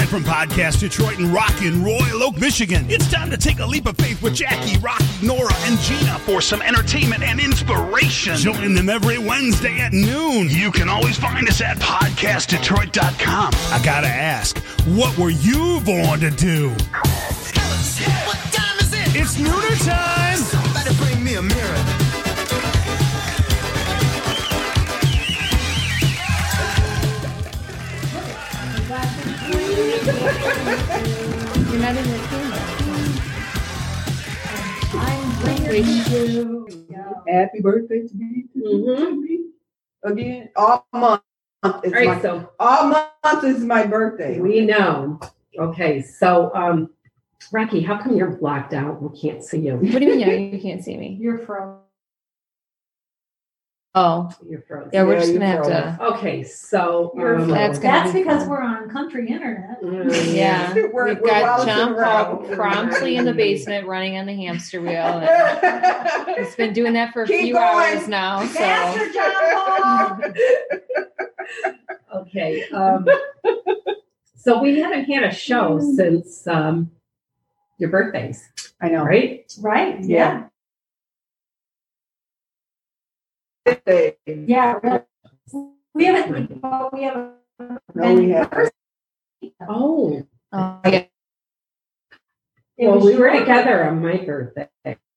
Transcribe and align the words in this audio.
live 0.00 0.08
from 0.08 0.24
Podcast 0.24 0.80
Detroit 0.80 1.18
and 1.18 1.28
Rockin' 1.28 1.84
Royal 1.84 2.22
Oak, 2.22 2.40
Michigan. 2.40 2.86
It's 2.88 3.10
time 3.10 3.30
to 3.30 3.36
take 3.36 3.58
a 3.58 3.66
leap 3.66 3.86
of 3.86 3.96
faith 3.98 4.22
with 4.22 4.34
Jackie, 4.34 4.78
Rocky, 4.78 5.04
Nora, 5.22 5.52
and 5.64 5.78
Gina 5.80 6.18
for 6.20 6.40
some 6.40 6.62
entertainment 6.62 7.22
and 7.22 7.38
inspiration. 7.38 8.36
Join 8.36 8.74
them 8.74 8.88
every 8.88 9.18
Wednesday 9.18 9.78
at 9.80 9.92
noon. 9.92 10.48
You 10.48 10.70
can 10.72 10.88
always 10.88 11.18
find 11.18 11.46
us 11.48 11.60
at 11.60 11.76
podcastdetroit.com. 11.78 13.50
I 13.54 13.82
gotta 13.84 14.08
ask, 14.08 14.58
what 14.86 15.16
were 15.18 15.30
you 15.30 15.80
born 15.84 16.20
to 16.20 16.30
do? 16.30 16.70
What 16.70 18.38
time 18.52 18.78
is 18.78 18.94
it? 18.94 19.20
It's 19.20 19.36
nooner 19.36 19.86
time. 19.86 20.38
Somebody 20.38 20.96
bring 20.96 21.22
me 21.22 21.34
a 21.34 21.42
mirror. 21.42 21.99
You're 30.10 31.80
not 31.80 31.96
in 31.96 32.04
the 32.10 32.18
camera. 32.28 33.70
Happy 37.28 37.60
birthday 37.60 38.06
to 38.08 38.14
me. 38.16 38.44
Mhm. 38.56 39.36
Again, 40.02 40.48
all 40.56 40.86
month 40.92 41.22
is 41.84 41.92
All 41.92 41.98
right, 41.98 42.06
my, 42.08 42.20
so 42.22 42.50
all 42.58 42.88
month 42.88 43.44
is 43.44 43.62
my 43.64 43.86
birthday. 43.86 44.40
we 44.40 44.62
know. 44.62 45.20
Okay, 45.58 46.02
so 46.02 46.50
um, 46.54 46.90
Rocky, 47.52 47.80
how 47.80 47.96
come 47.98 48.16
you're 48.16 48.36
blocked 48.36 48.72
out? 48.72 49.00
We 49.02 49.16
can't 49.18 49.44
see 49.44 49.58
you. 49.58 49.76
What 49.76 49.98
do 50.00 50.06
you 50.06 50.16
mean? 50.26 50.52
You 50.54 50.60
can't 50.60 50.82
see 50.82 50.96
me. 50.96 51.16
You're 51.20 51.38
from. 51.38 51.78
Oh, 53.92 54.30
You're 54.48 54.62
frozen. 54.62 54.90
yeah, 54.92 55.02
we're 55.02 55.14
Yeah, 55.14 55.18
just 55.20 55.32
gonna 55.32 55.46
have 55.46 55.64
to. 55.66 55.98
Okay, 56.14 56.44
so 56.44 57.12
You're 57.16 57.40
um, 57.40 57.48
That's 57.50 57.80
gonna 57.80 57.92
That's 58.04 58.12
be 58.12 58.20
because 58.22 58.42
fun. 58.42 58.48
we're 58.50 58.62
on 58.62 58.88
country 58.88 59.28
internet. 59.28 59.82
mm, 59.82 60.34
Yeah, 60.36 60.72
We're- 60.92 61.14
we've 61.14 61.20
we're 61.20 61.26
got 61.28 61.66
bouncing 61.66 61.66
John 61.74 61.94
Paul 61.96 62.44
around. 62.46 62.54
promptly 62.54 63.16
in 63.16 63.24
the 63.24 63.32
basement 63.34 63.88
running 63.88 64.16
on 64.16 64.26
the 64.26 64.34
hamster 64.34 64.80
wheel. 64.80 64.92
and 64.92 66.36
He's 66.38 66.54
been 66.54 66.72
doing 66.72 66.92
that 66.92 67.12
for 67.12 67.22
a 67.22 67.26
Keep 67.26 67.40
few 67.40 67.54
going. 67.54 67.64
hours 67.64 68.06
now. 68.06 68.40
So 68.42 68.46
Faster, 68.60 69.12
John 69.12 70.22
Paul. 70.22 72.20
Okay. 72.22 72.68
Um, 72.70 73.06
so 74.36 74.62
we 74.62 74.78
haven't 74.78 75.04
had 75.06 75.24
a 75.24 75.34
show 75.34 75.80
since 75.96 76.46
um, 76.46 76.90
your 77.78 77.90
birthdays, 77.90 78.48
I 78.80 78.88
know. 78.88 79.02
right? 79.04 79.52
right? 79.60 80.00
Yeah. 80.04 80.44
Birthday. 83.70 84.16
Yeah. 84.26 84.78
really. 84.82 85.00
We 85.94 86.04
haven't. 86.04 86.60
but 86.60 86.92
We 86.92 87.02
haven't. 87.04 87.32
No, 87.94 88.14
we 88.14 88.30
haven't. 88.30 88.72
Oh, 89.68 90.26
oh, 90.52 90.80
yeah. 90.84 91.04
It 92.76 92.88
well, 92.88 93.00
we 93.00 93.16
were 93.16 93.30
together 93.30 93.84
on 93.84 94.02
my 94.02 94.16
birthday. 94.16 94.68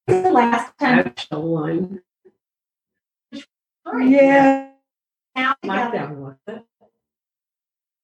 The 0.08 0.32
last 0.32 0.78
time. 0.78 1.00
Actual 1.00 1.54
one. 1.54 2.02
Yeah. 4.02 4.70
Now 5.36 5.56
Lockdown 5.64 6.16
was 6.16 6.36
it? 6.48 6.64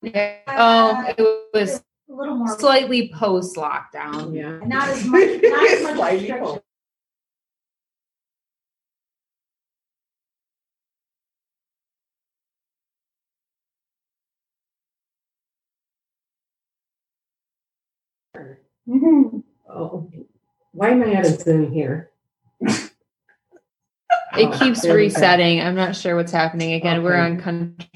Yeah. 0.02 0.38
Oh, 0.48 1.06
it 1.18 1.50
was 1.54 1.84
a 2.10 2.14
little 2.14 2.36
more. 2.36 2.58
slightly 2.58 3.12
post 3.14 3.56
lockdown. 3.58 4.34
Yeah. 4.34 4.60
Not 4.66 4.88
as 4.90 5.06
much. 5.06 5.42
Not 5.42 5.72
as 5.72 5.84
much 5.98 6.69
Slightly 18.40 18.50
restriction. 18.50 18.66
cold. 18.88 19.02
Mhm. 19.04 19.44
Oh, 19.70 20.12
why 20.72 20.90
am 20.90 21.04
I 21.04 21.16
out 21.16 21.26
of 21.26 21.40
Zoom 21.42 21.72
here? 21.72 22.12
It 24.38 24.52
keeps 24.60 24.82
There 24.82 24.96
resetting. 24.96 25.60
I'm 25.62 25.76
not 25.76 25.96
sure 25.96 26.16
what's 26.16 26.32
happening. 26.32 26.74
Again, 26.74 27.04
we're 27.04 27.16
on 27.16 27.40
country 27.40 27.88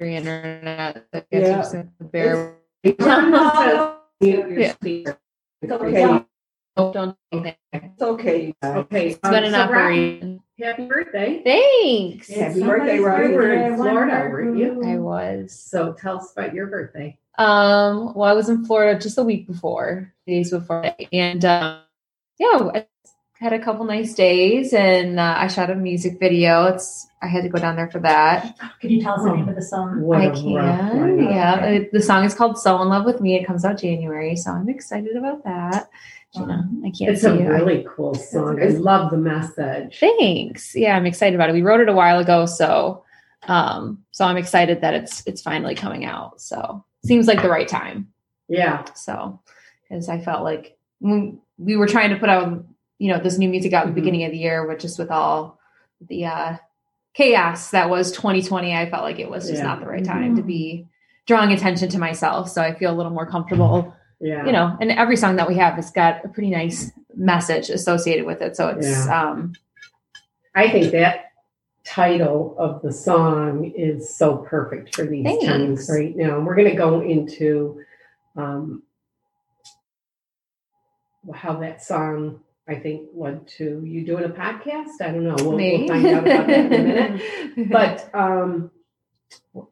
internet. 0.00 1.06
I 1.12 1.18
guess 1.20 1.24
Yeah. 1.30 1.38
you're 1.40 1.56
just 1.56 1.72
gonna 1.72 1.84
have 1.84 1.98
to 1.98 2.04
bear. 2.04 2.56
John 3.00 3.32
Paul, 3.32 4.00
Mute 4.20 4.58
Yeah. 4.58 4.72
speaker. 4.74 5.18
Okay. 5.64 6.24
Don't 6.76 6.92
do 7.30 7.38
anything. 7.38 7.54
It's 7.72 8.02
okay. 8.02 8.54
Okay. 8.62 9.08
It's 9.10 9.18
been 9.20 9.44
an 9.44 9.54
um, 9.54 9.60
so 9.60 9.60
operation. 9.60 10.40
Happy 10.60 10.86
birthday. 10.86 11.42
Thanks. 11.42 12.28
Happy 12.28 12.60
Somebody's 12.60 12.68
birthday, 12.68 12.98
Robbie. 13.00 13.28
You 13.28 13.34
were 13.34 13.52
in 13.52 13.76
Florida, 13.76 14.28
weren't 14.30 14.56
you? 14.56 14.82
I 14.84 14.98
was. 14.98 15.52
So 15.52 15.92
tell 15.94 16.18
us 16.18 16.32
about 16.32 16.54
your 16.54 16.66
birthday. 16.68 17.18
Um, 17.38 18.14
well, 18.14 18.30
I 18.30 18.34
was 18.34 18.48
in 18.48 18.64
Florida 18.64 18.98
just 19.00 19.18
a 19.18 19.24
week 19.24 19.48
before, 19.48 20.12
days 20.26 20.50
before, 20.52 20.94
and 21.12 21.44
um, 21.44 21.80
yeah, 22.38 22.70
I 22.72 22.86
had 23.34 23.52
a 23.52 23.58
couple 23.58 23.84
nice 23.84 24.14
days, 24.14 24.72
and 24.72 25.18
uh, 25.18 25.34
I 25.38 25.48
shot 25.48 25.70
a 25.70 25.74
music 25.74 26.20
video. 26.20 26.66
It's 26.66 27.08
I 27.20 27.26
had 27.26 27.42
to 27.42 27.48
go 27.48 27.58
down 27.58 27.74
there 27.74 27.90
for 27.90 27.98
that. 28.00 28.56
Can 28.80 28.90
you 28.90 29.02
tell 29.02 29.14
us 29.14 29.24
the 29.24 29.34
name 29.34 29.48
of 29.48 29.56
the 29.56 29.62
song? 29.62 30.02
What 30.02 30.20
I 30.20 30.24
a 30.26 30.32
can, 30.32 30.52
one. 30.52 31.24
yeah. 31.24 31.64
It- 31.64 31.92
the 31.92 32.00
song 32.00 32.24
is 32.24 32.34
called 32.34 32.56
"So 32.58 32.80
in 32.80 32.88
Love 32.88 33.04
with 33.04 33.20
Me." 33.20 33.34
It 33.34 33.44
comes 33.44 33.64
out 33.64 33.78
January, 33.80 34.36
so 34.36 34.52
I'm 34.52 34.68
excited 34.68 35.16
about 35.16 35.42
that. 35.42 35.90
You 36.34 36.46
know, 36.46 36.62
I 36.84 36.90
can't 36.90 37.10
It's 37.12 37.22
see 37.22 37.28
a 37.28 37.34
you. 37.34 37.48
Really 37.48 37.86
cool 37.88 38.14
song. 38.14 38.60
I 38.60 38.66
love 38.66 39.10
the 39.10 39.16
message. 39.16 39.98
Thanks. 40.00 40.74
Yeah, 40.74 40.96
I'm 40.96 41.06
excited 41.06 41.34
about 41.34 41.48
it. 41.50 41.52
We 41.52 41.62
wrote 41.62 41.80
it 41.80 41.88
a 41.88 41.92
while 41.92 42.18
ago, 42.18 42.46
so 42.46 43.04
um, 43.46 44.02
so 44.10 44.24
I'm 44.24 44.36
excited 44.36 44.80
that 44.80 44.94
it's 44.94 45.22
it's 45.26 45.42
finally 45.42 45.74
coming 45.74 46.04
out. 46.04 46.40
So 46.40 46.84
seems 47.04 47.26
like 47.28 47.42
the 47.42 47.48
right 47.50 47.68
time. 47.68 48.08
Yeah. 48.48 48.84
So, 48.94 49.40
because 49.88 50.08
I 50.08 50.18
felt 50.20 50.42
like 50.42 50.76
when 50.98 51.38
we 51.58 51.76
were 51.76 51.86
trying 51.86 52.10
to 52.10 52.16
put 52.16 52.28
out, 52.30 52.64
you 52.98 53.12
know, 53.12 53.20
this 53.20 53.38
new 53.38 53.48
music 53.48 53.72
out 53.72 53.82
at 53.82 53.86
Mhm. 53.86 53.94
the 53.94 54.00
beginning 54.00 54.24
of 54.24 54.32
the 54.32 54.38
year, 54.38 54.66
which 54.66 54.82
just 54.82 54.98
with 54.98 55.10
all 55.10 55.58
the 56.08 56.24
uh, 56.26 56.56
chaos 57.14 57.70
that 57.70 57.90
was 57.90 58.10
2020, 58.12 58.74
I 58.74 58.90
felt 58.90 59.02
like 59.04 59.18
it 59.20 59.30
was 59.30 59.46
just 59.48 59.60
Yeah. 59.62 59.68
not 59.68 59.80
the 59.80 59.86
right 59.86 60.04
time 60.04 60.36
to 60.36 60.42
be 60.42 60.86
drawing 61.26 61.52
attention 61.52 61.88
to 61.90 61.98
myself. 61.98 62.48
So 62.50 62.60
I 62.60 62.74
feel 62.74 62.92
a 62.92 62.96
little 62.96 63.12
more 63.12 63.26
comfortable, 63.26 63.94
Yeah. 64.20 64.46
you 64.46 64.52
know, 64.52 64.76
and 64.80 64.90
every 64.90 65.16
song 65.16 65.36
that 65.36 65.48
we 65.48 65.56
have 65.56 65.74
has 65.74 65.90
got 65.90 66.24
a 66.24 66.28
pretty 66.28 66.50
nice 66.50 66.90
message 67.14 67.68
associated 67.68 68.24
with 68.26 68.40
it. 68.42 68.56
So 68.56 68.68
it's, 68.68 69.06
um, 69.08 69.52
I 70.54 70.70
think 70.70 70.92
that 70.92 71.32
title 71.84 72.54
of 72.58 72.80
the 72.82 72.92
song 72.92 73.72
is 73.76 74.14
so 74.16 74.38
perfect 74.38 74.94
for 74.94 75.04
these 75.04 75.24
Thanks. 75.24 75.44
times 75.44 75.90
right 75.90 76.16
now. 76.16 76.36
And 76.38 76.46
we're 76.46 76.54
going 76.56 76.70
to 76.70 76.76
go 76.76 77.00
into 77.02 77.82
um, 78.36 78.82
how 81.32 81.54
that 81.60 81.82
song, 81.82 82.40
I 82.68 82.76
think, 82.76 83.10
led 83.14 83.46
to 83.58 83.82
you 83.84 84.04
doing 84.06 84.24
a 84.24 84.28
podcast. 84.28 85.00
I 85.00 85.10
don't 85.10 85.24
know. 85.24 85.36
We'll, 85.38 85.56
we'll 85.56 85.88
find 85.88 86.06
out 86.06 86.26
about 86.26 86.46
that 86.46 86.50
in 86.50 86.66
a 86.66 86.78
minute. 86.78 87.22
But 87.70 88.10
um, 88.14 88.70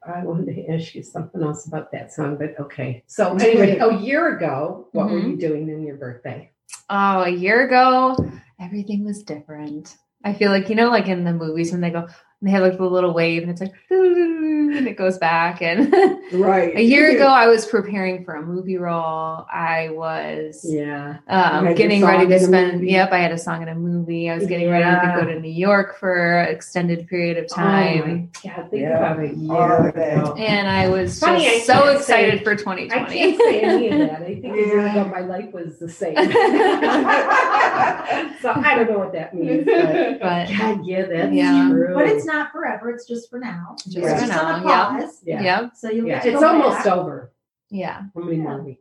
I 0.06 0.24
wanted 0.24 0.54
to 0.54 0.66
ask 0.68 0.94
you 0.94 1.02
something 1.02 1.42
else 1.42 1.66
about 1.66 1.90
that 1.92 2.12
song. 2.12 2.36
But 2.38 2.58
okay. 2.60 3.02
So 3.06 3.34
anyway, 3.36 3.78
a 3.80 3.96
year 3.98 4.36
ago, 4.36 4.88
what 4.92 5.10
were 5.10 5.18
Mhm. 5.20 5.30
you 5.30 5.36
doing 5.36 5.68
in 5.68 5.82
your 5.84 5.96
birthday? 5.96 6.50
Oh, 6.90 7.22
a 7.22 7.28
year 7.30 7.66
ago, 7.66 8.16
everything 8.60 9.04
was 9.04 9.22
different. 9.22 9.96
I 10.24 10.32
feel 10.34 10.50
like, 10.50 10.68
you 10.68 10.74
know, 10.76 10.88
like 10.90 11.08
in 11.08 11.24
the 11.24 11.32
movies 11.32 11.72
when 11.72 11.80
they 11.80 11.90
go, 11.90 12.06
they 12.42 12.50
have 12.50 12.62
like 12.62 12.76
the 12.76 12.84
little 12.84 13.14
wave, 13.14 13.42
and 13.42 13.50
it's 13.52 13.60
like, 13.60 13.72
and 13.90 14.86
it 14.88 14.96
goes 14.96 15.16
back. 15.18 15.62
And 15.62 15.92
Right. 16.32 16.74
a 16.76 16.82
year 16.82 17.10
ago, 17.14 17.26
I 17.28 17.46
was 17.46 17.64
preparing 17.66 18.24
for 18.24 18.34
a 18.34 18.42
movie 18.42 18.78
role. 18.78 19.46
I 19.52 19.90
was 19.92 20.64
Yeah. 20.68 21.18
Um, 21.28 21.72
getting 21.74 22.04
ready 22.04 22.26
to 22.26 22.40
spend. 22.40 22.74
movie. 22.80 22.92
Yep, 22.92 23.12
I 23.12 23.18
had 23.18 23.32
a 23.32 23.38
song 23.38 23.62
in 23.62 23.68
a 23.68 23.74
movie. 23.74 24.28
I 24.30 24.34
was 24.36 24.46
getting 24.46 24.68
ready 24.70 24.84
to 24.84 25.14
go 25.20 25.26
to 25.26 25.38
New 25.40 25.50
York 25.52 25.98
for 25.98 26.38
an 26.40 26.48
extended 26.54 27.06
period 27.06 27.36
of 27.38 27.44
Oh 27.52 27.54
time, 27.54 28.30
my 28.42 28.50
God, 28.50 28.70
think 28.70 28.82
Yeah. 28.82 28.98
about 29.12 29.20
a 29.20 29.28
year 29.34 29.52
All 29.52 29.86
of 29.88 29.94
that. 29.94 30.18
ago. 30.18 30.34
and 30.34 30.68
I 30.68 30.88
was 30.88 31.18
Funny, 31.20 31.44
just 31.44 31.70
I 31.70 31.74
so 31.74 31.88
excited 31.90 32.38
say- 32.38 32.44
for 32.44 32.52
I 32.52 32.56
2020. 32.56 33.14
can't 33.14 33.38
say 33.40 33.60
any 33.60 33.88
of 33.88 33.98
that. 34.08 34.22
I 34.22 34.24
think 34.40 34.44
Yeah. 34.44 34.90
ago 35.02 35.04
my 35.10 35.20
life 35.20 35.52
was 35.52 35.78
the 35.78 35.88
same. 35.88 36.14
so 38.40 38.52
I 38.54 38.74
don't 38.76 38.90
know 38.90 38.98
what 38.98 39.12
that 39.12 39.34
means. 39.34 39.64
But 39.64 40.18
but 40.20 40.48
God, 40.48 40.84
yeah, 40.86 41.06
that's 41.06 41.32
Yeah. 41.32 41.68
true. 41.70 41.94
But 41.94 42.06
it's 42.08 42.24
not 42.24 42.52
forever. 42.52 42.90
It's 42.90 43.06
just 43.06 43.30
for 43.30 43.38
now. 43.38 43.76
just 43.78 43.96
Yeah. 43.96 44.02
for 44.02 44.10
It's 44.12 44.20
just 44.22 44.32
now, 44.32 44.54
on 44.54 44.62
yeah, 44.68 45.08
yeah. 45.24 45.42
yeah, 45.42 45.68
So 45.74 45.90
you'll 45.90 46.06
Yeah, 46.06 46.14
get 46.16 46.24
to 46.24 46.32
it's 46.34 46.42
almost 46.42 46.84
back. 46.84 46.86
over. 46.86 47.32
yeah. 47.70 48.02
How 48.14 48.20
many 48.22 48.36
more 48.38 48.60
weeks? 48.62 48.80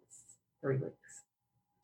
Three 0.62 0.78
weeks. 0.78 0.96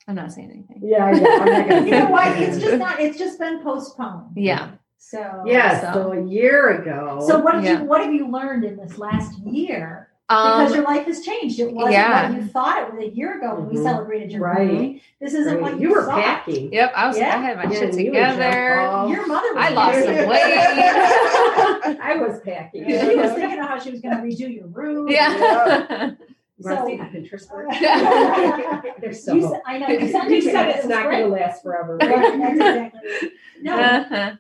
I'm 0.07 0.15
not 0.15 0.31
saying 0.31 0.51
anything. 0.51 0.80
Yeah, 0.83 1.06
I 1.06 1.12
know. 1.12 1.30
I'm 1.39 1.45
not 1.45 1.69
gonna 1.69 1.86
You 1.86 1.92
know 1.92 2.09
what? 2.09 2.38
It's 2.42 2.59
just 2.59 2.77
not. 2.77 3.00
It's 3.00 3.18
just 3.18 3.39
been 3.39 3.62
postponed. 3.63 4.31
Yeah. 4.36 4.71
So 4.98 5.44
Yeah, 5.45 5.94
So- 5.94 5.94
so 5.94 6.12
a 6.13 6.21
year 6.25 6.81
ago. 6.81 7.24
So 7.27 7.39
what 7.39 7.56
have 7.56 7.63
Yeah. 7.63 7.80
you 7.81 7.86
what 7.86 8.01
have 8.04 8.13
you 8.13 8.30
learned 8.31 8.63
in 8.63 8.77
this 8.77 8.98
last 8.98 9.38
year? 9.39 10.06
Because 10.29 10.71
Um, 10.71 10.75
your 10.75 10.83
life 10.85 11.06
has 11.06 11.21
changed. 11.21 11.57
It 11.57 11.71
wasn't 11.71 11.94
yeah. 11.94 12.29
what 12.29 12.41
you 12.41 12.47
thought 12.50 12.81
it 12.81 12.94
was 12.94 13.01
a 13.01 13.09
year 13.15 13.38
ago 13.38 13.56
when 13.56 13.69
we 13.69 13.75
Mhm. 13.75 13.83
celebrated 13.83 14.29
your 14.29 14.41
Right. 14.41 14.57
birthday. 14.68 15.01
This 15.21 15.33
isn't 15.33 15.53
Right. 15.53 15.62
what 15.62 15.79
you, 15.79 15.88
you 15.88 15.95
were 15.95 16.03
thought. 16.03 16.21
packing. 16.21 16.74
yep. 16.74 16.91
I 16.94 17.07
was. 17.07 17.18
Yeah. 17.18 17.27
I 17.38 17.38
had 17.41 17.56
my 17.56 17.63
Yeah, 17.63 17.69
shit 17.71 17.89
and 17.91 18.00
you 18.01 18.06
and 18.07 18.13
Jeff 18.15 18.33
together. 18.35 19.07
Your 19.09 19.25
mother 19.27 19.53
was 19.53 19.65
I 19.65 19.69
lost 19.69 19.97
packing. 20.00 20.18
some 20.18 20.27
weight. 20.29 22.00
I 22.01 22.18
was 22.18 22.41
packing. 22.41 22.83
She 22.85 23.15
was 23.15 23.31
thinking 23.31 23.59
of 23.59 23.68
how 23.69 23.79
she 23.79 23.91
was 23.91 24.01
going 24.01 24.18
to 24.18 24.21
redo 24.21 24.53
your 24.53 24.68
room. 24.68 25.07
yeah. 25.07 26.12
You 26.59 26.65
want 26.68 26.77
to 26.80 26.81
So- 26.81 26.88
see 26.88 26.97
the 26.97 27.03
Pinterest 27.03 27.50
board? 27.51 27.68
You 28.83 28.91
They're 29.00 29.13
so. 29.13 29.39
said- 29.51 29.62
I 29.68 29.77
know. 29.77 29.88
You 29.89 30.07
said, 30.09 30.23
you 30.23 30.35
you 30.38 30.41
said 30.41 30.51
said 30.53 30.69
it's 30.75 30.88
not 30.88 31.03
going 31.03 31.21
to 31.21 31.27
last 31.27 31.62
forever. 31.62 31.97
Right, 31.97 32.09
that's 32.09 32.51
exactly 32.59 33.00
it. 33.03 33.31
No, 33.62 34.38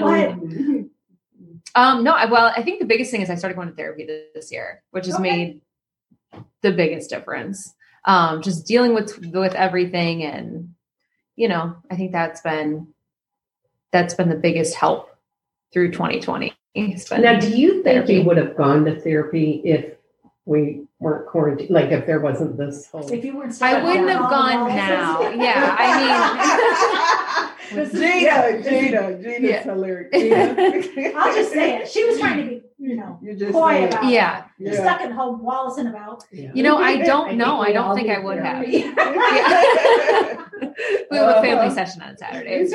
What? 0.00 0.89
Um, 1.74 2.02
no, 2.04 2.12
I, 2.12 2.24
well, 2.26 2.52
I 2.56 2.62
think 2.62 2.80
the 2.80 2.86
biggest 2.86 3.10
thing 3.10 3.20
is 3.22 3.30
I 3.30 3.34
started 3.36 3.54
going 3.56 3.68
to 3.68 3.74
therapy 3.74 4.06
this 4.34 4.50
year, 4.52 4.82
which 4.90 5.06
has 5.06 5.14
Okay. 5.16 5.22
made 5.22 5.60
the 6.62 6.72
biggest 6.72 7.10
difference. 7.10 7.74
Um, 8.04 8.42
just 8.42 8.66
dealing 8.66 8.94
with 8.94 9.18
with 9.26 9.54
everything, 9.54 10.22
and 10.24 10.74
you 11.36 11.48
know, 11.48 11.76
I 11.90 11.96
think 11.96 12.12
that's 12.12 12.40
been 12.40 12.88
that's 13.92 14.14
been 14.14 14.28
the 14.28 14.36
biggest 14.36 14.74
help 14.74 15.10
through 15.72 15.92
2020. 15.92 16.52
Now, 17.10 17.38
do 17.40 17.48
you 17.50 17.82
think 17.82 17.84
Therapy. 17.84 18.14
you 18.14 18.22
would 18.24 18.36
have 18.36 18.56
gone 18.56 18.84
to 18.84 18.98
therapy 19.00 19.60
if 19.64 19.96
we 20.44 20.86
weren't 21.00 21.26
quarantined? 21.28 21.70
Like 21.70 21.90
if 21.90 22.06
there 22.06 22.20
wasn't 22.20 22.56
this 22.56 22.88
whole. 22.90 23.10
if 23.10 23.24
you 23.24 23.36
weren't 23.36 23.60
I 23.62 23.82
wouldn't 23.82 24.08
have 24.08 24.30
gone 24.30 24.68
now. 24.68 25.30
Yeah, 25.30 25.76
I 25.78 27.56
This 27.72 27.94
is- 27.94 28.00
Gina, 28.00 28.20
yeah, 28.20 28.60
Gina, 28.62 29.22
Gina's 29.22 29.40
Yeah. 29.42 29.62
hilarious. 29.62 30.12
mean, 30.96 31.12
I'll 31.16 31.32
just 31.34 31.52
say 31.52 31.76
it. 31.78 31.88
She 31.88 32.04
was 32.04 32.18
trying 32.18 32.38
to 32.38 32.44
be, 32.50 32.62
you 32.78 32.96
know, 32.96 33.16
You 33.22 33.34
just 33.36 33.52
coy 33.52 33.70
saying. 33.70 33.88
about 33.88 34.04
yeah. 34.06 34.44
You're 34.58 34.74
Yeah. 34.74 34.80
stuck 34.82 35.00
at 35.02 35.12
home 35.12 35.40
waltzing 35.42 35.86
about. 35.86 36.24
Yeah. 36.32 36.50
You 36.52 36.64
know, 36.64 36.78
I 36.78 36.90
I 36.90 37.02
don't 37.02 37.26
think 37.28 37.38
know. 37.38 37.60
I 37.60 37.70
don't 37.72 37.94
think 37.96 38.08
I 38.10 38.18
would 38.18 38.38
have. 38.38 38.64
We 41.10 41.16
have 41.16 41.28
a 41.36 41.42
family 41.42 41.66
Uh-huh. 41.66 41.74
session 41.74 42.02
on 42.02 42.16
Saturday. 42.16 42.50
It's 42.62 42.72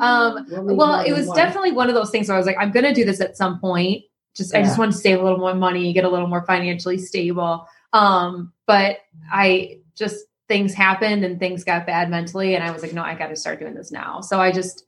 um, 0.00 0.46
We'll 0.50 0.76
well, 0.76 1.00
it 1.00 1.12
was 1.12 1.26
one. 1.26 1.36
definitely 1.36 1.72
one 1.72 1.88
of 1.88 1.94
those 1.94 2.10
things 2.10 2.28
where 2.28 2.34
I 2.36 2.38
was 2.38 2.46
like, 2.46 2.56
I'm 2.58 2.70
going 2.70 2.84
to 2.84 2.92
do 2.94 3.04
this 3.04 3.20
at 3.20 3.36
some 3.36 3.58
point. 3.60 4.02
Just, 4.36 4.54
I 4.54 4.60
just 4.62 4.74
Yeah. 4.74 4.78
want 4.80 4.92
to 4.92 4.98
save 4.98 5.20
a 5.20 5.22
little 5.22 5.38
more 5.38 5.54
money, 5.54 5.92
get 5.92 6.04
a 6.04 6.08
little 6.08 6.26
more 6.28 6.42
financially 6.44 6.98
stable. 6.98 7.66
Um, 7.92 8.52
but 8.66 8.98
I 9.32 9.78
just, 9.94 10.26
things 10.48 10.74
happened 10.74 11.24
and 11.24 11.40
things 11.40 11.64
got 11.64 11.86
bad 11.86 12.10
mentally. 12.10 12.54
And 12.54 12.62
I 12.62 12.70
was 12.70 12.82
like, 12.82 12.92
no, 12.92 13.02
I 13.02 13.14
got 13.14 13.28
to 13.28 13.36
start 13.36 13.58
doing 13.58 13.74
this 13.74 13.90
now. 13.90 14.20
So 14.20 14.40
I 14.40 14.52
just 14.52 14.84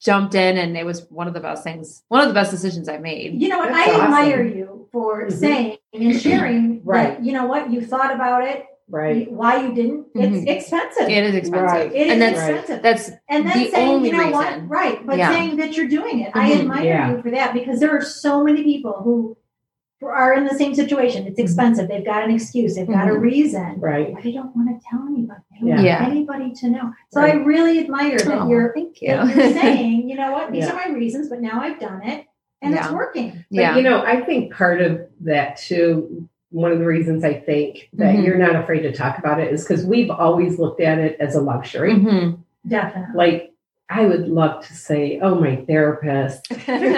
jumped 0.00 0.34
in 0.34 0.58
and 0.58 0.76
it 0.76 0.86
was 0.86 1.10
one 1.10 1.26
of 1.26 1.34
the 1.34 1.40
best 1.40 1.64
things, 1.64 2.02
one 2.08 2.20
of 2.20 2.28
the 2.28 2.34
best 2.34 2.50
decisions 2.50 2.88
I 2.88 2.98
made. 2.98 3.40
You 3.40 3.48
know 3.48 3.58
what? 3.58 3.72
That's 3.72 3.88
I 3.88 3.92
awesome. 3.92 4.04
admire 4.04 4.42
you 4.46 4.88
for 4.92 5.26
Mhm. 5.26 5.32
saying 5.32 5.78
and 5.92 6.20
sharing 6.20 6.82
Right. 6.84 7.16
that, 7.16 7.24
you 7.24 7.32
know 7.32 7.46
what, 7.46 7.70
you 7.70 7.80
thought 7.84 8.14
about 8.14 8.44
it, 8.44 8.66
Right. 8.88 9.30
why 9.32 9.66
you 9.66 9.74
didn't. 9.74 10.06
It's 10.14 10.36
Mhm. 10.44 10.48
expensive. 10.48 11.08
It 11.08 11.24
is 11.24 11.34
expensive. 11.34 11.66
Right. 11.72 11.92
It 11.92 12.06
is 12.06 12.12
and 12.12 12.22
that's, 12.22 12.38
expensive. 12.38 12.82
that's, 12.82 13.10
and 13.30 13.46
then 13.48 13.58
the 13.64 13.70
saying, 13.70 13.88
only 13.88 14.08
you 14.10 14.12
know 14.16 14.18
reason. 14.24 14.32
what, 14.34 14.68
right, 14.68 15.06
but 15.06 15.16
Yeah. 15.18 15.30
saying 15.30 15.56
that 15.56 15.76
you're 15.76 15.88
doing 15.88 16.20
it. 16.20 16.30
I 16.34 16.50
Mhm. 16.50 16.60
admire 16.60 16.84
Yeah. 16.84 17.10
you 17.12 17.22
for 17.22 17.30
that 17.30 17.54
because 17.54 17.80
there 17.80 17.90
are 17.90 18.02
so 18.02 18.44
many 18.44 18.62
people 18.62 18.92
who 19.02 19.36
are 20.06 20.34
in 20.34 20.44
the 20.44 20.54
same 20.54 20.74
situation. 20.74 21.26
It's 21.26 21.38
expensive. 21.38 21.88
They've 21.88 22.04
got 22.04 22.24
an 22.24 22.30
excuse. 22.30 22.76
They've 22.76 22.86
got 22.86 23.08
a 23.08 23.12
Mhm. 23.12 23.20
reason. 23.22 23.76
Right. 23.80 24.12
But 24.12 24.22
they 24.22 24.32
don't 24.32 24.54
want 24.54 24.68
to 24.68 24.86
tell 24.86 25.00
anybody. 25.08 25.40
They 25.52 25.58
don't 25.60 25.68
Yeah. 25.68 25.74
want 25.76 25.86
Yeah. 25.86 26.06
anybody 26.06 26.52
to 26.52 26.68
know. 26.68 26.92
So 27.10 27.22
Right. 27.22 27.32
I 27.32 27.36
really 27.38 27.78
admire 27.80 28.18
that 28.18 28.38
Oh, 28.42 28.48
you're 28.50 28.74
thank 28.74 29.00
you. 29.00 29.08
you're 29.08 29.24
saying, 29.62 30.10
you 30.10 30.14
know 30.16 30.32
what, 30.32 30.52
these 30.52 30.64
Yeah. 30.66 30.72
are 30.72 30.88
my 30.90 30.94
reasons, 30.94 31.30
but 31.30 31.40
now 31.40 31.58
I've 31.62 31.80
done 31.80 32.02
it 32.02 32.26
and 32.60 32.74
it's 32.74 32.90
working. 32.92 33.30
But 33.50 33.58
yeah. 33.58 33.76
you 33.78 33.82
know, 33.82 34.02
I 34.04 34.20
think 34.20 34.52
part 34.52 34.82
of 34.82 35.00
that 35.22 35.56
too, 35.56 36.28
one 36.54 36.70
of 36.70 36.78
the 36.78 36.86
reasons 36.86 37.24
I 37.24 37.34
think 37.34 37.88
that 37.94 38.14
Mhm. 38.14 38.24
you're 38.24 38.38
not 38.38 38.54
afraid 38.54 38.82
to 38.82 38.92
talk 38.92 39.18
about 39.18 39.40
it 39.40 39.52
is 39.52 39.64
because 39.66 39.84
we've 39.84 40.08
always 40.10 40.56
looked 40.56 40.80
at 40.80 41.00
it 41.00 41.16
as 41.18 41.34
a 41.34 41.40
luxury. 41.40 41.92
Mhm. 41.94 42.38
Definitely. 42.68 43.14
Like, 43.16 43.52
I 43.90 44.06
would 44.06 44.28
love 44.28 44.64
to 44.66 44.72
say, 44.72 45.18
oh, 45.20 45.34
my 45.34 45.56
therapist. 45.66 46.46
I 46.68 46.78
mean, 46.78 46.92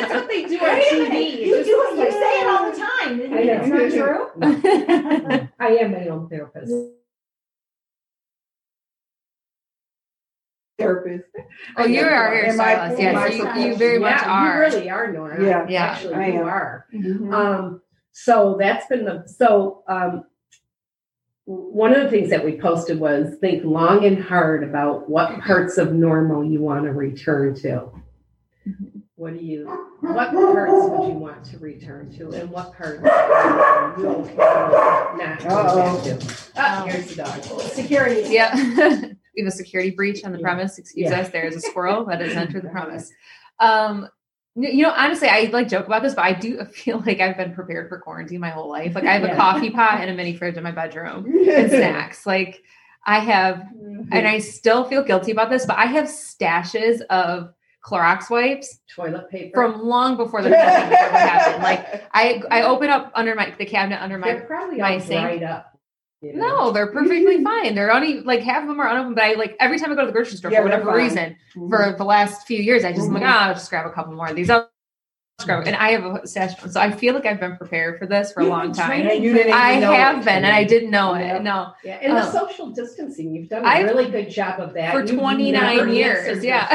that's 0.00 0.14
what 0.14 0.28
they 0.28 0.44
do 0.44 0.54
on 0.58 0.80
TV. 0.80 1.46
You, 1.46 1.56
It's 1.56 1.68
you, 1.68 1.74
just 1.76 1.92
you 1.96 1.98
like- 1.98 2.12
say 2.12 2.40
it 2.40 2.46
all 2.46 2.70
the 2.70 2.78
time. 2.78 3.20
I 3.34 3.42
know. 3.42 3.60
It's 3.60 3.92
not 3.98 5.40
true. 5.42 5.48
I 5.58 5.68
am 5.78 5.90
my 5.90 6.06
own 6.08 6.28
therapist. 6.28 6.72
Therapist. 10.78 11.24
Oh, 11.76 11.86
you're 11.86 12.10
our 12.10 12.34
Am 12.34 12.60
I- 12.60 12.90
Yes, 12.96 12.98
am 13.00 13.16
I 13.16 13.26
you, 13.28 13.64
you 13.66 13.72
to- 13.72 13.78
very 13.78 13.98
much 13.98 14.22
are. 14.24 14.54
You 14.54 14.60
really 14.76 14.90
are, 14.90 15.12
Nora. 15.12 15.42
Yeah. 15.44 15.66
Yeah. 15.68 15.84
Actually, 15.84 16.14
I 16.14 16.26
you 16.28 16.40
am. 16.40 16.46
are. 16.46 16.86
Mhm. 16.92 17.32
Um, 17.32 17.80
so 18.16 18.56
that's 18.60 18.86
been 18.86 19.04
the 19.04 19.26
so 19.26 19.82
um, 19.88 20.24
one 21.46 21.92
of 21.92 22.00
the 22.04 22.08
things 22.08 22.30
that 22.30 22.44
we 22.44 22.56
posted 22.58 22.98
was 23.00 23.34
think 23.40 23.64
long 23.64 24.04
and 24.04 24.22
hard 24.22 24.62
about 24.62 25.10
what 25.10 25.40
parts 25.40 25.76
of 25.78 25.92
normal 25.92 26.44
you 26.44 26.60
want 26.62 26.84
to 26.84 26.92
return 26.92 27.54
to. 27.56 27.88
What 29.16 29.36
do 29.36 29.44
you 29.44 29.66
what 30.00 30.30
parts 30.30 30.72
would 30.72 31.08
you 31.08 31.14
want 31.14 31.44
to 31.46 31.58
return 31.58 32.10
to 32.16 32.30
and 32.30 32.50
what 32.50 32.72
parts 32.76 33.04
are 33.04 33.94
you 33.98 34.06
okay 34.06 34.28
with 34.28 34.36
not 34.36 35.40
going 35.40 35.76
back 35.76 36.02
to? 36.20 36.36
Ah, 36.56 36.84
here's 36.86 37.08
the 37.08 37.16
dog. 37.16 37.42
Security. 37.72 38.28
Yeah. 38.32 38.54
we 39.36 39.42
have 39.42 39.48
a 39.48 39.50
security 39.50 39.90
breach 39.90 40.24
on 40.24 40.30
the 40.30 40.38
Yeah. 40.38 40.42
premise. 40.44 40.78
Excuse 40.78 41.10
Yeah. 41.10 41.20
us. 41.20 41.30
There 41.30 41.44
is 41.46 41.56
a 41.56 41.60
squirrel 41.60 42.04
that 42.06 42.20
has 42.20 42.34
entered 42.36 42.62
the 42.62 42.68
premise. 42.78 43.10
Um, 43.58 44.08
you 44.56 44.84
know, 44.84 44.92
honestly, 44.96 45.28
I 45.28 45.50
like 45.52 45.68
joke 45.68 45.86
about 45.86 46.02
this, 46.02 46.14
but 46.14 46.24
I 46.24 46.32
do 46.32 46.64
feel 46.72 47.02
like 47.04 47.20
I've 47.20 47.36
been 47.36 47.54
prepared 47.54 47.88
for 47.88 47.98
quarantine 47.98 48.40
my 48.40 48.50
whole 48.50 48.68
life. 48.68 48.94
Like 48.94 49.04
I 49.04 49.14
have 49.14 49.24
a 49.24 49.34
coffee 49.34 49.70
pot 49.70 50.00
and 50.00 50.10
a 50.10 50.14
mini 50.14 50.36
fridge 50.36 50.56
in 50.56 50.62
my 50.62 50.70
bedroom 50.70 51.26
and 51.48 51.70
snacks. 51.70 52.26
Like 52.26 52.62
I 53.04 53.18
have, 53.18 53.66
and 54.12 54.26
I 54.26 54.38
still 54.38 54.84
feel 54.84 55.02
guilty 55.02 55.32
about 55.32 55.50
this, 55.50 55.66
but 55.66 55.76
I 55.76 55.86
have 55.86 56.06
stashes 56.06 57.00
of 57.02 57.52
Clorox 57.84 58.30
wipes 58.30 58.78
Toilet 58.94 59.28
paper. 59.28 59.54
from 59.54 59.82
long 59.82 60.16
before 60.16 60.42
the 60.42 60.50
pandemic 60.50 60.98
happened. 60.98 61.62
Like 61.62 62.04
I, 62.14 62.42
I 62.50 62.62
open 62.62 62.88
up 62.88 63.12
under 63.14 63.34
my 63.34 63.54
the 63.58 63.66
cabinet 63.66 64.00
under 64.00 64.16
my 64.18 64.34
probably 64.34 64.78
my 64.78 64.98
sink. 64.98 65.20
dried 65.20 65.42
up. 65.42 65.73
You 66.24 66.32
know? 66.34 66.48
No, 66.48 66.72
they're 66.72 66.86
perfectly 66.92 67.42
fine. 67.52 67.74
They're 67.74 67.92
only 67.92 68.20
like 68.20 68.40
half 68.40 68.62
of 68.62 68.68
them 68.68 68.80
are 68.80 68.88
unopened, 68.88 69.14
but 69.14 69.24
I 69.24 69.34
like 69.34 69.56
every 69.60 69.78
time 69.78 69.92
I 69.92 69.94
go 69.94 70.00
to 70.02 70.06
the 70.06 70.12
grocery 70.12 70.36
store 70.36 70.50
Yeah, 70.50 70.58
for 70.58 70.64
whatever 70.64 70.92
reason 70.94 71.36
Mhm. 71.56 71.68
for 71.70 71.94
the 71.96 72.04
last 72.04 72.46
few 72.46 72.58
years, 72.58 72.84
I 72.84 72.92
just 72.92 73.08
am 73.08 73.14
like, 73.14 73.22
ah, 73.24 73.48
I'll 73.48 73.54
just 73.54 73.70
grab 73.70 73.86
a 73.86 73.90
couple 73.90 74.12
more 74.14 74.28
of 74.28 74.36
these. 74.36 74.50
I'll 74.50 74.70
just 75.40 75.66
and 75.66 75.74
I 75.76 75.90
have 75.90 76.04
a 76.04 76.26
stash, 76.26 76.52
so 76.70 76.80
I 76.80 76.90
feel 76.92 77.12
like 77.14 77.26
I've 77.26 77.40
been 77.40 77.56
prepared 77.56 77.98
for 77.98 78.06
this 78.06 78.32
for 78.32 78.40
a 78.40 78.44
You've 78.44 78.52
long 78.52 78.72
time. 78.72 79.00
you 79.00 79.32
didn't 79.34 79.48
even 79.48 79.52
I 79.52 79.80
know 79.80 79.92
have 79.92 80.18
it. 80.20 80.24
been, 80.24 80.44
and 80.44 80.54
I 80.54 80.62
didn't 80.64 80.90
know 80.90 81.14
Yeah. 81.16 81.36
it. 81.36 81.42
No, 81.42 81.72
Yeah, 81.84 81.98
and 82.02 82.16
the 82.16 82.22
Oh. 82.28 82.30
social 82.46 82.70
distancing, 82.70 83.34
you've 83.34 83.48
done 83.48 83.64
a 83.64 83.66
I've- 83.66 83.84
really 83.84 84.10
good 84.10 84.30
job 84.30 84.60
of 84.60 84.74
that. 84.74 84.92
for 84.92 85.00
You've 85.00 85.18
29 85.18 85.88
years, 85.92 86.44
yeah. 86.44 86.72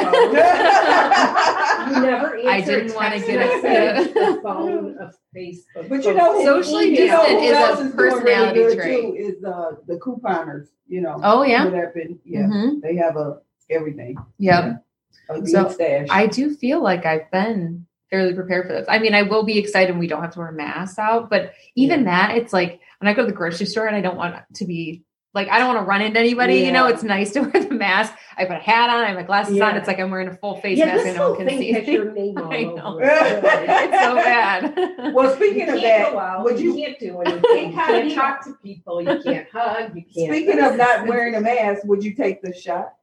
You 1.89 2.01
never 2.01 2.37
I 2.47 2.61
didn't 2.61 2.93
wanna 2.95 3.19
get 3.19 3.29
a- 3.29 3.61
message, 3.61 4.13
the 4.13 4.39
phone, 4.43 4.97
of 4.99 5.15
Facebook. 5.35 5.87
But 5.89 6.03
you 6.03 6.13
know, 6.13 6.43
Socially 6.43 6.99
you 6.99 7.07
know 7.07 7.25
distant 7.25 7.39
who 7.39 7.85
is 7.85 7.91
a 7.93 7.95
personality 7.95 8.59
really 8.59 8.75
trait. 8.75 9.01
Too, 9.01 9.15
is 9.17 9.41
the 9.41 9.77
the 9.87 9.95
couponers. 9.99 10.67
You 10.87 11.01
know. 11.01 11.17
Oh, 11.23 11.43
yeah? 11.43 11.65
Who 11.69 11.75
have 11.75 11.93
been, 11.93 12.19
yeah, 12.25 12.41
Mhm. 12.47 12.81
they 12.81 12.95
have 12.95 13.15
a 13.15 13.37
everything. 13.69 14.17
Yep. 14.39 14.83
A 15.29 15.33
good 15.35 15.47
So, 15.47 15.69
stash. 15.69 16.07
I 16.09 16.25
do 16.25 16.55
feel 16.55 16.81
like 16.81 17.05
I've 17.05 17.29
been 17.31 17.85
fairly 18.09 18.33
prepared 18.33 18.67
for 18.67 18.73
this. 18.73 18.85
I 18.89 18.99
mean, 18.99 19.13
I 19.13 19.23
will 19.23 19.43
be 19.43 19.57
excited 19.57 19.91
when 19.91 19.99
we 19.99 20.07
don't 20.07 20.21
have 20.21 20.33
to 20.33 20.39
wear 20.39 20.51
masks 20.51 20.99
out, 20.99 21.29
but 21.29 21.53
even 21.75 22.05
that, 22.05 22.37
it's 22.37 22.53
like 22.53 22.79
when 22.99 23.07
I 23.07 23.13
go 23.13 23.23
to 23.23 23.27
the 23.27 23.37
grocery 23.37 23.65
store 23.65 23.87
and 23.87 23.95
I 23.95 24.01
don't 24.01 24.17
want 24.17 24.35
to 24.55 24.65
be 24.65 25.03
like 25.33 25.47
I 25.47 25.59
don't 25.59 25.67
want 25.73 25.79
to 25.85 25.87
run 25.87 26.01
into 26.01 26.19
anybody. 26.19 26.59
You 26.61 26.71
know, 26.71 26.87
it's 26.87 27.03
nice 27.03 27.31
to 27.33 27.41
wear 27.41 27.63
the 27.63 27.73
mask. 27.73 28.13
I 28.35 28.45
put 28.45 28.57
a 28.57 28.59
hat 28.59 28.89
on. 28.89 29.03
I 29.03 29.07
have 29.09 29.15
my 29.15 29.23
glasses 29.23 29.59
on. 29.61 29.77
It's 29.77 29.87
like 29.87 29.99
I'm 29.99 30.09
wearing 30.09 30.27
a 30.27 30.35
full 30.35 30.59
face 30.59 30.77
yeah, 30.79 30.87
mask. 30.87 31.05
and 31.05 31.15
no 31.17 31.21
whole 31.21 31.35
one 31.37 31.47
can 31.47 31.57
see 31.59 31.91
your 31.91 32.11
name 32.11 32.37
all 32.39 32.51
I 32.51 32.63
know. 32.63 32.99
it's 33.01 34.03
so 34.03 34.15
bad. 34.15 35.13
Well, 35.13 35.35
speaking 35.35 35.67
You 35.67 35.75
of 35.75 35.79
can't 35.81 36.13
that, 36.13 36.15
out. 36.15 36.43
would 36.43 36.59
you 36.59 36.75
you, 36.75 36.85
can't 36.85 36.99
do 36.99 37.21
anything. 37.21 37.43
You 37.43 37.73
can't 37.73 37.73
Incognito. 37.73 38.15
talk 38.15 38.43
to 38.45 38.53
people. 38.63 39.01
You 39.01 39.21
can't 39.23 39.47
hug. 39.51 39.95
You 39.95 40.03
can't. 40.03 40.33
speaking 40.33 40.59
of 40.63 40.75
not 40.77 41.05
wearing 41.07 41.35
a 41.35 41.41
mask, 41.41 41.83
would 41.85 42.03
you 42.03 42.15
take 42.15 42.41
the 42.41 42.53
shot? 42.53 42.93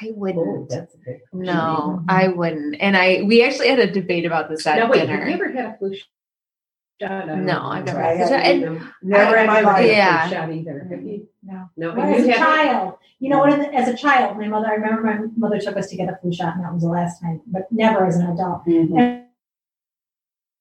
I 0.00 0.08
Oh, 0.10 0.12
wouldn't. 0.14 0.68
that's 0.70 0.94
a 0.94 0.98
big. 0.98 1.20
No, 1.32 2.02
I 2.08 2.28
wouldn't. 2.28 2.76
And 2.80 2.96
I 2.96 3.22
we 3.26 3.42
actually 3.42 3.68
had 3.68 3.78
a 3.80 3.90
debate 3.90 4.24
about 4.26 4.48
this 4.48 4.66
at 4.66 4.78
Now 4.78 4.90
wait, 4.90 5.00
dinner. 5.06 5.18
have 5.18 5.28
you 5.28 5.34
ever 5.34 5.50
had 5.52 5.64
a 5.74 5.76
flu 5.78 5.94
shot? 5.94 6.06
I 7.10 7.24
No. 7.36 7.62
I've 7.68 7.84
never 7.84 8.02
I 8.02 8.14
had 8.14 8.32
a 8.32 8.38
haven't 8.38 8.78
shot. 8.78 8.90
No. 9.02 9.16
Never 9.18 9.36
in 9.36 9.46
my 9.46 9.56
I've 9.58 9.64
never 9.64 9.92
had 9.92 10.24
a 10.24 10.28
flu 10.28 10.36
shot 10.36 10.52
either. 10.52 10.86
Have 10.90 11.02
you? 11.02 11.28
No. 11.44 11.70
No. 11.76 11.94
Well, 11.94 12.06
as 12.14 12.24
a 12.26 12.32
haven't? 12.32 12.34
child, 12.34 12.94
you 13.20 13.30
know 13.30 13.38
what? 13.38 13.74
As 13.74 13.88
a 13.88 13.96
child, 13.96 14.36
my 14.36 14.46
mother, 14.48 14.66
I 14.68 14.74
remember 14.74 15.02
my 15.02 15.18
mother 15.36 15.60
took 15.60 15.76
us 15.76 15.88
to 15.90 15.96
get 15.96 16.08
a 16.12 16.16
flu 16.16 16.32
shot, 16.32 16.54
and 16.56 16.64
that 16.64 16.72
was 16.72 16.82
the 16.82 16.88
last 16.88 17.20
time, 17.20 17.40
but 17.46 17.70
never 17.72 18.06
as 18.06 18.16
an 18.16 18.30
adult. 18.30 18.64
Mhm. 18.66 19.24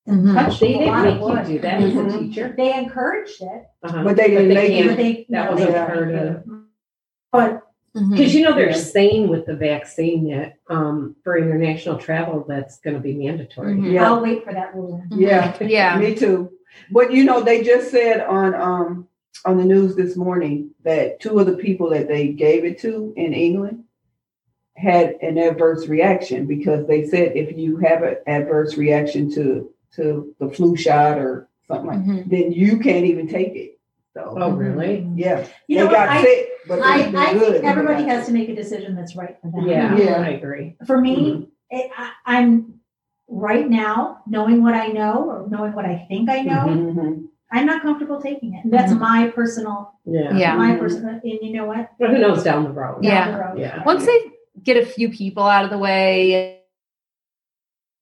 Mhm. 0.07 0.33
Touched 0.33 0.59
They 0.61 0.73
didn't 0.77 1.01
make 1.03 1.19
you 1.19 1.43
do 1.55 1.59
that 1.59 1.81
as 1.81 1.93
a 1.93 1.97
Mhm. 1.97 2.19
teacher. 2.19 2.53
They 2.55 2.73
encouraged 2.77 3.41
it, 3.41 3.67
Uh-huh. 3.83 4.03
But 4.03 4.15
they 4.15 4.29
didn't 4.29 4.53
make 4.53 4.69
can't. 4.71 4.87
but 4.89 4.97
they 4.97 5.25
That 5.29 5.45
no, 5.45 5.51
wasn't 5.51 5.71
they- 5.73 5.79
heard 5.79 6.15
of. 6.15 6.43
But. 7.31 7.66
Because 8.11 8.33
you 8.35 8.43
know 8.43 8.53
they're 8.53 8.69
Yeah. 8.69 8.75
saying 8.77 9.27
with 9.27 9.45
the 9.45 9.55
vaccine 9.55 10.29
that 10.29 10.55
um, 10.69 11.15
for 11.23 11.37
international 11.37 11.97
travel 11.97 12.45
that's 12.47 12.79
going 12.79 12.95
to 12.95 13.01
be 13.01 13.13
mandatory. 13.15 13.73
Mhm. 13.75 13.93
Yeah. 13.93 14.05
I'll 14.11 14.21
wait 14.21 14.43
for 14.43 14.53
that 14.53 14.75
ruling. 14.75 15.03
Yeah. 15.11 15.55
Yeah. 15.61 15.97
Me 15.99 16.13
too. 16.15 16.51
But 16.91 17.11
you 17.11 17.23
know, 17.23 17.41
they 17.41 17.63
just 17.63 17.89
said 17.91 18.21
on 18.21 18.53
um 18.55 19.07
on 19.45 19.57
the 19.57 19.65
news 19.65 19.95
this 19.95 20.15
morning 20.15 20.71
that 20.83 21.19
two 21.19 21.39
of 21.39 21.45
the 21.47 21.57
people 21.57 21.89
that 21.91 22.07
they 22.07 22.29
gave 22.29 22.65
it 22.65 22.79
to 22.79 23.13
in 23.15 23.33
England 23.33 23.83
had 24.75 25.15
an 25.21 25.37
adverse 25.37 25.87
reaction 25.87 26.45
because 26.45 26.85
they 26.87 27.05
said 27.05 27.35
if 27.35 27.57
you 27.57 27.77
have 27.77 28.03
an 28.03 28.17
adverse 28.27 28.77
reaction 28.77 29.31
to 29.33 29.71
to 29.95 30.35
the 30.39 30.49
flu 30.49 30.75
shot 30.75 31.17
or 31.17 31.47
something 31.67 31.87
like 31.87 31.99
Mhm. 31.99 32.29
then 32.29 32.51
you 32.51 32.77
can't 32.77 33.05
even 33.05 33.27
take 33.27 33.55
it. 33.55 33.76
So 34.17 34.33
Oh, 34.39 34.51
really? 34.51 35.07
yeah. 35.15 35.45
You 35.67 35.77
they 35.77 35.83
know 35.83 35.85
what? 35.87 35.93
got 35.93 36.09
I, 36.09 36.21
sick, 36.23 36.49
but 36.67 36.81
I, 36.81 37.03
they, 37.03 37.11
they're 37.11 37.21
I 37.21 37.33
good. 37.33 37.51
think 37.53 37.65
everybody 37.65 38.03
has 38.05 38.25
to 38.27 38.31
make 38.33 38.49
a 38.49 38.55
decision 38.55 38.95
that's 38.95 39.15
right 39.15 39.37
for 39.41 39.51
them. 39.51 39.67
Yeah, 39.67 39.95
Yeah. 39.95 40.21
I 40.21 40.29
agree. 40.29 40.75
For 40.87 40.99
me, 40.99 41.49
it, 41.69 41.91
I, 41.95 42.11
I'm 42.25 42.79
right 43.27 43.69
now 43.69 44.19
knowing 44.25 44.63
what 44.63 44.73
I 44.73 44.87
know 44.87 45.29
or 45.29 45.47
knowing 45.49 45.73
what 45.73 45.85
I 45.85 46.05
think 46.07 46.29
I 46.29 46.41
know. 46.41 46.63
sick. 46.65 46.73
Mhm. 46.77 47.23
I'm 47.51 47.65
not 47.65 47.81
comfortable 47.83 48.19
taking 48.21 48.55
it. 48.55 48.63
That's 48.71 48.91
Mhm. 48.91 48.99
my 48.99 49.27
personal, 49.27 49.93
Yeah. 50.05 50.35
Yeah. 50.35 50.55
my 50.55 50.75
personal. 50.77 51.09
And 51.11 51.21
you 51.23 51.53
know 51.53 51.65
what? 51.65 51.91
But 51.99 52.09
who 52.09 52.17
knows 52.17 52.43
down 52.43 52.63
the 52.63 52.71
road? 52.71 53.03
Down 53.03 53.03
Yeah. 53.03 53.31
the 53.31 53.37
road. 53.43 53.59
Yeah. 53.59 53.83
Once 53.85 54.05
they 54.05 54.19
get 54.63 54.77
a 54.77 54.85
few 54.85 55.09
people 55.09 55.43
out 55.43 55.63
of 55.63 55.69
the 55.69 55.77
way, 55.77 56.59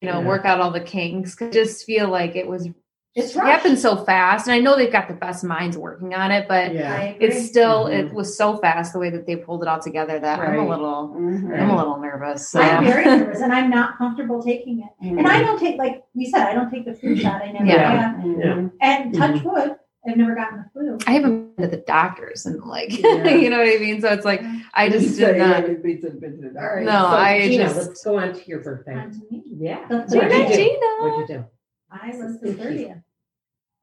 you 0.01 0.09
know, 0.09 0.21
Yeah. 0.21 0.27
work 0.27 0.45
out 0.45 0.61
all 0.61 0.71
the 0.71 0.79
kinks, 0.79 1.35
'cause 1.35 1.49
I 1.49 1.51
just 1.51 1.85
feel 1.85 2.07
like 2.07 2.35
it 2.35 2.47
was 2.47 2.69
It's 3.15 3.33
rushed. 3.35 3.47
happened 3.49 3.79
so 3.79 3.95
fast. 4.03 4.47
And 4.47 4.53
I 4.53 4.59
know 4.59 4.75
they've 4.75 4.91
got 4.91 5.07
the 5.07 5.13
best 5.13 5.43
minds 5.43 5.77
working 5.77 6.13
on 6.13 6.31
it, 6.31 6.47
but 6.49 6.73
Yeah. 6.73 7.13
it's 7.19 7.47
still 7.47 7.85
Mhm. 7.85 7.93
it 8.09 8.13
was 8.13 8.37
so 8.37 8.57
fast 8.57 8.91
the 8.91 8.99
way 8.99 9.09
that 9.09 9.25
they 9.25 9.37
pulled 9.37 9.61
it 9.63 9.69
all 9.69 9.79
together 9.79 10.19
that 10.19 10.39
I'm 10.39 10.55
a 10.55 10.57
Right. 10.59 10.69
little 10.69 11.15
Mhm. 11.17 11.59
I'm 11.61 11.69
a 11.69 11.77
little 11.77 11.97
nervous. 11.97 12.49
So. 12.49 12.59
I'm 12.59 12.83
very 12.83 13.05
nervous 13.05 13.39
and 13.41 13.53
I'm 13.53 13.69
not 13.69 13.97
comfortable 13.97 14.43
taking 14.43 14.79
it. 14.81 14.89
And 15.07 15.25
I 15.27 15.41
don't 15.41 15.57
take, 15.57 15.77
like 15.77 16.03
we 16.13 16.25
said, 16.25 16.45
I 16.45 16.53
don't 16.53 16.69
take 16.69 16.85
the 16.85 16.93
flu 16.93 17.15
shot. 17.15 17.41
I 17.41 17.51
never 17.53 17.65
Yeah. 17.65 18.11
have. 18.11 18.15
Mhm. 18.25 18.71
And 18.81 19.13
touch 19.13 19.41
wood, 19.43 19.75
I've 20.07 20.17
never 20.17 20.35
gotten 20.35 20.57
the 20.57 20.65
flu. 20.73 20.97
I 21.07 21.11
haven't 21.11 21.55
been 21.55 21.69
to 21.69 21.71
the 21.77 21.81
doctors 21.83 22.45
and 22.45 22.61
like 22.65 22.89
Yeah. 23.01 23.29
you 23.29 23.49
know 23.49 23.59
what 23.59 23.69
I 23.73 23.77
mean. 23.79 24.01
So 24.01 24.09
it's 24.11 24.25
like 24.25 24.43
I 24.73 24.89
just 24.89 25.17
did 25.17 25.37
not. 25.37 25.63
All 25.63 25.71
right. 25.71 26.85
No, 26.85 26.91
so, 26.91 27.07
I 27.07 27.39
Gina, 27.47 27.63
just- 27.63 27.77
let's 27.77 28.03
go 28.03 28.19
on 28.19 28.33
to 28.33 28.45
your 28.45 28.59
birthday. 28.59 28.93
To. 28.95 29.41
Yeah. 29.57 29.77
What'd 29.87 30.11
you 30.13 30.19
do? 30.21 30.53
Gina. 30.53 30.79
What'd 31.01 31.29
you 31.29 31.35
do? 31.37 31.43
I 31.91 32.07
was 32.09 32.41
the 32.41 32.53
thirtieth. 32.53 32.97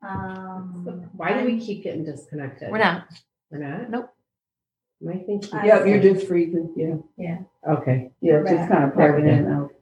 Um, 0.02 1.08
Why 1.16 1.38
do 1.40 1.44
we 1.46 1.58
keep 1.60 1.82
getting 1.84 2.04
disconnected? 2.04 2.70
We're 2.70 2.78
not. 2.78 3.06
We're 3.50 3.58
not? 3.58 3.90
Nope. 3.90 4.10
Am 5.02 5.08
I 5.08 5.18
thinking? 5.18 5.48
I- 5.52 5.66
Yep, 5.66 5.86
you're 5.86 6.00
just 6.00 6.26
freezing. 6.26 6.72
Yeah. 7.16 7.38
Okay. 7.68 8.10
Yeah, 8.20 8.34
We're 8.34 8.44
just 8.44 8.54
back. 8.56 8.68
kind 8.70 8.84
of 8.84 8.94
popping 8.94 9.28
in 9.28 9.34
and 9.34 9.48
out. 9.48 9.72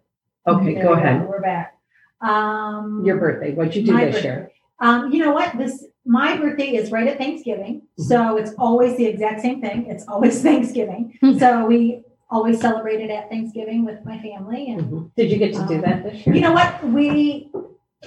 Okay, 0.46 0.74
there 0.74 0.82
go 0.84 0.94
we 0.94 1.00
ahead. 1.00 1.28
We're 1.28 1.40
back. 1.40 1.76
Um, 2.20 3.02
Your 3.04 3.16
birthday. 3.18 3.54
What'd 3.54 3.74
you 3.76 3.82
do 3.84 3.92
my 3.92 4.06
this 4.06 4.16
birthday. 4.16 4.28
year? 4.28 4.50
Um, 4.80 5.12
you 5.12 5.18
know 5.20 5.32
what? 5.32 5.56
This 5.56 5.84
my 6.06 6.36
birthday 6.38 6.74
is 6.74 6.90
right 6.90 7.06
at 7.06 7.18
Thanksgiving, 7.18 7.82
so 7.98 8.36
it's 8.38 8.52
always 8.58 8.96
the 8.96 9.04
exact 9.06 9.42
same 9.42 9.60
thing. 9.60 9.86
It's 9.86 10.06
always 10.08 10.42
Thanksgiving, 10.48 11.18
so 11.38 11.66
we 11.66 12.02
always 12.30 12.60
celebrate 12.60 13.00
it 13.00 13.10
at 13.10 13.28
Thanksgiving 13.28 13.84
with 13.84 14.04
my 14.04 14.18
family. 14.20 14.70
And 14.70 14.82
Mhm. 14.82 15.10
Did 15.16 15.30
you 15.30 15.36
get 15.38 15.52
to 15.54 15.66
do 15.66 15.74
Um, 15.76 15.80
that 15.82 16.02
this 16.04 16.26
year? 16.26 16.34
you 16.34 16.40
know 16.40 16.52
what? 16.52 16.82
We 16.88 17.50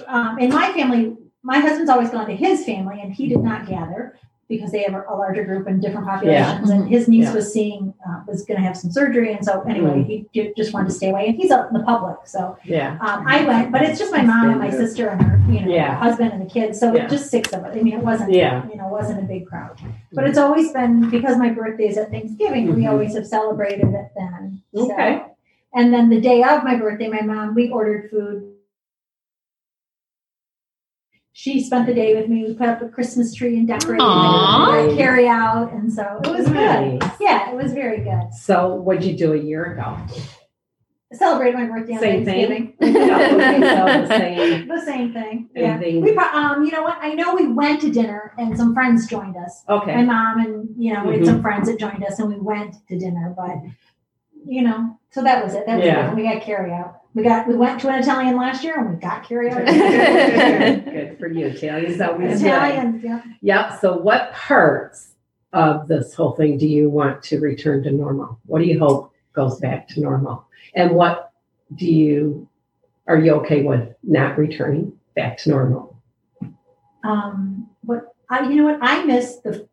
um, 0.08 0.38
in 0.40 0.50
my 0.50 0.72
family, 0.72 1.16
my 1.44 1.58
husband's 1.60 1.90
always 1.90 2.10
gone 2.10 2.26
to 2.26 2.34
his 2.34 2.64
family, 2.64 3.00
and 3.02 3.12
he 3.12 3.28
did 3.28 3.40
not 3.42 3.66
gather 3.66 4.18
because 4.46 4.70
they 4.72 4.82
have 4.82 4.94
a 5.08 5.14
larger 5.14 5.42
group 5.42 5.66
and 5.66 5.80
different 5.80 6.06
populations. 6.06 6.68
And 6.68 6.86
his 6.86 7.08
niece 7.08 7.24
Yeah. 7.26 7.34
was 7.34 7.50
seeing 7.52 7.94
uh, 8.06 8.20
was 8.26 8.44
going 8.44 8.58
to 8.60 8.62
have 8.66 8.76
some 8.76 8.90
surgery, 8.90 9.32
and 9.32 9.42
so 9.44 9.62
anyway, 9.62 9.90
Mm. 10.00 10.06
he 10.06 10.26
ju- 10.34 10.52
just 10.56 10.74
wanted 10.74 10.88
to 10.88 10.94
stay 10.94 11.08
away. 11.10 11.28
And 11.28 11.36
he's 11.36 11.50
out 11.50 11.68
in 11.68 11.74
the 11.74 11.82
public, 11.82 12.16
so 12.24 12.56
Yeah. 12.64 12.98
um, 13.00 13.24
I 13.26 13.44
went, 13.46 13.72
but 13.72 13.80
it's 13.82 13.98
just 13.98 14.12
my 14.12 14.20
mom 14.22 14.50
and 14.50 14.58
my 14.58 14.68
sister 14.70 15.08
and 15.08 15.22
her, 15.22 15.40
you 15.50 15.60
know, 15.64 15.72
Yeah. 15.72 15.94
husband 15.96 16.32
and 16.34 16.42
the 16.42 16.46
kids. 16.46 16.78
So 16.78 16.94
Yeah. 16.94 17.06
just 17.06 17.30
six 17.30 17.52
of 17.54 17.64
us. 17.64 17.74
I 17.76 17.80
mean, 17.80 17.94
it 17.94 18.02
wasn't, 18.04 18.32
Yeah. 18.32 18.62
you 18.70 18.76
know, 18.76 18.88
wasn't 18.88 19.20
a 19.20 19.24
big 19.24 19.46
crowd. 19.46 19.78
But 20.12 20.26
it's 20.28 20.38
always 20.38 20.72
been 20.72 21.08
because 21.10 21.38
my 21.38 21.48
birthday 21.50 21.88
is 21.88 21.96
at 21.96 22.10
Thanksgiving. 22.10 22.74
We 22.74 22.82
Mhm. 22.84 22.90
always 22.90 23.14
have 23.14 23.26
celebrated 23.26 23.88
it 23.94 24.08
then. 24.16 24.60
So- 24.74 24.92
Okay. 24.92 25.22
and 25.74 25.92
then 25.92 26.10
the 26.10 26.20
day 26.20 26.42
of 26.42 26.62
my 26.64 26.76
birthday, 26.76 27.08
my 27.08 27.22
mom, 27.22 27.54
we 27.54 27.70
ordered 27.70 28.10
food. 28.10 28.44
She 31.36 31.60
spent 31.64 31.86
the 31.86 31.94
day 31.94 32.14
with 32.14 32.28
me. 32.28 32.44
We 32.44 32.54
put 32.54 32.68
up 32.68 32.80
a 32.80 32.88
Christmas 32.88 33.34
tree 33.34 33.56
and 33.58 33.66
decorated 33.66 34.04
Aw. 34.04 34.84
it, 34.86 34.96
carry 34.96 35.26
out, 35.26 35.72
and 35.72 35.92
so 35.92 36.20
it 36.22 36.30
was 36.30 36.46
good. 36.46 37.02
Yeah, 37.20 37.50
it 37.50 37.56
was 37.56 37.72
very 37.72 38.04
good. 38.04 38.32
So 38.32 38.76
what'd 38.76 39.02
you 39.02 39.16
do 39.16 39.32
a 39.32 39.36
year 39.36 39.72
ago? 39.72 39.96
I 41.12 41.16
celebrated 41.16 41.58
my 41.58 41.66
birthday 41.66 41.94
on 41.94 42.00
Same 42.00 42.24
Thanksgiving. 42.24 42.72
thing? 42.78 42.92
The 42.92 44.06
same. 44.08 44.68
The 44.68 44.80
same 44.84 45.12
thing. 45.12 45.50
Yeah. 45.56 45.74
Anything- 45.74 46.02
We, 46.02 46.12
pro- 46.12 46.24
um, 46.24 46.64
you 46.64 46.70
know 46.70 46.82
what? 46.84 46.98
I 47.00 47.14
know 47.14 47.34
we 47.34 47.48
went 47.52 47.80
to 47.80 47.90
dinner 47.90 48.32
and 48.38 48.56
some 48.56 48.72
friends 48.72 49.08
joined 49.08 49.36
us. 49.36 49.64
Okay. 49.68 49.96
My 49.96 50.02
mom 50.04 50.38
and 50.40 50.68
you 50.76 50.92
know 50.94 51.04
we 51.04 51.16
had 51.16 51.26
some 51.26 51.42
friends 51.42 51.68
that 51.68 51.80
joined 51.80 52.04
us 52.04 52.18
and 52.20 52.28
we 52.28 52.36
went 52.38 52.76
to 52.88 52.96
dinner. 52.98 53.34
But 53.36 53.56
you 54.46 54.62
know, 54.62 54.98
so 55.10 55.22
that 55.24 55.44
was 55.44 55.54
it. 55.54 55.66
That 55.66 55.78
was 55.78 55.84
Yeah. 55.86 56.10
it. 56.12 56.16
We 56.16 56.22
got 56.24 56.42
carry 56.42 56.72
out. 56.72 57.00
We 57.14 57.22
got 57.22 57.46
we 57.46 57.54
went 57.54 57.80
to 57.82 57.88
an 57.88 58.02
Italian 58.02 58.36
last 58.36 58.64
year 58.64 58.78
and 58.78 58.90
we 58.90 58.96
got 59.00 59.22
carry 59.22 59.50
out. 59.50 59.64
Good 60.84 61.16
for 61.18 61.28
you. 61.28 61.46
Italian's 61.46 62.00
always 62.00 62.40
good. 62.40 62.48
Italian. 62.48 63.00
Yeah. 63.04 63.22
Yep. 63.40 63.80
So 63.80 63.96
what 63.96 64.32
parts 64.32 65.12
of 65.52 65.86
this 65.86 66.12
whole 66.12 66.32
thing 66.32 66.58
do 66.58 66.66
you 66.66 66.90
want 66.90 67.22
to 67.24 67.40
return 67.40 67.84
to 67.84 67.92
normal? 67.92 68.40
What 68.46 68.58
do 68.58 68.64
you 68.64 68.80
hope 68.80 69.12
goes 69.32 69.60
back 69.60 69.86
to 69.88 70.00
normal? 70.00 70.44
And 70.74 70.90
what 70.92 71.32
do 71.76 71.86
you 71.86 72.48
are 73.06 73.18
you 73.18 73.34
okay 73.34 73.62
with 73.62 73.94
not 74.02 74.36
returning 74.36 74.92
back 75.14 75.38
to 75.38 75.50
normal? 75.50 75.96
Um, 77.04 77.68
what 77.82 78.14
I 78.28 78.48
you 78.48 78.56
know 78.56 78.64
what 78.64 78.78
I 78.82 79.04
miss 79.04 79.36
the. 79.36 79.68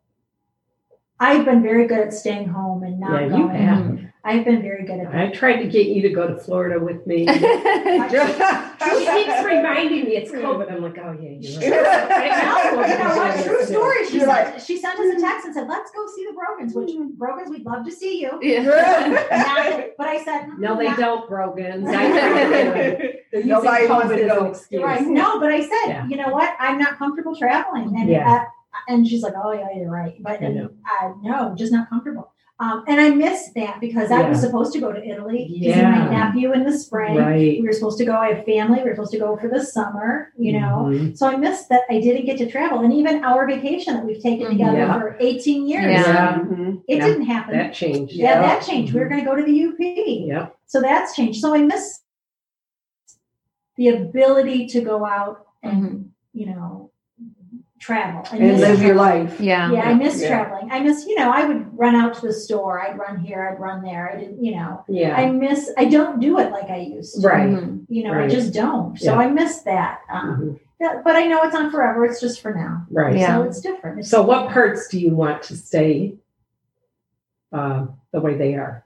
I've 1.18 1.44
been 1.44 1.62
very 1.62 1.86
good 1.86 2.00
at 2.00 2.12
staying 2.12 2.48
home 2.48 2.82
and 2.84 3.00
not 3.00 3.20
Yeah, 3.20 3.36
you 3.36 3.48
going. 3.48 4.11
Have. 4.24 4.38
I've 4.38 4.44
been 4.44 4.62
very 4.62 4.84
good 4.84 5.00
at 5.00 5.10
that. 5.12 5.20
I 5.20 5.30
tried 5.30 5.56
to 5.62 5.68
get 5.68 5.86
you 5.88 6.02
to 6.02 6.10
go 6.10 6.26
to 6.28 6.36
Florida 6.38 6.78
with 6.82 7.06
me. 7.06 7.26
She 8.82 9.06
keeps 9.06 9.44
reminding 9.44 10.04
me 10.06 10.16
it's 10.16 10.30
COVID. 10.32 10.70
I'm 10.70 10.82
like, 10.82 10.98
oh 10.98 11.16
yeah, 11.20 11.30
you're 11.38 11.70
right. 11.70 12.72
No, 12.74 12.84
you 12.84 12.98
know 12.98 13.16
what? 13.16 13.44
True 13.44 13.64
story. 13.64 14.06
She 14.08 14.16
You're 14.18 14.26
sent, 14.26 14.60
she 14.62 14.76
sent 14.76 14.98
us 14.98 15.16
a 15.16 15.20
text 15.20 15.46
and 15.46 15.54
said, 15.54 15.68
"Let's 15.68 15.90
go 15.92 16.04
see 16.14 16.26
the 16.26 16.32
Brogans." 16.34 16.74
Which 16.74 16.90
Brogans, 17.16 17.48
we'd 17.50 17.64
love 17.64 17.84
to 17.86 17.92
see 17.92 18.20
you. 18.20 18.30
yeah. 18.42 18.64
That- 18.64 19.96
but 19.96 20.06
I 20.08 20.24
said, 20.24 20.48
No, 20.58 20.76
they 20.76 20.86
"Mm, 20.86 20.96
don't, 20.96 21.28
Brogans. 21.28 21.86
I 21.88 22.08
know. 22.08 22.98
Nobody 23.44 23.86
wants 23.86 24.06
COVID 24.12 24.16
to 24.16 24.26
go. 24.26 24.44
excuse. 24.46 24.82
right. 24.82 25.06
No, 25.06 25.38
but 25.38 25.52
I 25.52 25.60
said, 25.60 25.86
Yeah. 25.88 26.06
you 26.08 26.16
know 26.16 26.28
what? 26.30 26.54
I'm 26.58 26.78
not 26.78 26.98
comfortable 26.98 27.36
traveling. 27.36 27.94
And 27.96 28.08
Yeah. 28.10 28.32
uh, 28.32 28.44
and 28.88 29.06
she's 29.06 29.22
like, 29.22 29.34
oh 29.36 29.52
yeah, 29.52 29.68
you're 29.76 29.90
right. 29.90 30.14
But 30.20 30.42
I 30.42 30.48
know. 30.48 30.70
uh, 31.00 31.12
no, 31.22 31.54
just 31.56 31.72
not 31.72 31.88
comfortable. 31.88 32.31
Um, 32.62 32.84
and 32.86 33.00
I 33.00 33.10
missed 33.10 33.54
that 33.56 33.80
because 33.80 34.12
I 34.12 34.28
was 34.28 34.40
supposed 34.40 34.72
to 34.74 34.78
go 34.78 34.92
to 34.92 35.04
Italy 35.04 35.46
to 35.48 35.52
see 35.52 35.68
Yeah. 35.70 35.90
my 35.90 36.08
nephew 36.10 36.52
in 36.52 36.62
the 36.62 36.70
spring. 36.78 37.16
Right. 37.16 37.60
We 37.60 37.66
were 37.66 37.72
supposed 37.72 37.98
to 37.98 38.04
go. 38.04 38.12
I 38.14 38.34
have 38.34 38.44
family. 38.44 38.78
We 38.78 38.88
were 38.88 38.94
supposed 38.94 39.10
to 39.12 39.18
go 39.18 39.36
for 39.36 39.48
the 39.48 39.60
summer. 39.64 40.32
You 40.38 40.52
know. 40.60 40.88
Mhm. 40.92 41.18
So 41.18 41.26
I 41.26 41.34
missed 41.36 41.68
that 41.70 41.82
I 41.90 41.98
didn't 41.98 42.24
get 42.24 42.38
to 42.38 42.48
travel, 42.48 42.78
and 42.84 42.92
even 42.94 43.24
our 43.24 43.48
vacation 43.48 43.94
that 43.94 44.04
we've 44.06 44.22
taken 44.22 44.46
Mhm. 44.46 44.50
together 44.50 44.78
Yeah. 44.78 45.00
for 45.00 45.16
18 45.18 45.66
years, 45.66 46.06
Yeah. 46.06 46.38
Mhm. 46.38 46.82
it 46.86 46.98
Yeah. 46.98 47.06
didn't 47.06 47.24
happen. 47.24 47.58
That 47.58 47.72
changed. 47.74 48.12
yeah, 48.14 48.34
Yeah. 48.34 48.42
that 48.42 48.62
changed. 48.62 48.94
We 48.94 49.00
were 49.00 49.08
going 49.08 49.24
to 49.24 49.26
go 49.28 49.34
to 49.34 49.42
the 49.42 49.52
UP. 49.52 50.26
Yep. 50.28 50.54
So 50.66 50.80
that's 50.80 51.16
changed. 51.16 51.40
So 51.40 51.52
I 51.56 51.62
miss 51.62 52.00
the 53.76 53.88
ability 53.88 54.68
to 54.68 54.82
go 54.82 55.04
out 55.04 55.46
and, 55.64 55.82
Mhm. 55.82 56.04
you 56.32 56.46
know, 56.46 56.91
travel. 57.82 58.22
I 58.30 58.36
And 58.36 58.46
miss 58.52 58.60
live 58.60 58.80
your 58.82 58.94
life. 58.94 59.40
Yeah. 59.40 59.70
Yeah, 59.72 59.82
I 59.82 59.94
miss 59.94 60.22
Yeah. 60.22 60.28
traveling. 60.28 60.70
I 60.70 60.80
miss, 60.80 61.04
you 61.06 61.16
know, 61.18 61.30
I 61.32 61.44
would 61.44 61.76
run 61.76 61.96
out 61.96 62.14
to 62.14 62.20
the 62.28 62.32
store. 62.32 62.80
I'd 62.80 62.96
run 62.96 63.18
here. 63.18 63.50
I'd 63.52 63.60
run 63.60 63.82
there. 63.82 64.10
I 64.14 64.20
didn't, 64.20 64.42
you 64.42 64.54
know, 64.54 64.84
Yeah. 64.88 65.16
I 65.16 65.30
miss. 65.32 65.70
I 65.76 65.86
don't 65.86 66.20
do 66.20 66.38
it 66.38 66.52
like 66.52 66.70
I 66.70 66.76
used 66.78 67.20
to. 67.20 67.26
Right. 67.28 67.48
Mhm. 67.50 67.84
You 67.88 68.04
know, 68.04 68.14
I 68.14 68.28
just 68.28 68.54
don't. 68.54 68.96
So 68.98 69.12
Yeah. 69.12 69.18
I 69.18 69.28
miss 69.30 69.62
that. 69.62 69.98
Um, 70.08 70.28
Mhm. 70.40 70.60
yeah, 70.80 71.00
but 71.04 71.16
I 71.16 71.26
know 71.26 71.42
it's 71.42 71.56
on 71.56 71.70
forever. 71.72 72.04
It's 72.04 72.20
just 72.20 72.40
for 72.40 72.54
now. 72.54 72.86
Right. 72.90 73.16
Yeah. 73.16 73.38
So 73.38 73.42
it's 73.42 73.60
different. 73.60 73.98
It's 73.98 74.08
So, 74.08 74.22
what 74.22 74.50
parts 74.50 74.86
do 74.88 75.00
you 75.00 75.14
want 75.16 75.42
to 75.44 75.56
stay 75.56 76.14
uh, 77.52 77.86
the 78.12 78.20
way 78.20 78.34
they 78.36 78.54
are? 78.54 78.84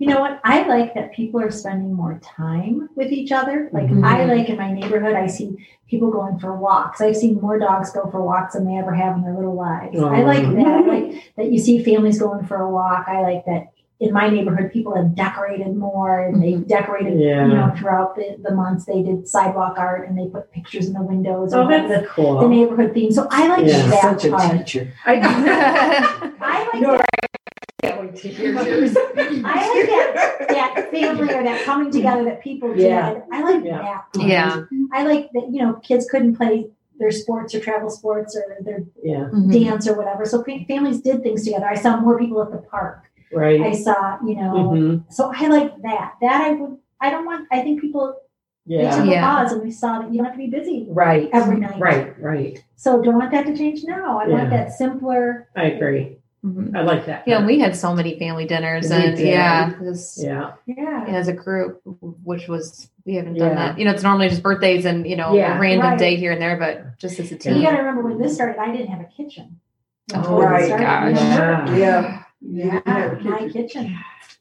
You 0.00 0.06
know 0.08 0.18
what? 0.20 0.40
I 0.44 0.66
like 0.66 0.94
that 0.94 1.12
people 1.12 1.42
are 1.42 1.50
spending 1.50 1.92
more 1.92 2.18
time 2.24 2.88
with 2.96 3.12
each 3.12 3.32
other. 3.32 3.68
Like 3.70 3.88
Mhm. 3.88 4.02
I 4.02 4.24
like 4.24 4.48
in 4.48 4.56
my 4.56 4.72
neighborhood, 4.72 5.14
I 5.14 5.26
see 5.26 5.54
people 5.90 6.10
going 6.10 6.38
for 6.38 6.56
walks. 6.56 7.02
I've 7.02 7.16
seen 7.16 7.38
more 7.38 7.58
dogs 7.58 7.90
go 7.92 8.08
for 8.10 8.22
walks 8.22 8.54
than 8.54 8.64
they 8.66 8.78
ever 8.78 8.94
have 8.94 9.16
in 9.16 9.22
their 9.22 9.34
little 9.34 9.54
lives. 9.54 10.00
I 10.02 10.22
like 10.22 10.44
Oh. 10.46 10.52
that. 10.54 10.66
I 10.66 10.80
like 10.80 11.32
that 11.36 11.52
you 11.52 11.58
see 11.58 11.84
families 11.84 12.18
going 12.18 12.44
for 12.46 12.56
a 12.62 12.70
walk. 12.70 13.04
I 13.08 13.20
like 13.20 13.44
that 13.44 13.66
in 14.00 14.14
my 14.14 14.30
neighborhood, 14.30 14.72
people 14.72 14.94
have 14.96 15.14
decorated 15.14 15.76
more 15.76 16.20
and 16.20 16.42
they 16.42 16.54
decorated, 16.54 17.20
Yeah. 17.20 17.46
you 17.46 17.52
know, 17.52 17.70
throughout 17.76 18.16
the, 18.16 18.38
the 18.42 18.54
months. 18.54 18.86
They 18.86 19.02
did 19.02 19.28
sidewalk 19.28 19.74
art 19.76 20.08
and 20.08 20.16
they 20.18 20.28
put 20.28 20.50
pictures 20.50 20.86
in 20.88 20.94
the 20.94 21.02
windows 21.02 21.52
Oh, 21.52 21.68
and 21.68 21.90
the, 21.90 21.94
that's 21.98 22.16
the 22.16 22.48
neighborhood 22.48 22.94
theme. 22.94 23.12
So 23.12 23.28
I 23.30 23.48
like 23.48 23.66
Yeah. 23.66 23.86
that 23.90 24.00
Such 24.00 24.24
a 24.24 24.30
part. 24.30 24.56
teacher. 24.56 24.88
I 25.04 26.32
I 26.40 26.70
like 26.72 26.80
No, 26.86 26.98
that, 28.06 28.16
to 28.16 28.28
hear 28.28 28.52
yours. 28.52 28.96
I 29.16 29.68
like 29.74 29.86
that 29.88 30.46
that 30.48 30.88
family 30.90 31.34
or 31.34 31.42
that 31.42 31.64
coming 31.64 31.90
together 31.90 32.24
that 32.24 32.42
people 32.42 32.76
Yeah. 32.76 33.14
did. 33.14 33.22
I 33.32 33.42
like 33.42 33.64
Yeah. 33.64 33.78
that. 33.82 34.04
part. 34.14 34.26
Yeah. 34.28 34.62
I 34.92 35.04
like 35.04 35.30
that, 35.34 35.48
you 35.52 35.62
know, 35.62 35.74
kids 35.74 36.06
couldn't 36.10 36.36
play 36.36 36.68
their 36.98 37.10
sports 37.10 37.54
or 37.54 37.60
travel 37.60 37.88
sports 37.90 38.36
or 38.36 38.44
their 38.62 38.84
Yeah. 39.02 39.28
Mhm. 39.32 39.52
dance 39.52 39.88
or 39.88 39.94
whatever. 39.96 40.24
So 40.26 40.42
families 40.42 41.00
did 41.00 41.22
things 41.22 41.44
together. 41.44 41.66
I 41.66 41.74
saw 41.74 41.98
more 42.00 42.18
people 42.18 42.42
at 42.42 42.50
the 42.50 42.58
park. 42.58 43.04
Right. 43.32 43.60
I 43.60 43.72
saw, 43.72 44.18
you 44.26 44.34
know, 44.34 44.52
Mhm. 44.74 45.04
so 45.08 45.32
I 45.34 45.46
like 45.46 45.80
that. 45.82 46.14
That 46.20 46.42
I 46.42 46.52
would, 46.54 46.76
I 47.00 47.10
don't 47.10 47.24
want, 47.24 47.46
I 47.52 47.62
think 47.62 47.80
people, 47.80 48.14
they 48.66 48.82
Yeah. 48.82 48.96
took 48.96 49.06
Yeah. 49.06 49.22
a 49.22 49.42
pause 49.42 49.52
and 49.52 49.62
we 49.62 49.70
saw 49.70 50.00
that 50.00 50.10
you 50.12 50.16
don't 50.18 50.26
have 50.26 50.34
to 50.34 50.38
be 50.38 50.48
busy 50.48 50.86
Right. 50.90 51.30
every 51.32 51.56
night. 51.58 51.80
Right. 51.80 52.12
Right. 52.20 52.62
So 52.76 53.00
don't 53.00 53.16
want 53.18 53.30
that 53.32 53.46
to 53.46 53.56
change 53.56 53.84
now. 53.84 54.18
I 54.18 54.26
Yeah. 54.26 54.34
want 54.34 54.50
that 54.50 54.72
simpler. 54.72 55.48
I 55.56 55.64
agree. 55.66 56.18
Mhm. 56.44 56.74
I 56.74 56.82
like 56.82 57.04
that. 57.06 57.24
Yeah, 57.26 57.36
part. 57.36 57.46
we 57.48 57.58
had 57.58 57.76
so 57.76 57.94
many 57.94 58.18
family 58.18 58.46
dinners, 58.46 58.88
We 58.88 58.96
and 58.96 59.16
did. 59.16 59.28
yeah, 59.28 59.74
this, 59.80 60.18
yeah. 60.22 60.52
Yeah. 60.66 61.04
as 61.08 61.28
a 61.28 61.34
group, 61.34 61.82
which 62.24 62.48
was 62.48 62.88
we 63.04 63.14
haven't 63.14 63.34
done 63.34 63.50
Yeah. 63.50 63.54
that. 63.56 63.78
You 63.78 63.84
know, 63.84 63.90
it's 63.90 64.02
normally 64.02 64.28
just 64.30 64.42
birthdays 64.42 64.86
and 64.86 65.06
you 65.06 65.16
know 65.16 65.34
Yeah. 65.34 65.58
a 65.58 65.60
random 65.60 65.86
Right. 65.90 65.98
day 65.98 66.16
here 66.16 66.32
and 66.32 66.40
there, 66.40 66.56
but 66.56 66.98
just 66.98 67.20
as 67.20 67.30
a 67.30 67.36
team. 67.36 67.56
you 67.56 67.62
got 67.62 67.72
to 67.72 67.78
remember 67.78 68.02
when 68.02 68.18
this 68.18 68.34
started, 68.34 68.58
I 68.58 68.72
didn't 68.72 68.88
have 68.88 69.00
a 69.00 69.04
kitchen. 69.04 69.60
Oh, 70.14 70.18
COVID 70.18 70.50
right. 70.50 70.64
started, 70.66 71.14
gosh. 71.16 71.22
remember? 71.22 71.78
Yeah. 71.78 72.22
Yeah, 72.40 73.18
my 73.22 73.48
kitchen. 73.48 73.94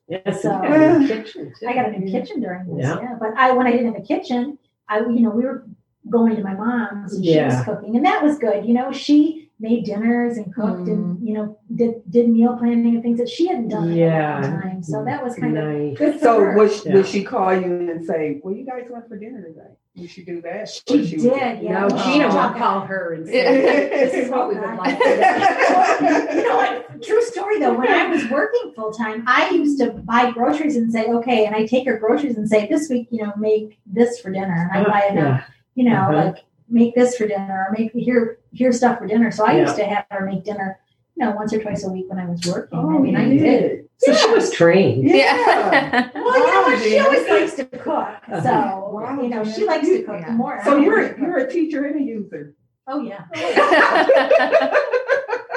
Yes. 0.07 0.41
So- 0.41 0.53
you 0.63 0.69
got 0.69 1.07
kitchen. 1.07 1.53
I 1.67 1.73
got 1.73 1.89
a 1.89 1.99
new 1.99 2.09
kitchen 2.11 2.39
during 2.41 2.65
this, 2.77 2.85
Yeah. 2.85 2.97
yeah. 3.01 3.15
But 3.19 3.31
I, 3.37 3.51
when 3.51 3.67
I 3.67 3.71
didn't 3.71 3.93
have 3.93 4.01
a 4.01 4.05
kitchen, 4.05 4.57
I, 4.87 5.01
you 5.01 5.19
know, 5.19 5.29
we 5.31 5.43
were 5.43 5.65
going 6.09 6.35
to 6.37 6.41
my 6.43 6.53
mom's 6.55 7.13
and 7.13 7.23
she 7.25 7.39
was 7.43 7.61
cooking, 7.63 7.95
and 7.97 8.05
that 8.05 8.23
was 8.23 8.39
good. 8.39 8.65
You 8.65 8.73
know, 8.73 8.91
she 8.91 9.38
made 9.61 9.83
dinners 9.83 10.37
and 10.37 10.53
cooked, 10.53 10.87
and 10.87 11.19
you 11.27 11.33
know, 11.33 11.57
did 11.75 11.95
did 12.09 12.29
meal 12.29 12.55
planning 12.57 12.93
and 12.95 13.03
things 13.03 13.19
that 13.19 13.27
she 13.27 13.47
hadn't 13.47 13.67
done 13.67 13.91
Yeah. 13.91 14.37
in 14.37 14.43
a 14.53 14.61
time. 14.61 14.83
So 14.83 15.03
that 15.03 15.21
was 15.23 15.35
kind 15.35 15.57
of 15.57 15.63
Nice. 15.65 15.97
good 15.97 16.13
for 16.13 16.19
So 16.19 16.39
her. 16.39 16.55
would 16.57 16.71
she, 16.71 16.87
Yeah. 16.89 16.95
would 16.95 17.05
she 17.07 17.23
call 17.23 17.53
you 17.53 17.89
and 17.91 18.03
say, 18.05 18.39
"Well, 18.43 18.55
you 18.55 18.65
guys 18.65 18.87
went 18.89 19.07
for 19.09 19.17
dinner 19.17 19.41
today"? 19.41 19.71
You 19.95 20.07
should 20.07 20.25
do 20.27 20.39
that? 20.43 20.69
she 20.69 20.81
Or 20.93 20.97
did, 20.97 21.21
would- 21.23 21.63
yeah. 21.63 21.79
No, 21.81 21.89
Gina 21.89 22.25
will 22.27 22.33
talk- 22.33 22.55
call 22.57 22.79
her 22.81 23.13
and 23.15 23.27
say, 23.27 23.89
"This 23.89 24.13
is 24.25 24.29
what 24.31 24.47
we 24.47 24.55
would 24.55 24.75
like." 24.77 24.97
you 26.35 26.43
know 26.47 26.55
what? 26.55 27.01
True 27.03 27.21
story 27.21 27.59
though. 27.59 27.73
When 27.77 27.87
I 27.91 28.07
was 28.07 28.29
working 28.29 28.71
full 28.75 28.91
time, 28.91 29.23
I 29.27 29.49
used 29.49 29.77
to 29.79 29.91
buy 29.91 30.31
groceries 30.31 30.77
and 30.77 30.91
say, 30.91 31.05
okay, 31.07 31.45
and 31.45 31.55
I 31.55 31.65
take 31.65 31.85
her 31.87 31.97
groceries 31.97 32.37
and 32.37 32.47
say, 32.47 32.67
this 32.67 32.89
week, 32.89 33.07
you 33.11 33.23
know, 33.25 33.33
make 33.37 33.77
this 33.85 34.19
for 34.19 34.31
dinner, 34.31 34.69
and 34.73 34.85
I 34.85 34.89
buy 34.89 35.07
enough, 35.11 35.41
Yeah. 35.41 35.83
you 35.83 35.89
know, 35.89 35.97
Uh-huh. 35.97 36.13
like 36.13 36.35
make 36.69 36.95
this 36.95 37.15
for 37.17 37.27
dinner, 37.27 37.67
or 37.69 37.75
make 37.77 37.91
here 37.93 38.39
here 38.51 38.71
stuff 38.71 38.99
for 38.99 39.07
dinner. 39.07 39.31
So 39.31 39.45
I 39.45 39.59
used 39.59 39.75
to 39.77 39.85
have 39.85 40.05
her 40.11 40.25
make 40.25 40.43
dinner, 40.43 40.79
you 41.15 41.25
know, 41.25 41.31
once 41.31 41.53
or 41.53 41.61
twice 41.61 41.83
a 41.85 41.89
week 41.91 42.05
when 42.09 42.19
I 42.19 42.25
was 42.25 42.45
working. 42.45 42.77
I 42.77 42.81
Oh, 42.81 42.99
mean, 42.99 43.15
I 43.15 43.29
did. 43.29 43.89
So 43.97 44.13
she 44.13 44.29
was 44.31 44.51
trained. 44.51 45.03
Yeah. 45.09 46.09
Well, 46.13 46.37
you 46.39 46.45
know 46.53 46.61
what? 46.63 46.81
She 46.83 46.99
always 46.99 47.27
likes 47.27 47.53
to 47.55 47.65
cook, 47.65 48.07
so 48.43 48.89
Wow, 48.93 49.19
you 49.21 49.29
know, 49.29 49.43
she 49.43 49.65
likes 49.65 49.87
to 49.87 50.03
cook 50.03 50.19
Yeah. 50.21 50.31
more. 50.31 50.61
So 50.63 50.77
you're 50.77 51.09
cook. 51.09 51.17
you're 51.19 51.37
a 51.37 51.51
teacher 51.51 51.85
and 51.85 51.99
a 51.99 52.03
user. 52.03 52.53
oh 52.87 53.01
yeah. 53.01 53.25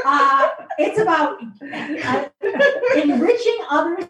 Uh, 0.05 0.49
it's 0.79 0.99
about 0.99 1.39
uh, 1.73 2.25
enriching 3.01 3.59
others' 3.71 4.09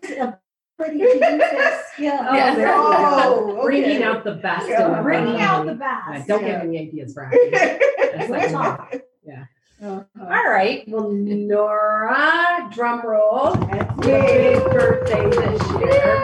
ability 0.84 0.98
to 0.98 1.04
use 1.04 1.20
their 1.20 1.82
skill. 1.92 2.18
Oh, 2.22 2.34
Yes. 2.34 2.56
there 2.56 2.66
you 2.68 2.72
go. 2.72 2.90
Oh, 2.94 3.50
okay. 3.52 3.62
Bringing 3.62 4.02
out 4.02 4.24
the 4.24 4.34
best. 4.34 4.64
in 4.66 4.70
Yeah. 4.72 4.88
them. 4.88 5.02
Bringing 5.02 5.40
out 5.40 5.66
the 5.66 5.74
best. 5.74 6.02
Yeah, 6.08 6.14
best. 6.18 6.28
Don't 6.28 6.46
Yeah. 6.46 6.60
give 6.60 6.70
me 6.70 6.78
ideas, 6.80 7.16
Rocky. 7.16 7.38
That's 7.52 8.30
like- 8.30 8.50
talk. 8.50 8.94
Yeah. 9.24 9.44
Uh-huh. 9.82 10.04
All 10.20 10.48
right. 10.50 10.84
Well, 10.88 11.10
Nora, 11.10 12.68
drum 12.72 13.02
roll. 13.04 13.54
Big 14.00 14.62
birthday 14.64 15.28
this 15.30 15.70
year. 15.72 16.16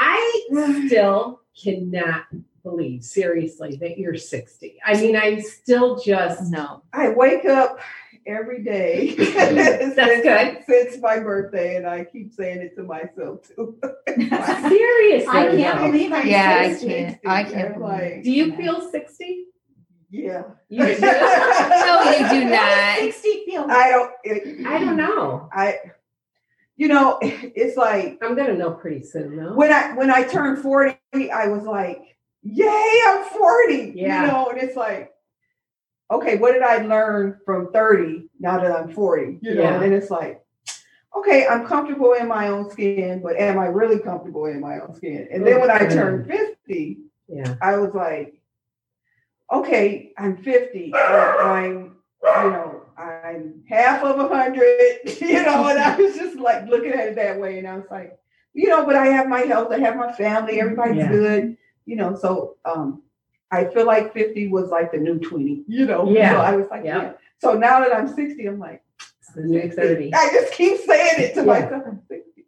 I 0.00 0.46
still 0.86 1.40
cannot 1.60 2.24
believe, 2.62 3.02
seriously, 3.04 3.76
that 3.80 3.98
you're 3.98 4.16
60. 4.16 4.78
I 4.84 4.94
mean, 5.00 5.16
I'm 5.16 5.40
still 5.42 5.98
just. 5.98 6.50
no. 6.50 6.82
I 6.92 7.10
wake 7.10 7.44
up 7.44 7.78
every 8.26 8.62
day. 8.62 9.14
That's 9.16 10.22
good. 10.22 10.64
Since 10.66 11.00
my 11.02 11.18
birthday, 11.18 11.76
and 11.76 11.86
I 11.86 12.04
keep 12.04 12.32
saying 12.32 12.60
it 12.60 12.74
to 12.76 12.82
myself 12.82 13.46
too. 13.48 13.78
Seriously. 14.08 15.26
I 15.28 15.48
can't 15.56 15.78
though. 15.80 15.86
believe 15.92 16.12
I'm 16.12 16.26
Yeah, 16.26 16.56
I 16.60 16.68
60. 16.72 16.86
can't. 16.88 17.18
I 17.26 17.44
can't 17.44 17.80
like, 17.80 18.22
Do 18.22 18.30
you 18.30 18.56
feel 18.56 18.80
60? 18.90 19.44
yeah. 20.10 20.42
You 20.68 20.84
do? 20.86 21.00
No, 21.00 22.02
you 22.10 22.28
do 22.30 22.44
not. 22.50 22.98
60 22.98 23.44
feel? 23.46 23.66
I 23.68 23.90
don't. 23.90 24.12
It, 24.24 24.66
I 24.66 24.78
don't 24.78 24.96
know. 24.96 25.48
I. 25.52 25.78
You 26.76 26.88
know, 26.88 27.18
it's 27.22 27.76
like 27.76 28.18
I'm 28.20 28.34
going 28.34 28.48
to 28.48 28.56
know 28.58 28.72
pretty 28.72 29.04
soon, 29.04 29.36
though. 29.36 29.54
when 29.54 29.72
I 29.72 29.92
when 29.94 30.10
I 30.10 30.24
turned 30.24 30.58
forty, 30.60 30.98
I 31.32 31.46
was 31.46 31.62
like, 31.62 32.02
"Yay, 32.42 33.00
I'm 33.06 33.24
40. 33.26 33.92
Yeah. 33.94 34.22
You 34.22 34.26
know, 34.26 34.48
and 34.48 34.60
it's 34.60 34.76
like, 34.76 35.12
okay, 36.14 36.36
what 36.36 36.52
did 36.52 36.62
I 36.62 36.78
learn 36.78 37.38
from 37.44 37.72
30 37.72 38.28
now 38.40 38.60
that 38.60 38.72
I'm 38.72 38.92
40? 38.92 39.38
You 39.42 39.54
know, 39.54 39.62
Yeah. 39.62 39.82
and 39.82 39.92
it's 39.94 40.10
like, 40.10 40.42
okay, 41.16 41.46
I'm 41.46 41.66
comfortable 41.66 42.12
in 42.14 42.26
my 42.28 42.48
own 42.48 42.70
skin, 42.70 43.20
but 43.22 43.36
am 43.36 43.58
I 43.58 43.66
really 43.66 43.98
comfortable 43.98 44.46
in 44.46 44.60
my 44.60 44.80
own 44.80 44.94
skin? 44.94 45.28
And 45.32 45.46
then 45.46 45.60
when 45.60 45.70
I 45.70 45.86
turned 45.86 46.26
50, 46.26 46.98
Yeah. 47.28 47.54
I 47.62 47.76
was 47.76 47.94
like, 47.94 48.40
okay, 49.52 50.12
I'm 50.18 50.36
50. 50.36 50.92
I- 50.94 51.36
I'm, 51.62 51.96
you 52.22 52.50
know, 52.50 52.82
I'm 52.96 53.62
half 53.68 54.02
of 54.02 54.18
a 54.18 54.28
hundred, 54.28 54.98
you 55.20 55.42
know, 55.42 55.68
and 55.68 55.78
I 55.78 55.96
was 55.96 56.16
just 56.16 56.36
like 56.38 56.66
looking 56.68 56.92
at 56.92 57.08
it 57.08 57.14
that 57.16 57.38
way. 57.40 57.58
And 57.58 57.66
I 57.68 57.76
was 57.76 57.86
like, 57.90 58.18
you 58.52 58.68
know, 58.68 58.84
but 58.86 58.96
I 58.96 59.06
have 59.06 59.28
my 59.28 59.40
health, 59.40 59.72
I 59.72 59.78
have 59.78 59.96
my 59.96 60.12
family, 60.12 60.60
everybody's 60.60 60.98
Yeah. 60.98 61.08
good, 61.10 61.56
you 61.86 61.96
know, 61.96 62.14
so 62.14 62.56
um 62.64 63.02
I 63.50 63.66
feel 63.66 63.86
like 63.86 64.12
50 64.12 64.48
was 64.48 64.68
like 64.70 64.90
the 64.92 64.98
new 64.98 65.18
20, 65.18 65.64
you 65.68 65.86
know. 65.86 66.10
Yeah. 66.10 66.32
So 66.32 66.40
I 66.40 66.56
was 66.56 66.66
like, 66.70 66.84
Yeah. 66.84 67.02
yeah. 67.02 67.12
So 67.38 67.54
now 67.54 67.80
that 67.80 67.94
I'm 67.94 68.08
60, 68.08 68.46
I'm 68.46 68.58
like, 68.58 68.82
It's 69.20 69.32
the 69.32 69.42
new 69.42 69.70
30. 69.70 70.14
I 70.14 70.28
just 70.32 70.52
keep 70.52 70.78
saying 70.80 71.14
it 71.18 71.34
to 71.34 71.40
Yeah. 71.40 71.46
myself. 71.46 71.82
I'm 71.86 72.00
60, 72.08 72.44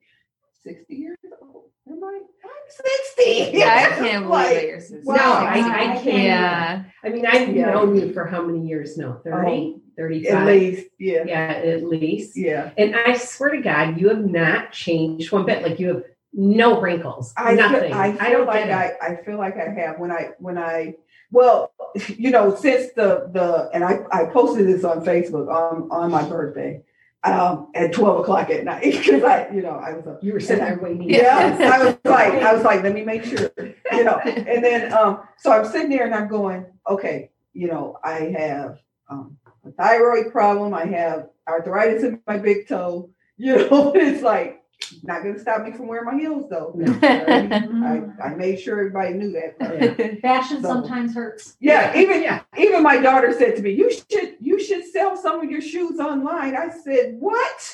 60 0.65 0.95
years 0.95 1.19
old. 1.41 1.65
I'm 1.89 2.01
like, 2.01 2.23
I'm 2.45 2.51
60. 2.69 3.63
I 3.63 3.67
can't 3.99 4.01
believe 4.01 4.29
Like, 4.29 4.55
that 4.55 4.67
you're 4.67 4.81
so 4.81 4.97
wow. 5.05 5.15
No, 5.15 5.23
I, 5.23 5.59
I 5.59 5.93
I 5.93 6.03
can't. 6.03 6.07
Yeah. 6.25 6.85
I 7.05 7.09
mean, 7.11 7.27
I've 7.27 7.55
Yeah. 7.55 7.71
known 7.71 7.95
you 7.95 8.13
for 8.13 8.27
how 8.27 8.43
many 8.43 8.67
years 8.67 8.97
now? 8.97 9.21
30, 9.23 9.77
35? 9.97 10.33
At 10.37 10.47
least, 10.47 10.87
yeah. 10.99 11.25
Yeah, 11.27 11.37
at 11.65 11.85
least. 11.85 12.37
Yeah. 12.37 12.71
And 12.77 12.97
I 12.97 13.17
swear 13.17 13.51
to 13.51 13.63
God, 13.63 14.01
you 14.01 14.09
have 14.09 14.25
not 14.25 14.73
changed 14.73 15.31
one 15.31 15.47
bit. 15.47 15.63
Like 15.63 15.79
you 15.79 15.89
have 15.89 16.03
no 16.39 16.81
wrinkles, 16.81 17.33
I 17.37 17.55
nothing. 17.55 17.91
feel, 17.93 17.99
I 17.99 18.13
feel 18.13 18.31
don't 18.39 18.47
like. 18.47 18.71
I, 18.71 18.93
I 19.01 19.17
feel 19.25 19.39
like 19.39 19.57
I 19.57 19.71
have 19.71 19.99
when 19.99 20.13
I 20.13 20.31
when 20.39 20.59
I 20.59 20.95
well 21.33 21.73
you 22.09 22.31
know 22.31 22.55
since 22.55 22.93
the 22.93 23.29
the 23.33 23.71
and 23.73 23.83
I 23.85 24.01
I 24.13 24.27
posted 24.27 24.67
this 24.69 24.85
on 24.85 25.05
Facebook 25.05 25.49
on 25.49 25.89
on 25.91 26.11
my 26.11 26.29
birthday 26.29 26.83
um 27.25 27.69
at 27.75 27.93
twelve 27.93 28.21
o'clock 28.21 28.51
at 28.51 28.65
night 28.65 28.83
because 28.85 29.25
I 29.25 29.49
you 29.51 29.63
know 29.63 29.71
I 29.71 29.95
was 29.95 30.07
up 30.07 30.23
You 30.23 30.35
were 30.35 30.41
sitting 30.41 30.65
there 30.65 30.79
waiting. 30.79 31.09
yeah 31.09 31.57
I 31.59 31.85
was 31.85 31.97
like 32.05 32.35
I 32.35 32.55
was 32.55 32.63
like 32.63 32.83
let 32.83 32.93
me 32.95 33.03
make 33.03 33.25
sure 33.25 33.51
you 33.93 34.05
know 34.05 34.19
and 34.19 34.63
then 34.63 34.93
um 34.93 35.23
so 35.39 35.51
I'm 35.53 35.65
sitting 35.65 35.89
there 35.89 36.05
and 36.05 36.15
I'm 36.15 36.29
going 36.29 36.67
okay 36.89 37.31
you 37.55 37.69
know 37.69 37.99
I 38.05 38.35
have 38.39 38.79
um 39.09 39.39
a 39.65 39.71
thyroid 39.73 40.31
problem 40.31 40.75
I 40.75 40.85
have 40.85 41.29
arthritis 41.49 42.05
in 42.05 42.21
my 42.27 42.37
big 42.39 42.69
toe 42.69 43.11
you 43.39 43.57
know 43.57 43.93
it's 43.95 44.23
like 44.23 44.63
not 45.03 45.23
going 45.23 45.35
to 45.35 45.41
stop 45.41 45.63
me 45.63 45.73
from 45.73 45.87
wearing 45.89 46.05
my 46.07 46.17
heels 46.19 46.49
though. 46.51 46.75
I, 47.03 48.03
I 48.23 48.35
made 48.37 48.61
sure 48.61 48.79
everybody 48.79 49.15
knew 49.15 49.33
that. 49.33 49.57
Yeah. 49.61 50.15
Fashion 50.21 50.63
So- 50.63 50.69
sometimes 50.69 51.15
hurts. 51.15 51.57
Yeah, 51.61 51.97
even 51.97 52.23
Yeah. 52.23 52.43
even 52.59 52.83
my 52.83 52.99
daughter 52.99 53.33
said 53.33 53.57
to 53.57 53.63
me, 53.63 53.71
"You 53.73 53.93
should 53.93 54.37
you 54.41 54.63
should 54.63 54.85
sell 54.87 55.17
some 55.17 55.41
of 55.43 55.51
your 55.51 55.61
shoes 55.61 55.99
online." 56.01 56.57
I 56.57 56.69
said, 56.71 57.17
"What? 57.19 57.73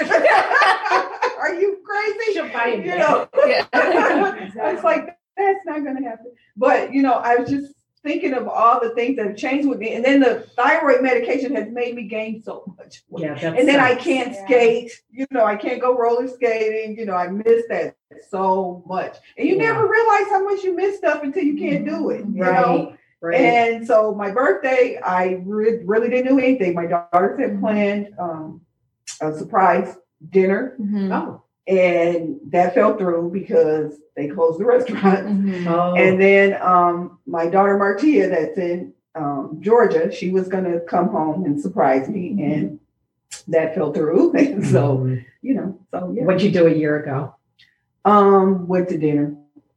Are 1.39 1.55
you 1.55 1.79
crazy?" 1.85 2.33
She'll 2.35 2.49
buy 2.53 2.69
it 2.69 2.87
You 2.87 2.99
know, 2.99 3.29
Yeah. 3.47 3.67
I 3.73 4.73
was 4.75 4.85
like, 4.85 5.17
"That's 5.37 5.65
not 5.67 5.83
going 5.85 5.97
to 5.97 6.09
happen." 6.09 6.33
But 6.57 6.93
you 6.93 7.03
know, 7.03 7.15
I 7.15 7.37
was 7.37 7.49
just 7.49 7.73
thinking 8.03 8.35
of 8.35 8.49
all 8.49 8.81
the 8.81 8.91
things 8.91 9.17
that 9.17 9.27
have 9.27 9.37
changed 9.37 9.69
with 9.69 9.79
me, 9.79 9.95
and 9.95 10.05
then 10.05 10.21
the 10.21 10.47
thyroid 10.57 11.03
medication 11.03 11.55
has 11.55 11.69
made 11.71 11.95
me 11.95 12.03
gain 12.05 12.43
so 12.43 12.75
much. 12.79 13.03
weight. 13.09 13.25
Yeah, 13.25 13.35
that's 13.35 13.59
And 13.59 13.69
then 13.69 13.81
I 13.81 13.95
can't 13.95 14.33
Yeah. 14.33 14.45
skate. 14.45 14.93
You 15.11 15.27
know, 15.31 15.45
I 15.45 15.57
can't 15.57 15.81
go 15.81 15.97
roller 15.97 16.29
skating. 16.29 16.97
You 16.99 17.07
know, 17.07 17.15
I 17.15 17.29
miss 17.29 17.63
that 17.69 17.97
so 18.29 18.83
much. 18.87 19.17
And 19.39 19.49
you 19.49 19.57
Yeah. 19.57 19.73
never 19.73 19.87
realize 19.89 20.29
how 20.31 20.43
much 20.45 20.63
you 20.65 20.75
miss 20.75 20.97
stuff 20.99 21.23
until 21.23 21.45
you 21.45 21.57
can't 21.57 21.85
do 21.87 22.11
it. 22.11 22.21
You 22.21 22.41
know? 22.45 22.51
Right. 22.51 22.97
Right. 23.25 23.41
And 23.41 23.87
so 23.87 24.13
my 24.15 24.33
birthday, 24.33 24.99
I 25.01 25.41
re- 25.45 25.81
really 25.85 26.11
didn't 26.11 26.27
do 26.27 26.39
anything. 26.41 26.75
My 26.75 26.87
daughters 26.87 27.39
had 27.39 27.61
planned 27.61 28.09
um, 28.19 28.63
a 29.21 29.33
surprise 29.33 29.97
dinner, 30.31 30.75
Mhm. 30.81 31.13
oh. 31.13 31.43
And 31.67 32.39
that 32.49 32.75
fell 32.75 32.97
through 32.97 33.31
because 33.33 33.99
they 34.17 34.29
closed 34.29 34.59
the 34.59 34.65
restaurant. 34.77 35.27
Mhm. 35.27 35.67
Oh. 35.67 35.95
And 35.95 36.21
then 36.21 36.61
um, 36.63 37.19
my 37.27 37.47
daughter 37.47 37.79
Martia, 37.79 38.29
that's 38.29 38.59
in 38.59 38.93
um, 39.15 39.59
Georgia, 39.61 40.11
she 40.11 40.31
was 40.31 40.49
going 40.49 40.65
to 40.65 40.81
come 40.81 41.09
home 41.09 41.45
and 41.45 41.61
surprise 41.61 42.09
me, 42.09 42.43
and 42.43 42.81
that 43.49 43.75
fell 43.75 43.93
through. 43.93 44.33
And 44.37 44.67
so 44.67 44.99
Mm. 44.99 45.25
you 45.43 45.55
know, 45.55 45.79
so 45.91 46.13
yeah. 46.15 46.25
what'd 46.25 46.43
you 46.43 46.51
do 46.51 46.67
a 46.67 46.73
year 46.75 47.01
ago? 47.03 47.35
Um, 48.05 48.67
went 48.67 48.89
to 48.89 48.99
dinner. 48.99 49.35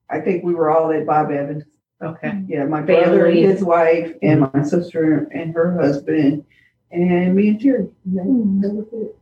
I 0.09 0.19
think 0.21 0.43
we 0.43 0.53
were 0.55 0.69
all 0.71 0.91
at 0.91 1.05
Bob 1.05 1.31
Evans. 1.31 1.63
Okay. 2.01 2.43
Yeah, 2.47 2.65
my 2.65 2.81
brother 2.81 3.25
and 3.27 3.37
his 3.37 3.63
wife, 3.63 4.13
and 4.21 4.41
my 4.53 4.63
sister 4.63 5.27
and 5.33 5.53
her 5.55 5.79
husband, 5.79 6.45
and 6.91 7.33
me 7.35 7.49
and 7.49 7.59
Terry. 7.61 7.87
And 8.05 8.61
That, 8.63 8.67
that 8.67 8.73
was 8.75 8.87
it. 8.93 9.17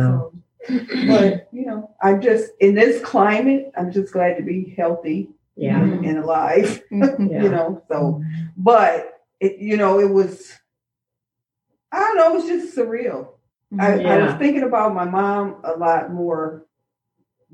Oh. 0.00 0.32
But 0.68 1.48
you 1.52 1.66
know, 1.66 1.94
I'm 2.02 2.20
just 2.20 2.52
in 2.60 2.74
this 2.74 3.02
climate. 3.02 3.70
I'm 3.76 3.90
just 3.92 4.12
glad 4.12 4.36
to 4.36 4.42
be 4.42 4.74
healthy 4.76 5.30
Yeah. 5.56 5.80
and 5.82 6.18
alive. 6.18 6.82
Mhm. 6.92 7.30
Yeah. 7.30 7.42
You 7.42 7.48
know, 7.50 7.82
so 7.88 8.22
but 8.56 9.20
it, 9.40 9.58
you 9.58 9.76
know, 9.76 10.00
it 10.00 10.08
was. 10.10 10.52
I 11.92 11.98
don't 12.00 12.16
know. 12.16 12.32
It 12.32 12.34
was 12.34 12.46
just 12.46 12.76
surreal. 12.76 13.28
I, 13.78 14.00
I 14.02 14.24
was 14.24 14.34
thinking 14.34 14.62
about 14.62 14.94
my 14.94 15.04
mom 15.04 15.60
a 15.64 15.72
lot 15.72 16.12
more 16.12 16.66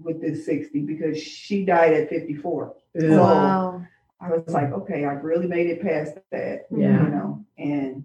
with 0.02 0.20
this 0.20 0.44
60 0.46 0.80
because 0.80 1.20
she 1.20 1.64
died 1.64 1.92
at 1.94 2.08
54. 2.10 2.74
Ugh. 2.98 3.10
Wow. 3.10 3.86
I 4.20 4.28
was 4.30 4.42
like, 4.48 4.70
okay, 4.72 5.04
I've 5.06 5.24
really 5.24 5.46
made 5.46 5.66
it 5.68 5.82
past 5.82 6.18
that, 6.30 6.66
Yeah. 6.70 7.02
you 7.04 7.08
know, 7.10 7.44
and 7.58 8.04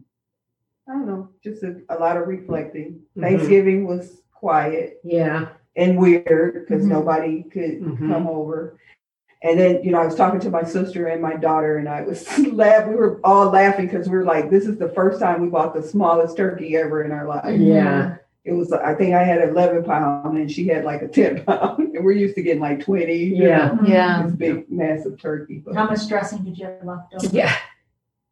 I 0.88 0.94
don't 0.94 1.08
know, 1.08 1.30
just 1.44 1.64
a, 1.64 1.82
a 1.90 1.96
lot 2.00 2.16
of 2.18 2.28
reflecting. 2.28 3.02
Mhm. 3.18 3.22
Thanksgiving 3.22 3.86
was 3.88 4.22
quiet 4.36 5.00
Yeah. 5.04 5.48
and 5.76 5.98
weird 5.98 6.66
because 6.68 6.86
Mhm. 6.86 6.90
nobody 6.90 7.44
could 7.44 7.82
Mhm. 7.82 8.10
come 8.12 8.28
over. 8.28 8.78
And 9.44 9.60
then, 9.60 9.84
you 9.84 9.92
know, 9.92 10.00
I 10.00 10.06
was 10.06 10.16
talking 10.16 10.40
to 10.40 10.50
my 10.50 10.64
sister 10.64 11.08
and 11.08 11.22
my 11.22 11.36
daughter, 11.36 11.78
and 11.78 11.88
I 11.88 12.02
was 12.02 12.26
laughing. 12.52 12.92
We 12.94 12.96
were 12.96 13.20
all 13.24 13.50
laughing 13.52 13.86
because 13.88 14.10
we 14.10 14.18
were 14.18 14.24
like, 14.24 14.50
this 14.50 14.66
is 14.66 14.78
the 14.78 14.90
first 14.90 15.20
time 15.20 15.42
we 15.42 15.48
bought 15.50 15.74
the 15.76 15.84
smallest 15.84 16.38
turkey 16.38 16.76
ever 16.78 17.04
in 17.04 17.12
our 17.12 17.28
life. 17.28 17.60
Yeah. 17.60 18.16
It 18.44 18.54
was, 18.54 18.72
I 18.72 18.94
think 18.94 19.14
I 19.16 19.24
had 19.24 19.42
11 19.50 19.84
pound 19.84 20.38
and 20.38 20.50
she 20.52 20.68
had 20.68 20.84
like 20.86 21.02
a 21.02 21.08
10 21.08 21.44
pound. 21.46 21.96
And 21.96 22.04
we're 22.06 22.12
used 22.14 22.36
to 22.36 22.42
getting 22.44 22.62
like 22.62 22.80
20. 22.80 23.16
you 23.18 23.46
Yeah. 23.48 23.74
know, 23.74 23.80
Yeah. 23.88 24.24
This 24.24 24.32
big, 24.34 24.72
massive 24.72 25.20
turkey. 25.20 25.62
But, 25.66 25.76
How 25.76 25.86
much 25.86 26.08
dressing 26.08 26.44
did 26.44 26.58
you 26.58 26.66
have 26.66 26.84
left 26.84 27.14
over? 27.16 27.28
Yeah. 27.36 27.52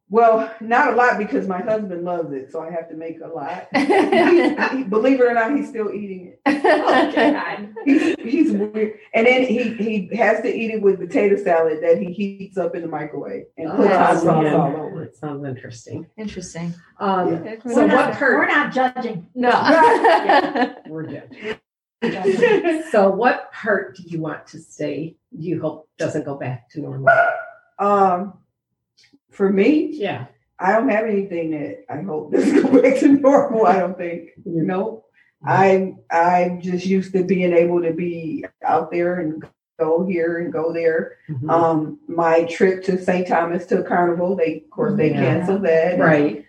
Well, 0.10 0.54
not 0.62 0.94
a 0.94 0.96
lot 0.96 1.18
because 1.18 1.48
my 1.48 1.60
husband 1.62 2.04
loves 2.04 2.32
it. 2.34 2.52
So 2.52 2.62
I 2.62 2.70
have 2.72 2.88
to 2.90 2.96
make 2.96 3.18
a 3.24 3.28
lot. 3.28 3.68
He- 3.74 4.78
he- 4.78 4.84
believe 4.84 5.20
it 5.20 5.24
or 5.26 5.34
not, 5.34 5.56
he's 5.56 5.70
still 5.70 5.92
eating 5.94 6.34
it. 6.34 6.40
Oh, 6.66 7.74
He's, 7.86 8.16
he's 8.22 8.52
weird. 8.54 8.94
And 9.14 9.28
then 9.28 9.44
he, 9.44 9.74
he 9.74 10.16
has 10.16 10.42
to 10.42 10.48
eat 10.54 10.72
it 10.72 10.82
with 10.82 11.00
potato 11.00 11.36
salad 11.44 11.80
that 11.84 11.98
he 11.98 12.12
heats 12.14 12.58
up 12.58 12.74
in 12.76 12.82
the 12.82 12.88
microwave 12.88 13.44
and 13.58 13.70
puts 13.76 13.90
Oh, 13.90 13.98
hot 13.98 14.18
sauce 14.20 14.44
yeah. 14.46 14.56
all 14.56 14.76
over 14.78 15.04
it. 15.04 15.16
Sounds 15.18 15.46
interesting. 15.46 16.06
Interesting. 16.18 16.74
Um, 17.00 17.44
Yeah. 17.46 17.56
We're, 17.66 17.74
So 17.74 17.86
not, 17.86 18.12
what 18.12 18.22
we're 18.22 18.36
part? 18.46 18.50
not 18.50 18.74
judging. 18.74 19.28
No. 19.36 19.52
We're 20.90 21.04
good. 21.04 21.60
So, 22.92 23.10
what 23.10 23.52
part 23.54 23.96
do 23.98 24.04
you 24.04 24.22
want 24.22 24.48
to 24.48 24.60
stay? 24.60 25.16
Do 25.38 25.42
you 25.44 25.62
hope 25.62 25.90
doesn't 25.98 26.26
go 26.26 26.36
back 26.38 26.70
to 26.72 26.82
normal? 26.82 27.08
Um, 27.80 28.34
for 29.34 29.52
me, 29.52 29.90
Yeah. 29.92 30.26
I 30.60 30.72
don't 30.74 30.90
have 30.90 31.06
anything 31.06 31.52
that 31.52 31.84
I 31.90 32.02
hope 32.02 32.32
doesn't 32.32 32.62
go 32.72 32.82
back 32.82 33.00
to 33.00 33.08
normal. 33.10 33.66
I 33.66 33.80
don't 33.80 33.98
think. 33.98 34.30
You 34.46 34.62
No, 34.64 35.06
I'm 35.46 36.00
I'm 36.10 36.62
just 36.62 36.86
used 36.86 37.12
to 37.14 37.24
being 37.24 37.52
able 37.54 37.82
to 37.82 37.92
be 37.92 38.46
out 38.64 38.92
there 38.92 39.20
and 39.20 39.44
go 39.80 40.06
here 40.06 40.38
and 40.40 40.54
go 40.54 40.72
there. 40.72 41.18
Mhm. 41.30 41.50
Um, 41.50 42.00
my 42.08 42.44
trip 42.46 42.84
to 42.86 42.98
St. 43.02 43.28
Thomas 43.28 43.66
to 43.68 43.84
Carnival, 43.84 44.36
they 44.36 44.58
of 44.64 44.70
course 44.70 44.96
they 44.96 45.10
Yeah. 45.12 45.22
canceled 45.22 45.64
that. 45.66 46.00
right. 46.00 46.46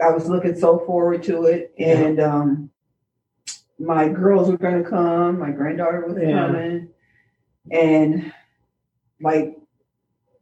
I 0.00 0.10
was 0.10 0.28
looking 0.28 0.54
so 0.54 0.78
forward 0.80 1.22
to 1.24 1.44
it, 1.46 1.72
Yeah. 1.78 1.98
and 2.02 2.20
um, 2.20 2.70
my 3.78 4.08
girls 4.10 4.50
were 4.50 4.58
going 4.58 4.82
to 4.84 4.88
come. 4.88 5.38
My 5.38 5.50
granddaughter 5.50 6.04
was 6.06 6.18
Yeah. 6.22 6.46
coming, 6.46 6.88
and 7.70 8.30
like 9.22 9.56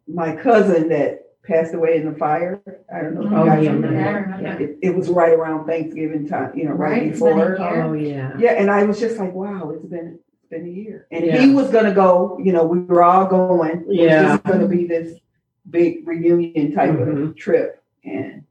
my 0.08 0.34
cousin 0.36 0.88
that 0.88 1.23
passed 1.46 1.74
away 1.74 1.96
in 1.98 2.10
the 2.10 2.18
fire. 2.18 2.60
I 2.94 3.02
don't 3.02 3.14
know 3.14 3.22
if 3.26 3.30
you 3.30 3.36
Oh, 3.36 3.46
guys 3.46 3.64
yeah. 3.64 3.70
remember. 3.72 3.96
Yeah, 4.00 4.12
remember. 4.36 4.62
It, 4.62 4.78
it 4.82 4.94
was 4.94 5.08
right 5.10 5.32
around 5.32 5.66
Thanksgiving 5.66 6.26
time, 6.26 6.56
you 6.56 6.64
know, 6.64 6.72
right, 6.72 6.90
Right, 6.92 7.02
it's 7.08 7.20
been 7.20 7.38
a 7.38 7.50
before. 7.50 7.56
year. 7.70 7.82
Oh, 7.82 7.92
yeah. 7.92 8.32
Yeah, 8.38 8.52
and 8.52 8.70
I 8.70 8.84
was 8.84 8.98
just 8.98 9.18
like, 9.18 9.32
wow, 9.34 9.70
it's 9.70 9.84
been 9.86 10.18
it's 10.40 10.50
been 10.50 10.66
a 10.66 10.70
year. 10.70 11.06
And 11.10 11.24
Yeah. 11.26 11.38
he 11.40 11.52
was 11.52 11.70
gonna 11.70 11.94
go, 11.94 12.38
you 12.42 12.52
know, 12.52 12.64
we 12.64 12.80
were 12.80 13.02
all 13.02 13.26
going. 13.26 13.80
It 13.82 13.86
was 13.88 13.96
Yeah. 13.98 14.38
gonna 14.44 14.68
be 14.68 14.86
this 14.86 15.18
big 15.70 16.06
reunion 16.06 16.72
type 16.72 16.92
Mhm. 16.92 17.30
of 17.30 17.36
trip. 17.36 17.82
And 18.04 18.44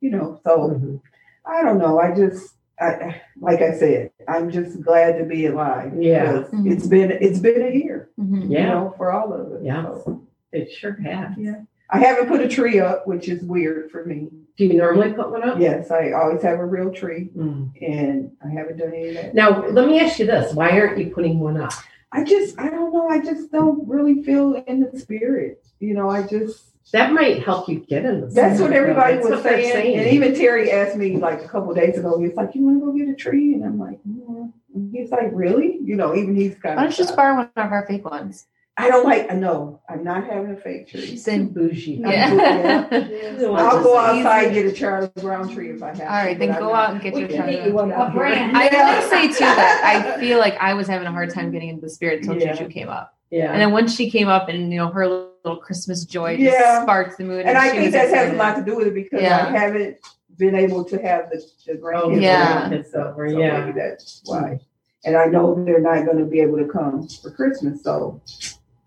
you 0.00 0.10
know, 0.10 0.40
so 0.44 0.70
Mhm. 0.70 1.00
I 1.44 1.62
don't 1.62 1.78
know. 1.78 1.98
I 2.00 2.14
just 2.14 2.56
I 2.80 3.20
like 3.38 3.60
I 3.60 3.72
said, 3.74 4.10
I'm 4.26 4.50
just 4.50 4.80
glad 4.80 5.18
to 5.18 5.24
be 5.24 5.46
alive. 5.46 5.92
Yeah. 5.98 6.44
because 6.50 6.66
It's 6.66 6.86
been 6.86 7.10
it's 7.12 7.38
been 7.38 7.62
a 7.62 7.70
year, 7.70 8.08
Mhm. 8.18 8.44
you 8.44 8.48
Yeah. 8.56 8.68
know, 8.70 8.94
for 8.96 9.12
all 9.12 9.32
of 9.32 9.52
us. 9.52 9.60
Yeah. 9.62 9.82
So, 10.04 10.22
It 10.52 10.70
sure 10.72 10.92
has. 11.02 11.36
yeah. 11.36 11.60
I 11.92 11.98
haven't 11.98 12.28
put 12.28 12.40
a 12.40 12.48
tree 12.48 12.78
up, 12.78 13.06
which 13.06 13.28
is 13.28 13.42
weird 13.42 13.90
for 13.90 14.04
me. 14.04 14.28
Do 14.56 14.64
you 14.66 14.74
normally 14.74 15.12
put 15.12 15.30
one 15.30 15.42
up? 15.48 15.58
Yes, 15.58 15.90
I 15.90 16.12
always 16.12 16.42
have 16.42 16.58
a 16.58 16.64
real 16.64 16.92
tree 16.92 17.30
Mm. 17.36 17.70
and 17.82 18.30
I 18.44 18.48
haven't 18.50 18.76
done 18.78 18.92
any 18.94 19.08
of 19.08 19.14
that. 19.14 19.34
Now, 19.34 19.66
let 19.68 19.86
me 19.88 19.98
ask 20.00 20.18
you 20.18 20.26
this: 20.26 20.54
Why 20.54 20.70
aren't 20.78 20.98
you 20.98 21.10
putting 21.14 21.40
one 21.40 21.56
up? 21.60 21.72
I 22.12 22.24
just, 22.24 22.58
I 22.58 22.68
don't 22.70 22.92
know. 22.92 23.08
I 23.08 23.20
just 23.20 23.50
don't 23.52 23.86
really 23.88 24.22
feel 24.22 24.54
in 24.66 24.80
the 24.80 24.98
spirit. 24.98 25.64
You 25.78 25.94
know, 25.94 26.10
I 26.10 26.24
just, 26.26 26.64
That 26.92 27.12
might 27.12 27.42
help 27.44 27.68
you 27.68 27.78
get 27.80 28.04
in 28.04 28.20
the. 28.22 28.30
Spirit. 28.30 28.48
That's 28.48 28.60
what 28.60 28.70
spirit, 28.70 28.70
though. 28.70 28.90
everybody 29.00 29.14
That's 29.14 29.24
was 29.28 29.34
what 29.36 29.42
they're 29.44 29.62
saying. 29.72 29.98
And 29.98 30.08
even 30.08 30.34
Terry 30.34 30.70
asked 30.72 30.96
me 30.96 31.16
like 31.16 31.42
a 31.44 31.48
couple 31.48 31.72
days 31.72 31.96
ago, 31.98 32.18
he 32.18 32.26
was 32.26 32.34
like, 32.36 32.54
You 32.54 32.62
want 32.64 32.80
to 32.80 32.86
go 32.86 32.92
get 32.92 33.08
a 33.08 33.14
tree? 33.14 33.54
And 33.54 33.64
I'm 33.64 33.78
like, 33.78 33.98
Yeah. 34.04 34.46
And 34.74 34.92
he's 34.94 35.10
like, 35.10 35.30
Really? 35.32 35.78
You 35.82 35.96
know, 35.96 36.14
even 36.14 36.34
he's 36.36 36.54
kind 36.56 36.76
Why 36.76 36.84
of, 36.84 36.90
don't 36.90 36.98
you 36.98 37.04
just 37.04 37.16
borrow 37.16 37.36
one 37.36 37.50
of 37.56 37.72
our 37.72 37.86
fake 37.86 38.04
ones? 38.04 38.46
I 38.76 38.88
don't 38.88 39.04
like, 39.04 39.30
no, 39.34 39.80
I'm 39.90 40.02
not 40.02 40.24
having 40.24 40.52
a 40.52 40.56
fake 40.56 40.88
tree. 40.88 41.04
She's 41.04 41.24
too 41.24 41.30
in. 41.32 41.48
bougie. 41.52 42.00
Yeah. 42.00 42.86
I'll 42.90 43.82
go 43.82 43.98
outside 43.98 44.44
and 44.46 44.54
get 44.54 44.66
a 44.66 44.72
Charlie 44.72 45.10
Brown 45.16 45.52
tree 45.52 45.70
if 45.70 45.82
I 45.82 45.88
have 45.88 45.96
to. 45.98 46.02
All 46.04 46.08
right, 46.24 46.38
then 46.38 46.48
but 46.48 46.54
I'm 46.56 46.62
go 46.62 46.68
not- 46.72 46.74
out 46.88 46.90
and 46.94 47.02
get 47.02 47.12
We 47.14 47.20
your 47.20 47.28
can 47.28 47.38
Charlie 47.38 47.56
Brown. 47.56 47.72
one 47.74 47.92
out 47.92 48.10
A 48.10 48.12
brand. 48.14 48.56
I 48.56 48.64
Yeah. 48.72 49.00
will 49.02 49.10
say 49.10 49.28
too 49.28 49.38
that 49.40 49.82
I 50.16 50.20
feel 50.20 50.38
like 50.38 50.56
I 50.58 50.72
was 50.74 50.86
having 50.86 51.06
a 51.06 51.12
hard 51.12 51.28
time 51.30 51.50
getting 51.50 51.68
into 51.68 51.82
the 51.82 51.90
spirit 51.90 52.20
until 52.20 52.40
Yeah. 52.40 52.54
Juju 52.54 52.70
came 52.70 52.88
up, 52.88 53.14
Yeah. 53.30 53.52
and 53.52 53.60
then 53.60 53.70
once 53.72 53.94
she 53.94 54.10
came 54.10 54.28
up, 54.28 54.48
and 54.48 54.72
you 54.72 54.78
know 54.78 54.88
her 54.88 55.06
little 55.06 55.56
Christmas 55.60 56.04
joy 56.06 56.36
just 56.38 56.50
Yeah. 56.56 56.82
sparked 56.82 57.18
the 57.18 57.24
mood. 57.24 57.44
And 57.44 57.58
I 57.58 57.64
she 57.66 57.70
think 57.72 57.84
was 57.86 57.92
that 57.92 58.08
has 58.14 58.32
a 58.32 58.36
lot 58.36 58.56
to 58.56 58.62
do 58.64 58.76
with 58.76 58.86
it 58.86 58.94
because 58.94 59.20
Yeah. 59.20 59.46
I 59.48 59.58
haven't 59.58 59.98
been 60.38 60.54
able 60.54 60.84
to 60.84 60.96
have 61.02 61.28
the, 61.28 61.42
the 61.66 61.72
Oh, 61.74 62.08
grandkids 62.08 62.22
Yeah. 62.22 62.70
around. 62.70 62.72
Over, 62.96 63.28
So 63.28 63.38
yeah. 63.38 63.60
maybe 63.66 63.78
that's 63.78 64.22
why. 64.24 64.60
And 65.04 65.16
I 65.16 65.26
know 65.26 65.64
they're 65.64 65.80
not 65.80 66.04
going 66.04 66.18
to 66.18 66.26
be 66.26 66.40
able 66.40 66.58
to 66.58 66.66
come 66.66 67.08
for 67.08 67.30
Christmas, 67.30 67.82
so 67.82 68.20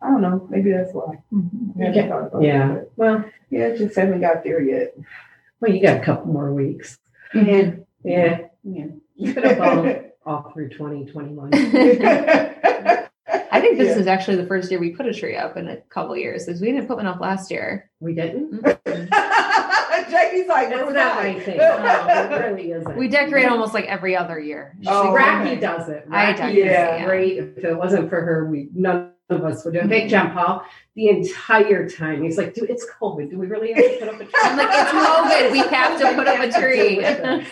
I 0.03 0.07
don't 0.09 0.21
know. 0.21 0.47
Maybe 0.49 0.71
that's 0.71 0.93
why. 0.93 1.21
Mhm. 1.33 1.81
I 1.81 1.85
haven't 1.85 2.27
about 2.27 2.41
Yeah. 2.41 2.73
it, 2.75 2.91
Well, 2.97 3.19
but 3.19 3.29
yeah, 3.49 3.69
just 3.75 3.95
haven't 3.95 4.21
got 4.21 4.43
there 4.43 4.61
yet. 4.61 4.93
well, 5.61 5.71
you 5.71 5.81
got 5.81 6.01
a 6.01 6.03
couple 6.03 6.31
more 6.31 6.53
weeks. 6.53 6.99
Yeah, 7.33 7.71
Yeah. 8.03 8.39
yeah. 8.63 8.85
You 9.15 9.33
could 9.33 9.43
have 9.45 9.57
gone 9.57 10.05
all 10.25 10.51
through 10.53 10.69
2021. 10.69 11.51
I 11.53 13.09
think 13.61 13.77
this 13.77 13.95
Yeah. 13.95 14.01
is 14.01 14.07
actually 14.07 14.37
the 14.37 14.45
first 14.45 14.69
year 14.71 14.79
we 14.79 14.91
put 14.91 15.05
a 15.05 15.13
tree 15.13 15.35
up 15.37 15.55
in 15.57 15.67
a 15.69 15.77
couple 15.77 16.15
years 16.17 16.45
because 16.45 16.59
we 16.61 16.71
didn't 16.71 16.87
put 16.87 16.97
one 16.97 17.07
up 17.07 17.19
last 17.21 17.49
year. 17.49 17.89
We 17.99 18.13
didn't. 18.13 18.61
Jackie's 20.09 20.47
like, 20.47 20.69
where 20.69 20.91
That's 20.91 20.95
not 20.95 21.15
my 21.23 21.39
thing. 21.39 21.57
No, 21.57 22.05
it 22.07 22.45
really 22.45 22.71
isn't. 22.71 22.97
We 22.97 23.07
decorate 23.07 23.47
almost 23.47 23.73
like 23.73 23.85
every 23.85 24.15
other 24.15 24.39
year. 24.39 24.75
Oh, 24.85 25.13
Rocky 25.13 25.55
does 25.55 25.89
it. 25.89 26.05
I 26.11 26.31
Rocky 26.31 26.37
decorate, 26.37 26.57
is 26.57 26.65
yeah. 26.65 27.05
great. 27.05 27.37
If 27.37 27.57
it 27.63 27.75
wasn't 27.77 28.09
for 28.09 28.21
her, 28.21 28.45
we 28.45 28.69
none 28.75 29.11
of 29.29 29.43
us 29.43 29.63
would 29.65 29.73
do 29.73 29.79
it. 29.79 29.89
Big 29.89 30.09
John 30.09 30.31
Paul, 30.33 30.65
the 30.95 31.07
entire 31.09 31.88
time, 31.89 32.23
he's 32.23 32.38
like, 32.38 32.53
"Dude, 32.53 32.69
it's 32.69 32.86
COVID. 32.99 33.29
Do 33.29 33.39
we 33.39 33.47
really 33.47 33.71
have 33.73 33.83
to 33.83 33.97
put 33.99 34.07
up 34.09 34.15
a 34.21 34.25
tree?" 34.25 34.33
I'm 34.43 34.57
like, 34.57 34.67
it's 34.71 34.91
COVID. 34.91 35.51
We 35.51 35.59
have 35.59 35.99
to 35.99 36.13
put 36.15 36.27
up 36.27 36.36
a 36.36 36.39
We 36.39 36.45
have 36.45 36.53
to 36.53 36.59
tree. 36.62 36.95
deal 36.95 36.97
with 36.97 37.21
this. 37.23 37.47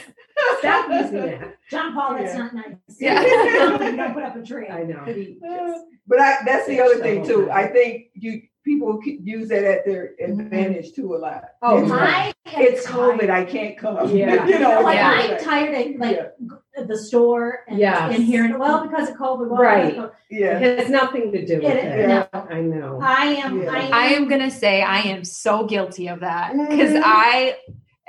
Stop 0.60 0.90
using 0.90 1.14
that. 1.26 1.58
John 1.70 1.94
Paul, 1.94 2.16
that's 2.16 2.34
Yeah. 2.34 2.40
not 2.40 2.54
nice. 2.56 2.76
Yeah. 3.00 3.22
you 3.92 3.96
don't 3.98 4.14
put 4.14 4.24
up 4.24 4.36
a 4.36 4.42
tree. 4.44 4.68
I 4.70 4.84
know. 4.84 5.04
He 5.06 5.38
just- 5.42 5.86
But 6.08 6.20
I, 6.20 6.38
that's 6.46 6.68
the 6.68 6.82
other 6.82 6.98
thing 6.98 7.26
too. 7.26 7.50
I 7.52 7.68
think 7.68 8.08
you 8.16 8.42
people 8.64 9.00
use 9.06 9.50
that 9.50 9.64
at 9.64 9.86
their 9.86 10.12
advantage 10.20 10.94
too 10.94 11.16
a 11.16 11.18
lot. 11.18 11.44
Oh, 11.62 11.82
it's, 11.84 11.92
I 11.92 12.28
am 12.28 12.34
it's 12.46 12.86
tired. 12.86 13.20
COVID. 13.20 13.30
I 13.30 13.46
can't 13.46 13.78
come. 13.78 14.16
Yeah. 14.16 14.46
you 14.48 14.60
know. 14.60 14.82
like 14.82 14.96
Yeah. 14.96 15.10
I'm 15.38 15.44
tired 15.44 15.94
of 15.96 16.00
like 16.00 16.18
g- 16.40 16.84
the 16.88 16.98
store 16.98 17.62
and, 17.68 17.80
Yes. 17.80 18.14
and 18.16 18.24
hearing 18.24 18.58
well 18.60 18.88
because 18.88 19.10
of 19.10 19.16
COVID. 19.16 19.50
Well, 19.50 19.62
Right. 19.62 19.94
because 19.96 20.12
Yeah. 20.30 20.60
It 20.60 20.80
has 20.80 20.90
nothing 20.90 21.32
to 21.32 21.46
do 21.46 21.56
with 21.56 21.64
It- 21.66 21.78
it. 22.00 22.08
no. 22.08 22.28
I 22.34 22.62
know. 22.62 23.00
I 23.02 23.26
am. 23.44 23.62
Yeah. 23.64 23.72
I 23.72 23.78
am. 23.80 23.94
I 23.94 24.06
am 24.14 24.28
gonna 24.30 24.52
say 24.52 24.82
I 24.82 25.00
am 25.00 25.24
so 25.26 25.66
guilty 25.66 26.08
of 26.08 26.20
that 26.22 26.54
because 26.54 26.92
Mhm. 26.94 27.02
I 27.04 27.56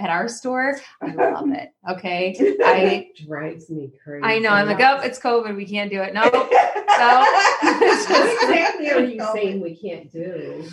at 0.02 0.10
our 0.10 0.28
store 0.28 0.78
I 1.00 1.12
love 1.12 1.50
it. 1.52 1.72
Okay, 1.90 2.34
I 2.64 3.08
It 3.16 3.26
drives 3.26 3.70
me 3.70 3.92
crazy. 4.02 4.24
I 4.24 4.38
know 4.38 4.50
I'm 4.50 4.66
like 4.66 4.80
oh 4.80 5.00
it's 5.02 5.18
COVID 5.18 5.56
we 5.56 5.66
can't 5.66 5.90
do 5.90 6.00
it. 6.02 6.14
No, 6.14 6.22
What 6.32 6.50
exactly 8.42 8.90
are 8.90 9.00
you 9.04 9.24
saying 9.32 9.60
we 9.60 9.76
can't 9.76 10.12
do? 10.12 10.68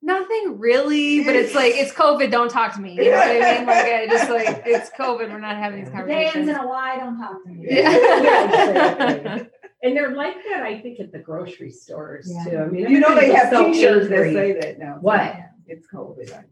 nothing 0.00 0.58
really. 0.58 1.24
But 1.24 1.34
it's 1.36 1.54
like 1.54 1.72
it's 1.74 1.92
COVID. 1.92 2.30
Don't 2.30 2.50
talk 2.50 2.72
to 2.74 2.80
me. 2.80 2.94
You 2.94 3.10
know 3.10 3.16
what 3.18 3.28
I 3.28 3.58
mean? 3.58 3.66
Like 3.66 3.84
I 3.86 4.06
just 4.06 4.30
like 4.30 4.62
it's 4.64 4.90
COVID. 4.90 5.30
We're 5.30 5.38
not 5.40 5.56
having 5.56 5.84
these 5.84 5.92
conversations. 5.92 6.46
Dan's 6.46 6.46
conversations. 6.46 6.48
in 6.48 6.54
a 6.56 6.66
why 6.68 6.96
don't 6.98 7.18
talk 7.18 7.42
to 7.44 7.50
me. 7.50 7.66
Yeah. 7.68 8.22
Yeah. 8.22 9.44
And 9.82 9.96
they're 9.96 10.14
like 10.16 10.34
that, 10.50 10.62
I 10.64 10.80
think, 10.80 10.98
at 10.98 11.12
the 11.12 11.18
grocery 11.20 11.70
stores 11.70 12.28
Yeah. 12.32 12.44
too. 12.50 12.58
I 12.58 12.66
mean, 12.66 12.90
You 12.90 13.00
know 13.00 13.14
they 13.14 13.32
have 13.32 13.50
so 13.50 13.72
T-shirts 13.72 14.08
that 14.08 14.32
say 14.32 14.52
that 14.60 14.78
now. 14.78 14.98
What? 15.00 15.36
It's 15.66 15.86
COVID. 15.86 16.44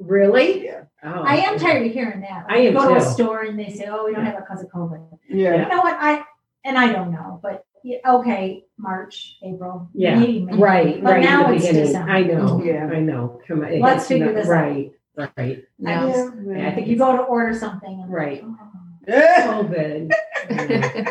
I- 0.00 0.04
Really? 0.06 0.64
Yeah. 0.64 0.84
Oh, 1.02 1.22
I 1.22 1.36
am 1.36 1.58
tired 1.58 1.86
of 1.86 1.92
hearing 1.92 2.20
that. 2.22 2.46
I 2.48 2.58
am 2.58 2.62
you 2.64 2.72
go 2.72 2.88
to 2.88 2.96
a 2.96 3.00
store 3.00 3.42
and 3.42 3.58
they 3.58 3.70
say, 3.70 3.86
"Oh, 3.88 4.04
we 4.06 4.12
don't 4.14 4.24
have 4.24 4.34
it 4.34 4.40
because 4.46 4.62
of 4.62 4.70
COVID." 4.70 5.18
Yeah. 5.28 5.62
You 5.62 5.68
know 5.68 5.78
what? 5.82 5.96
I 5.98 6.22
and 6.64 6.76
I 6.78 6.92
don't 6.92 7.10
know, 7.10 7.40
but 7.42 7.64
okay, 8.06 8.64
March, 8.78 9.38
April, 9.42 9.88
Yeah. 9.94 10.18
maybe, 10.18 10.40
maybe. 10.44 10.58
Right, 10.58 11.02
But 11.02 11.12
right. 11.12 11.22
now 11.24 11.50
it's 11.52 11.64
beginning. 11.64 11.86
December. 11.86 12.12
I 12.12 12.22
know. 12.24 12.62
Yeah. 12.62 12.86
I 12.92 13.00
know. 13.00 13.40
Come 13.48 13.62
on. 13.64 13.80
Let's 13.80 14.06
figure 14.06 14.26
not- 14.26 14.34
this 14.34 14.46
out. 14.46 14.52
right, 14.52 14.92
Right. 15.16 15.64
Yeah. 15.78 16.30
Yeah, 16.46 16.68
I 16.68 16.74
think 16.74 16.86
you 16.88 16.92
it's 16.94 17.00
go 17.00 17.16
to 17.16 17.22
order 17.22 17.54
something, 17.54 18.02
and 18.02 18.12
Right. 18.12 18.44
oh. 18.44 18.56
COVID. 19.08 20.12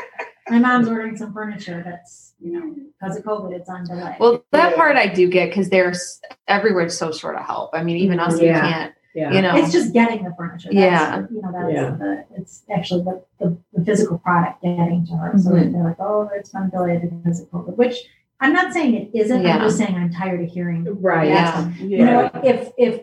Yeah. 0.50 0.60
my 0.60 0.68
mom's 0.68 0.88
ordering 0.88 1.16
some 1.18 1.34
furniture 1.34 1.82
that's 1.86 2.34
you 2.40 2.52
know 2.54 2.76
because 3.00 3.18
of 3.18 3.24
COVID, 3.24 3.54
it's 3.54 3.70
on 3.70 3.86
delay. 3.86 4.16
Well, 4.20 4.44
that 4.52 4.72
Yeah. 4.72 4.76
part 4.76 4.96
I 4.96 5.08
do 5.08 5.30
get 5.30 5.50
because 5.50 5.70
there's 5.70 6.20
everywhere's 6.48 6.98
so 6.98 7.12
short 7.12 7.36
of 7.36 7.46
help. 7.46 7.72
I 7.74 7.84
mean, 7.84 7.98
even 7.98 8.20
us, 8.20 8.40
we 8.40 8.48
Yeah. 8.48 8.62
can't. 8.62 8.94
Yeah. 9.16 9.32
You 9.34 9.42
know, 9.42 9.56
it's 9.58 9.72
just 9.72 9.92
getting 9.94 10.24
the 10.24 10.34
furniture. 10.38 10.70
That's, 10.72 10.76
Yeah. 10.76 11.26
you 11.32 11.42
know 11.42 11.52
that's 11.52 11.74
Yeah. 11.74 11.90
the 11.92 12.26
it's 12.38 12.64
actually 12.72 13.04
the, 13.04 13.22
the, 13.40 13.58
the 13.74 13.84
physical 13.84 14.20
product 14.20 14.62
getting 14.62 15.06
to 15.08 15.14
her. 15.14 15.38
So 15.38 15.52
Mhm. 15.52 15.72
they're 15.74 15.84
like, 15.84 16.00
oh, 16.00 16.30
it's 16.36 16.52
been 16.52 16.70
delayed 16.70 17.02
because 17.02 17.42
of 17.42 17.50
COVID, 17.50 17.76
which 17.76 17.96
I'm 18.40 18.54
not 18.54 18.72
saying 18.72 18.94
it 18.94 19.10
isn't. 19.14 19.42
Yeah. 19.42 19.56
I'm 19.58 19.62
just 19.62 19.78
saying 19.78 19.96
I'm 19.96 20.12
tired 20.12 20.42
of 20.42 20.50
hearing 20.50 20.86
Right. 21.02 21.28
Yeah. 21.30 21.70
you 21.80 22.06
know, 22.06 22.30
if 22.44 22.72
if 22.78 23.02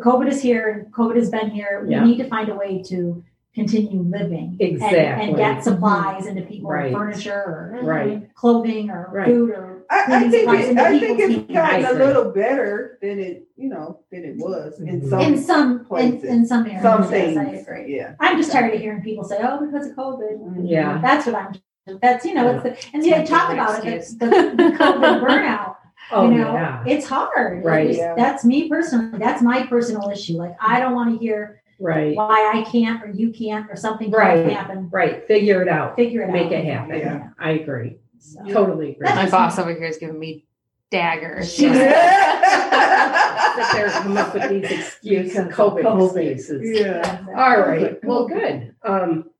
COVID 0.00 0.28
is 0.28 0.42
here 0.42 0.86
COVID 0.90 1.16
has 1.16 1.30
been 1.30 1.50
here, 1.50 1.84
we 1.86 1.98
need 2.00 2.18
to 2.18 2.24
find 2.24 2.48
a 2.48 2.54
way 2.54 2.82
to 2.88 3.22
continue 3.54 4.02
living 4.02 4.56
and- 4.60 4.82
and, 4.82 5.36
get 5.36 5.64
supplies 5.64 6.26
into 6.26 6.42
people, 6.42 6.70
Right. 6.70 6.92
furniture 6.92 7.32
or 7.32 7.76
eh, 7.80 7.84
Right. 7.84 8.34
clothing 8.34 8.90
or 8.90 9.10
Right. 9.12 9.26
food 9.26 9.50
or 9.50 9.84
I, 9.90 10.04
I 10.06 10.28
think 10.28 10.34
it, 10.34 10.78
I 10.78 10.98
think 11.00 11.18
it's 11.18 11.34
hands. 11.34 11.46
gotten 11.52 11.84
I 11.84 11.88
a 11.88 11.92
agree. 11.92 12.06
little 12.06 12.30
better 12.30 12.96
than 13.02 13.18
it, 13.18 13.48
you 13.56 13.68
know, 13.68 13.98
than 14.12 14.24
it 14.24 14.36
was 14.36 14.78
in 14.78 15.00
Mhm. 15.00 15.08
some 15.10 15.20
in 15.20 15.36
some 15.36 15.84
places. 15.84 16.22
in 16.22 16.46
some 16.46 16.64
areas. 16.64 16.82
some 16.82 17.00
yes, 17.02 17.10
things. 17.10 17.36
I 17.36 17.42
agree. 17.44 17.96
Yeah. 17.96 18.12
I'm 18.20 18.36
just 18.36 18.52
tired 18.52 18.72
of 18.72 18.80
hearing 18.80 19.02
people 19.02 19.24
say, 19.24 19.38
"Oh, 19.42 19.66
because 19.66 19.88
of 19.88 19.96
COVID." 19.96 20.38
Mm-hmm. 20.38 20.64
Yeah. 20.66 21.00
that's 21.02 21.26
what 21.26 21.34
I'm. 21.34 21.52
That's 22.00 22.24
you 22.24 22.34
know, 22.34 22.48
it's 22.50 22.62
the, 22.62 22.76
and 22.94 23.02
they 23.02 23.10
That's 23.10 23.28
talk 23.30 23.48
good 23.48 23.54
about 23.54 23.84
it. 23.84 23.94
excuse. 23.94 24.16
The, 24.18 24.26
the 24.26 24.76
COVID 24.78 25.20
burnout. 25.26 25.74
Oh 26.12 26.28
you 26.30 26.38
know, 26.38 26.52
yeah. 26.52 26.84
it's 26.86 27.06
hard. 27.08 27.64
Right. 27.64 27.86
It's- 27.90 27.98
Yeah. 27.98 28.14
That's 28.16 28.44
me 28.44 28.68
personally. 28.68 29.18
That's 29.18 29.42
my 29.42 29.66
personal 29.66 30.08
issue. 30.08 30.34
Like 30.34 30.54
I 30.60 30.74
mm-hmm. 30.74 30.82
don't 30.82 30.94
want 30.94 31.12
to 31.14 31.18
hear 31.18 31.59
Right. 31.80 32.14
why 32.16 32.52
I 32.54 32.62
can't 32.70 33.02
or 33.02 33.08
you 33.10 33.30
can't 33.32 33.70
or 33.70 33.76
something 33.76 34.10
Right. 34.10 34.44
can't 34.44 34.52
happen. 34.52 34.88
Right. 34.92 35.26
Figure 35.26 35.62
it 35.62 35.68
out. 35.68 35.96
Figure 35.96 36.22
it 36.22 36.30
Make 36.30 36.44
out. 36.46 36.50
Make 36.50 36.58
it 36.60 36.64
happen. 36.66 36.98
Yeah. 36.98 37.28
I 37.38 37.50
agree. 37.52 37.96
So. 38.18 38.44
Totally 38.44 38.92
agree. 38.92 39.08
my 39.08 39.28
boss 39.30 39.58
over 39.58 39.72
here 39.72 39.86
is 39.86 39.96
giving 39.96 40.18
me 40.18 40.46
daggers. 40.90 41.52
She's- 41.52 41.74
Yeah. 41.74 42.36
Sit 43.70 43.72
there 43.76 43.90
come 43.90 44.16
up 44.16 44.32
with 44.34 44.48
these 44.48 44.70
excuses, 44.70 45.32
Because 45.34 45.46
of 45.46 45.52
COVID 45.52 45.82
COVID. 45.82 46.30
excuses. 46.30 46.80
yeah. 46.80 47.24
All 47.36 47.60
right. 47.60 48.02
Well, 48.04 48.26
good. 48.28 48.74
Um, 48.82 49.30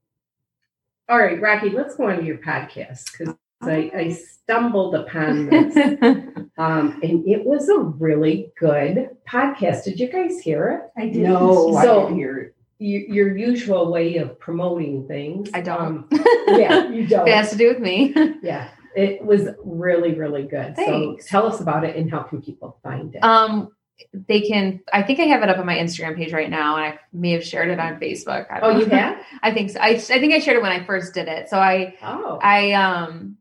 all 1.09 1.18
right, 1.18 1.40
Rocky, 1.40 1.70
let's 1.70 1.96
go 1.96 2.09
on 2.09 2.18
to 2.18 2.24
your 2.24 2.38
podcast 2.38 3.12
because 3.18 3.35
I, 3.62 3.90
I 3.94 4.09
stumbled 4.12 4.94
upon 4.94 5.46
this. 5.51 5.77
Um, 6.59 7.01
and 7.03 7.27
it 7.27 7.44
was 7.44 7.68
a 7.68 7.79
really 7.79 8.53
good 8.59 9.11
podcast. 9.29 9.85
Did 9.85 10.01
you 10.01 10.09
guys 10.09 10.38
hear 10.40 10.68
it? 10.96 11.01
I 11.01 11.07
did. 11.09 11.23
No, 11.23 11.77
I 11.77 11.85
So- 11.85 12.03
didn't 12.05 12.16
hear 12.18 12.38
it. 12.38 12.55
You, 12.83 13.01
your 13.11 13.37
usual 13.37 13.92
way 13.92 14.16
of 14.16 14.38
promoting 14.40 15.07
things. 15.07 15.51
I 15.53 15.61
don't. 15.61 15.81
Um, 15.83 16.09
yeah, 16.49 16.88
you 16.88 17.07
don't. 17.07 17.29
it 17.29 17.35
has 17.35 17.51
to 17.51 17.57
do 17.57 17.68
with 17.68 17.79
me. 17.79 18.14
Yeah, 18.42 18.70
it 18.96 19.23
was 19.23 19.49
really, 19.62 20.14
really 20.14 20.44
good. 20.44 20.77
Thanks. 20.77 21.27
So 21.27 21.31
tell 21.31 21.46
us 21.46 21.61
about 21.61 21.85
it 21.85 21.94
and 21.96 22.11
how 22.11 22.23
can 22.23 22.40
people 22.40 22.79
find 22.83 23.14
it? 23.14 23.23
Um, 23.23 23.68
they 24.27 24.40
can. 24.40 24.81
I 24.94 25.03
think 25.03 25.20
I 25.20 25.25
have 25.25 25.42
it 25.42 25.51
up 25.51 25.59
on 25.59 25.66
my 25.66 25.77
Instagram 25.77 26.16
page 26.16 26.33
right 26.33 26.49
now, 26.49 26.77
and 26.77 26.87
I 26.94 26.99
may 27.12 27.33
have 27.33 27.44
shared 27.44 27.68
it 27.68 27.79
on 27.79 28.01
Facebook. 28.01 28.46
I 28.51 28.61
don't 28.61 28.77
oh, 28.77 28.79
you 28.79 28.87
have? 28.87 29.18
I 29.42 29.53
think 29.53 29.68
so. 29.73 29.79
I, 29.79 29.88
I 29.88 29.99
think 29.99 30.33
I 30.33 30.38
shared 30.38 30.57
it 30.57 30.62
when 30.62 30.73
I 30.73 30.83
first 30.87 31.12
did 31.12 31.29
it. 31.29 31.51
So 31.51 31.59
I 31.59 31.96
Oh, 32.03 32.38
I 32.42 32.73
um 32.73 33.37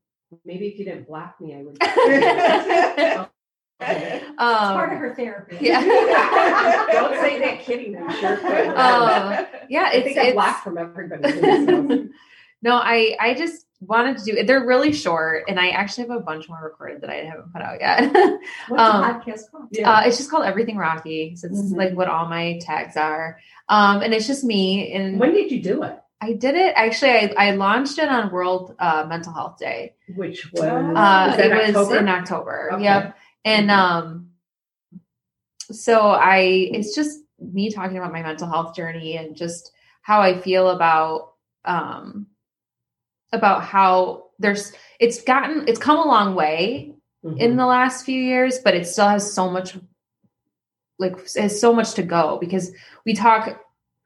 maybe 0.46 0.68
if 0.68 0.80
you 0.80 0.86
didn't 0.86 1.08
block 1.08 1.40
me, 1.42 1.56
I 1.56 1.64
would. 1.64 3.30
It's 3.82 4.26
part 4.38 4.90
of 4.92 4.96
um 4.96 5.00
her 5.00 5.16
therapy. 5.16 5.58
yeah 5.62 5.80
Don't 6.92 7.14
say 7.22 7.40
that 7.40 7.62
kidding. 7.62 7.96
I'm 7.98 8.12
sure. 8.20 8.34
Um, 8.78 9.46
yeah 9.70 9.92
it's, 9.94 10.04
think 10.04 10.18
I'm 10.18 10.26
it's 10.28 10.34
blocked 10.34 10.64
from 10.66 10.78
everybody. 10.78 12.10
no 12.62 12.74
I 12.76 13.16
I 13.22 13.34
just 13.36 13.66
wanted 13.80 14.18
to 14.18 14.24
do. 14.26 14.44
They're 14.44 14.66
really 14.66 14.92
short, 14.92 15.46
and 15.48 15.58
I 15.58 15.70
actually 15.70 16.10
have 16.10 16.18
a 16.18 16.20
bunch 16.20 16.50
more 16.50 16.60
recorded 16.62 17.00
that 17.02 17.10
I 17.10 17.24
haven't 17.24 17.54
put 17.54 17.62
out 17.62 17.80
yet. 17.80 18.12
What's 18.68 18.82
Um, 18.84 19.02
the 19.02 19.08
podcast 19.08 19.52
called? 19.52 19.78
Uh, 19.82 20.02
it's 20.06 20.18
just 20.18 20.30
called 20.30 20.44
Everything 20.44 20.76
Rocky. 20.76 21.38
So 21.38 21.48
it's 21.48 21.72
Mhm. 21.72 21.78
like 21.78 21.94
what 21.94 22.10
all 22.10 22.28
my 22.28 22.60
tags 22.62 22.98
are. 22.98 23.40
Um, 23.70 24.02
and 24.02 24.14
it's 24.14 24.28
just 24.28 24.44
me. 24.44 24.92
And 24.92 25.18
when 25.22 25.34
did 25.34 25.52
you 25.54 25.62
do 25.62 25.84
it? 25.84 25.98
I 26.22 26.34
did 26.34 26.56
it 26.56 26.74
actually. 26.76 27.12
I, 27.12 27.34
I 27.38 27.52
launched 27.52 27.98
it 27.98 28.10
on 28.10 28.32
World 28.32 28.76
uh, 28.80 29.06
Mental 29.08 29.34
Health 29.34 29.58
Day. 29.58 29.96
Which 30.16 30.52
was? 30.52 30.62
Uh, 30.62 31.34
was 31.38 31.40
it 31.40 31.52
was 31.52 31.76
October? 31.76 31.98
in 31.98 32.10
October. 32.10 32.70
Okay. 32.74 32.84
Yep. 32.84 33.18
And 33.46 33.72
um, 33.72 34.30
so 35.72 36.10
I, 36.10 36.40
it's 36.74 36.94
just 36.96 37.20
me 37.40 37.72
talking 37.72 37.98
about 37.98 38.12
my 38.12 38.22
mental 38.22 38.50
health 38.50 38.76
journey 38.76 39.18
and 39.18 39.36
just 39.36 39.72
how 40.02 40.20
I 40.22 40.40
feel 40.40 40.70
about 40.72 41.34
um, 41.66 42.28
about 43.32 43.64
how 43.64 44.26
there's 44.40 44.74
it's 45.00 45.22
gotten 45.22 45.68
it's 45.68 45.80
come 45.80 45.98
a 45.98 46.06
long 46.08 46.36
way 46.36 46.94
Mhm. 47.24 47.38
in 47.38 47.58
the 47.58 47.66
last 47.66 48.06
few 48.06 48.18
years, 48.18 48.60
but 48.60 48.76
it 48.76 48.88
still 48.88 49.08
has 49.10 49.34
so 49.34 49.50
much 49.50 49.78
like 51.00 51.18
has 51.36 51.60
so 51.60 51.74
much 51.74 51.94
to 51.96 52.04
go 52.04 52.38
because 52.40 52.72
we 53.06 53.14
talk 53.14 53.62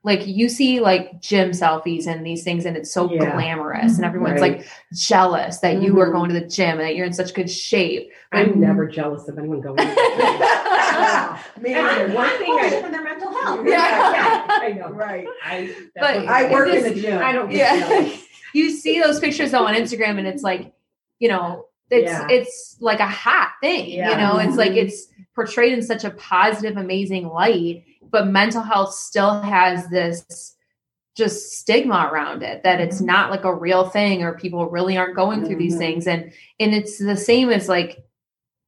like 0.05 0.27
you 0.27 0.49
see 0.49 0.79
like 0.81 1.21
gym 1.21 1.51
selfies 1.51 2.07
and 2.07 2.25
these 2.25 2.43
things 2.43 2.65
and 2.65 2.75
it's 2.75 2.91
so 2.91 3.09
Yeah. 3.11 3.31
glamorous 3.31 3.95
and 3.95 4.03
Mhm. 4.03 4.07
everyone's 4.07 4.41
Right. 4.41 4.57
like 4.57 4.67
jealous 4.93 5.59
that 5.59 5.81
you 5.81 5.99
are 6.01 6.09
Mhm. 6.09 6.13
going 6.13 6.29
to 6.33 6.39
the 6.39 6.45
gym 6.45 6.71
and 6.79 6.81
that 6.81 6.95
you're 6.95 7.05
in 7.05 7.13
such 7.13 7.33
good 7.33 7.49
shape. 7.49 8.11
I'm 8.31 8.59
never 8.59 8.85
jealous 8.87 9.27
of 9.29 9.37
anyone 9.37 9.61
going. 9.61 9.77
to 9.77 9.83
the 9.83 9.93
gym. 9.95 10.03
Me 11.63 11.73
And 11.73 11.87
either. 11.87 12.13
one 12.13 12.29
thing 12.37 12.51
I, 12.59 12.69
Focus 12.69 12.83
on 12.85 12.91
their 12.91 13.03
mental 13.03 13.31
health. 13.33 13.65
yeah, 13.65 14.11
yeah, 14.11 14.45
I 14.49 14.71
know. 14.73 14.89
Right. 14.89 15.25
I, 15.43 15.73
But 15.95 16.27
I 16.27 16.43
what 16.43 16.51
work 16.51 16.67
in 16.73 16.83
the 16.83 17.01
gym. 17.01 17.21
I 17.23 17.31
don't 17.31 17.49
get 17.49 17.57
Yeah. 17.57 18.09
you 18.53 18.69
see 18.71 18.99
those 19.01 19.19
pictures 19.19 19.51
though 19.51 19.65
on 19.65 19.73
Instagram 19.73 20.17
and 20.17 20.27
it's 20.27 20.43
like, 20.43 20.73
you 21.19 21.29
know, 21.29 21.65
it's 21.89 22.11
Yeah. 22.11 22.27
it's 22.29 22.77
like 22.81 22.99
a 22.99 23.05
hot 23.07 23.51
thing. 23.61 23.89
Yeah. 23.91 24.11
You 24.11 24.17
know, 24.17 24.37
it's 24.39 24.57
like 24.57 24.71
it's 24.73 25.07
portrayed 25.35 25.73
in 25.73 25.81
such 25.81 26.03
a 26.03 26.09
positive, 26.11 26.75
amazing 26.77 27.27
light, 27.27 27.83
but 28.09 28.27
mental 28.27 28.61
health 28.61 28.93
still 28.93 29.41
has 29.41 29.87
this 29.89 30.55
just 31.15 31.51
stigma 31.51 32.09
around 32.11 32.41
it 32.41 32.63
that 32.63 32.81
it's 32.81 32.99
not 32.99 33.29
like 33.29 33.43
a 33.43 33.53
real 33.53 33.87
thing 33.89 34.23
or 34.23 34.33
people 34.33 34.67
really 34.69 34.97
aren't 34.97 35.15
going 35.15 35.45
through 35.45 35.57
these 35.57 35.75
Mhm. 35.75 35.79
things 35.79 36.07
and 36.07 36.31
and 36.59 36.73
it's 36.73 36.97
the 36.97 37.15
same 37.15 37.49
as 37.51 37.69
like 37.69 38.03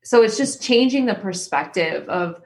so 0.03 0.21
it's 0.21 0.37
just 0.37 0.61
changing 0.61 1.07
the 1.07 1.15
perspective 1.15 2.07
of 2.07 2.39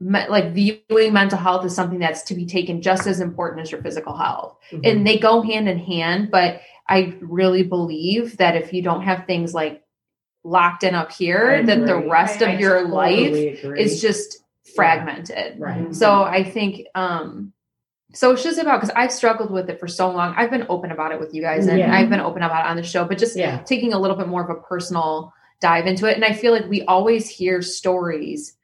me- 0.00 0.28
like 0.28 0.52
viewing 0.52 1.12
mental 1.12 1.36
health 1.38 1.64
as 1.64 1.74
something 1.74 1.98
that's 1.98 2.22
to 2.22 2.34
be 2.36 2.46
taken 2.46 2.80
just 2.80 3.08
as 3.08 3.18
important 3.20 3.60
as 3.62 3.72
your 3.72 3.82
physical 3.82 4.16
health 4.16 4.56
Mhm. 4.70 4.80
and 4.84 5.06
they 5.06 5.18
go 5.18 5.42
hand 5.42 5.68
in 5.68 5.78
hand 5.80 6.30
but 6.30 6.60
i 6.88 7.12
really 7.20 7.64
believe 7.64 8.36
that 8.36 8.54
if 8.54 8.72
you 8.72 8.82
don't 8.82 9.02
have 9.02 9.26
things 9.26 9.52
like 9.52 9.82
locked 10.44 10.84
in 10.84 10.94
up 10.94 11.10
here 11.10 11.60
that 11.64 11.84
the 11.86 11.96
rest 12.08 12.40
I- 12.40 12.50
of 12.52 12.56
I 12.56 12.60
your 12.60 12.82
totally 12.84 12.94
life 12.94 13.64
agree. 13.64 13.80
is 13.82 14.00
just 14.00 14.44
fragmented 14.74 15.58
right. 15.58 15.94
so 15.94 16.22
I 16.22 16.44
think 16.44 16.86
um 16.94 17.52
so 18.14 18.30
it's 18.32 18.42
just 18.42 18.58
about 18.58 18.80
because 18.80 18.94
I've 18.96 19.12
struggled 19.12 19.50
with 19.50 19.68
it 19.68 19.78
for 19.78 19.86
so 19.86 20.10
long. 20.10 20.32
I've 20.34 20.50
been 20.50 20.64
open 20.70 20.92
about 20.92 21.12
it 21.12 21.20
with 21.20 21.34
you 21.34 21.42
guys 21.42 21.66
and 21.66 21.78
Yeah. 21.78 21.94
I've 21.94 22.08
been 22.08 22.20
open 22.20 22.42
about 22.42 22.64
it 22.64 22.70
on 22.70 22.76
the 22.76 22.82
show, 22.82 23.04
but 23.04 23.18
just 23.18 23.36
Yeah. 23.36 23.58
taking 23.64 23.92
a 23.92 23.98
little 23.98 24.16
bit 24.16 24.28
more 24.28 24.42
of 24.42 24.48
a 24.48 24.54
personal 24.60 25.30
dive 25.60 25.86
into 25.86 26.06
it. 26.06 26.14
And 26.16 26.24
I 26.24 26.32
feel 26.32 26.52
like 26.52 26.66
we 26.70 26.82
always 26.84 27.28
hear 27.28 27.60
stories 27.60 28.56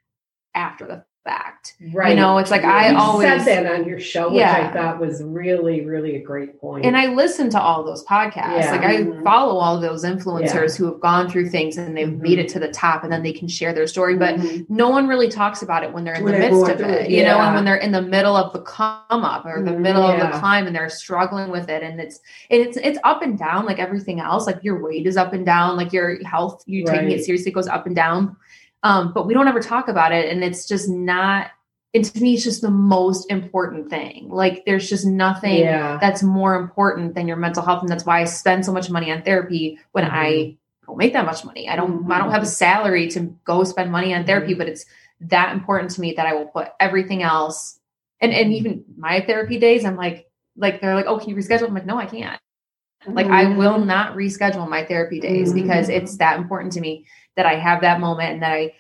after 0.55 0.87
the 0.87 1.05
fact. 1.25 1.75
Right. 1.93 2.11
You 2.11 2.17
know, 2.17 2.37
it's 2.39 2.51
like 2.51 2.65
I 2.65 2.95
always 2.95 3.45
said 3.45 3.65
that 3.65 3.75
on 3.75 3.87
your 3.87 3.99
show, 3.99 4.29
which 4.29 4.39
Yeah. 4.41 4.69
I 4.71 4.73
thought 4.73 5.01
was 5.01 5.23
really, 5.23 5.85
really 5.85 6.17
a 6.17 6.21
great 6.21 6.61
point. 6.61 6.85
and 6.85 6.97
I 6.97 7.07
listen 7.07 7.49
to 7.51 7.61
all 7.61 7.83
those 7.83 8.05
podcasts. 8.05 8.59
Yeah. 8.61 8.71
Like 8.73 8.83
I 8.83 8.97
Mhm. 8.97 9.25
follow 9.25 9.57
all 9.59 9.77
of 9.77 9.81
those 9.83 10.05
influencers 10.05 10.77
who 10.77 10.85
have 10.85 11.01
gone 11.01 11.31
through 11.31 11.49
things 11.49 11.79
and 11.79 11.97
they've 11.97 12.09
Mhm. 12.09 12.21
made 12.21 12.39
it 12.39 12.49
to 12.51 12.59
the 12.59 12.69
top 12.69 13.05
and 13.05 13.13
then 13.13 13.23
they 13.23 13.33
can 13.33 13.49
share 13.49 13.73
their 13.73 13.87
story. 13.87 14.17
But 14.17 14.37
Mhm. 14.37 14.67
no 14.69 14.91
one 14.91 15.09
really 15.09 15.29
talks 15.29 15.63
about 15.63 15.83
it 15.83 15.93
when 15.95 16.05
they're 16.05 16.15
in 16.15 16.25
When 16.25 16.35
the 16.35 16.41
they're 16.41 16.51
midst 16.53 16.71
of 16.71 16.81
it, 16.83 17.07
it, 17.07 17.11
you 17.11 17.25
know, 17.25 17.39
and 17.39 17.55
when 17.55 17.65
they're 17.65 17.77
in 17.77 17.93
the 17.93 18.03
middle 18.03 18.37
of 18.37 18.53
the 18.53 18.61
come 18.61 19.01
up 19.11 19.47
or 19.47 19.63
the 19.63 19.73
middle 19.73 20.03
of 20.05 20.21
the 20.21 20.39
climb 20.39 20.67
and 20.67 20.77
they're 20.77 20.89
struggling 20.91 21.51
with 21.51 21.71
it. 21.71 21.83
And 21.83 21.99
it's, 22.01 22.21
and 22.51 22.61
it's, 22.61 22.77
it's 22.77 22.99
up 23.05 23.23
and 23.23 23.39
down 23.39 23.65
like 23.65 23.79
everything 23.79 24.21
else. 24.21 24.47
Like 24.47 24.59
your 24.63 24.83
weight 24.83 25.07
is 25.07 25.17
up 25.17 25.33
and 25.33 25.47
down, 25.47 25.77
like 25.79 25.93
your 25.93 26.23
health, 26.25 26.63
you 26.67 26.85
taking 26.85 27.11
it 27.11 27.25
seriously 27.25 27.51
goes 27.51 27.67
up 27.69 27.87
and 27.87 27.97
down. 27.97 28.37
Um, 28.85 29.13
but 29.15 29.27
we 29.27 29.33
don't 29.33 29.49
ever 29.49 29.61
talk 29.61 29.89
about 29.89 30.13
it. 30.13 30.31
And 30.31 30.45
it's 30.45 30.69
just 30.69 30.91
not, 30.91 31.51
and 31.95 32.05
to 32.05 32.21
me, 32.21 32.35
it's 32.35 32.45
just 32.45 32.61
the 32.61 32.71
most 32.71 33.31
important 33.31 33.89
thing. 33.89 34.29
Like 34.29 34.65
there's 34.67 34.89
just 34.89 35.07
nothing 35.07 35.61
yeah. 35.61 35.97
that's 36.01 36.23
more 36.23 36.55
important 36.55 37.15
than 37.15 37.27
your 37.27 37.39
mental 37.39 37.65
health 37.65 37.81
and 37.81 37.89
that's 37.89 38.05
why 38.05 38.21
i 38.21 38.25
spend 38.25 38.65
so 38.65 38.73
much 38.73 38.91
money 38.91 39.11
on 39.11 39.23
therapy 39.23 39.79
when 39.93 40.05
i 40.05 40.33
mm-hmm. 40.33 40.87
don't 40.87 40.99
make 40.99 41.13
that 41.15 41.25
much 41.25 41.45
money. 41.45 41.69
I 41.69 41.77
don't 41.77 42.11
i 42.11 42.19
don't 42.19 42.27
mm-hmm. 42.27 42.31
have 42.33 42.43
a 42.43 42.47
salary 42.47 43.09
to 43.09 43.21
go 43.45 43.65
spend 43.65 43.91
money 43.91 44.15
on 44.15 44.27
therapy 44.27 44.53
mm-hmm. 44.53 44.59
but 44.59 44.69
it's 44.69 44.85
that 45.21 45.53
important 45.55 45.93
to 45.93 46.01
me 46.01 46.13
that 46.15 46.27
i 46.27 46.35
will 46.35 46.47
put 46.47 46.69
everything 46.79 47.23
else 47.23 47.79
and 48.21 48.33
and 48.33 48.53
even 48.53 48.85
my 48.97 49.21
therapy 49.21 49.59
days 49.59 49.85
i'm 49.85 49.97
like 49.97 50.27
like 50.57 50.81
they're 50.81 50.95
like 50.95 51.07
oh 51.07 51.19
can 51.19 51.31
you 51.31 51.37
reschedule? 51.37 51.69
I'm 51.69 51.75
like 51.75 51.87
no 51.87 51.97
i 51.97 52.07
can't. 52.07 52.41
Like 53.07 53.27
i 53.27 53.57
will 53.57 53.79
not 53.79 54.17
reschedule 54.17 54.69
my 54.69 54.85
therapy 54.85 55.21
days 55.21 55.53
because 55.53 55.89
it's 55.89 56.17
that 56.19 56.39
important 56.39 56.73
to 56.73 56.81
me 56.81 57.07
that 57.37 57.47
i 57.47 57.55
have 57.55 57.81
that 57.81 58.01
moment 58.01 58.33
and 58.33 58.43
that 58.43 58.53
i 58.53 58.73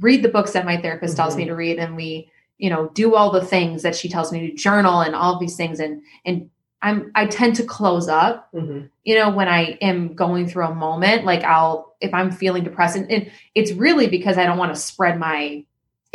read 0.00 0.22
the 0.22 0.28
books 0.28 0.52
that 0.52 0.64
my 0.64 0.76
therapist 0.76 1.16
tells 1.16 1.36
me 1.36 1.44
to 1.46 1.54
read 1.54 1.78
and 1.78 1.96
we 1.96 2.30
you 2.58 2.70
know 2.70 2.88
do 2.94 3.14
all 3.14 3.30
the 3.30 3.44
things 3.44 3.82
that 3.82 3.94
she 3.96 4.08
tells 4.08 4.32
me 4.32 4.48
to 4.50 4.54
journal 4.56 5.00
and 5.00 5.14
all 5.14 5.38
these 5.38 5.56
things 5.56 5.80
and 5.80 6.02
and 6.24 6.50
i'm 6.82 7.10
i 7.14 7.26
tend 7.26 7.56
to 7.56 7.64
close 7.64 8.08
up 8.08 8.48
Mhm. 8.52 8.88
you 9.04 9.14
know 9.16 9.30
when 9.30 9.48
i 9.48 9.76
am 9.80 10.14
going 10.14 10.46
through 10.48 10.66
a 10.66 10.74
moment 10.74 11.24
like 11.24 11.42
i'll 11.44 11.96
if 12.00 12.12
i'm 12.14 12.30
feeling 12.30 12.64
depressed 12.64 12.96
and, 12.96 13.10
and 13.10 13.30
it's 13.54 13.72
really 13.72 14.06
because 14.06 14.38
i 14.38 14.44
don't 14.46 14.58
want 14.58 14.72
to 14.74 14.80
spread 14.80 15.18
my 15.18 15.64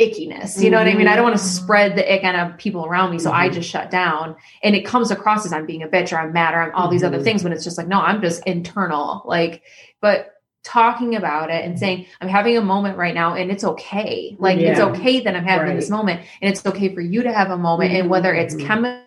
ickiness 0.00 0.60
you 0.60 0.70
know 0.70 0.78
what 0.78 0.88
i 0.88 0.94
mean 0.94 1.06
i 1.06 1.14
don't 1.14 1.24
want 1.24 1.36
to 1.36 1.42
Mhm. 1.42 1.62
spread 1.62 1.96
the 1.96 2.12
ick 2.12 2.24
on 2.24 2.34
uh, 2.34 2.52
people 2.58 2.84
around 2.84 3.10
me 3.12 3.18
so 3.20 3.30
i 3.30 3.48
Mhm. 3.48 3.52
just 3.52 3.70
shut 3.70 3.90
down 3.92 4.34
and 4.64 4.74
it 4.74 4.84
comes 4.84 5.10
across 5.12 5.46
as 5.46 5.52
i'm 5.52 5.66
being 5.66 5.82
a 5.84 5.88
bitch 5.88 6.12
or 6.12 6.18
i'm 6.18 6.32
mad 6.32 6.52
or 6.54 6.62
i'm 6.62 6.74
all 6.74 6.88
these 6.88 7.04
other 7.04 7.20
Mhm. 7.20 7.24
things 7.24 7.44
when 7.44 7.52
it's 7.52 7.62
just 7.62 7.78
like 7.78 7.86
no 7.86 8.00
i'm 8.00 8.20
just 8.20 8.44
internal 8.44 9.22
like 9.24 9.62
but 10.00 10.33
talking 10.64 11.14
about 11.14 11.50
it 11.50 11.64
and 11.64 11.78
saying 11.78 12.06
i'm 12.20 12.28
having 12.28 12.56
a 12.56 12.60
moment 12.60 12.96
right 12.96 13.14
now 13.14 13.34
and 13.34 13.50
it's 13.50 13.64
okay. 13.64 14.34
Like 14.38 14.58
it's 14.58 14.80
okay 14.80 15.20
that 15.20 15.36
i'm 15.36 15.44
having 15.44 15.76
this 15.76 15.90
moment 15.90 16.22
and 16.40 16.50
it's 16.50 16.64
okay 16.66 16.92
for 16.94 17.02
you 17.02 17.22
to 17.22 17.32
have 17.32 17.50
a 17.50 17.56
moment 17.58 17.92
and 17.92 18.10
whether 18.10 18.34
it's 18.34 18.54
Mhm. 18.54 18.66
chemical 18.66 19.03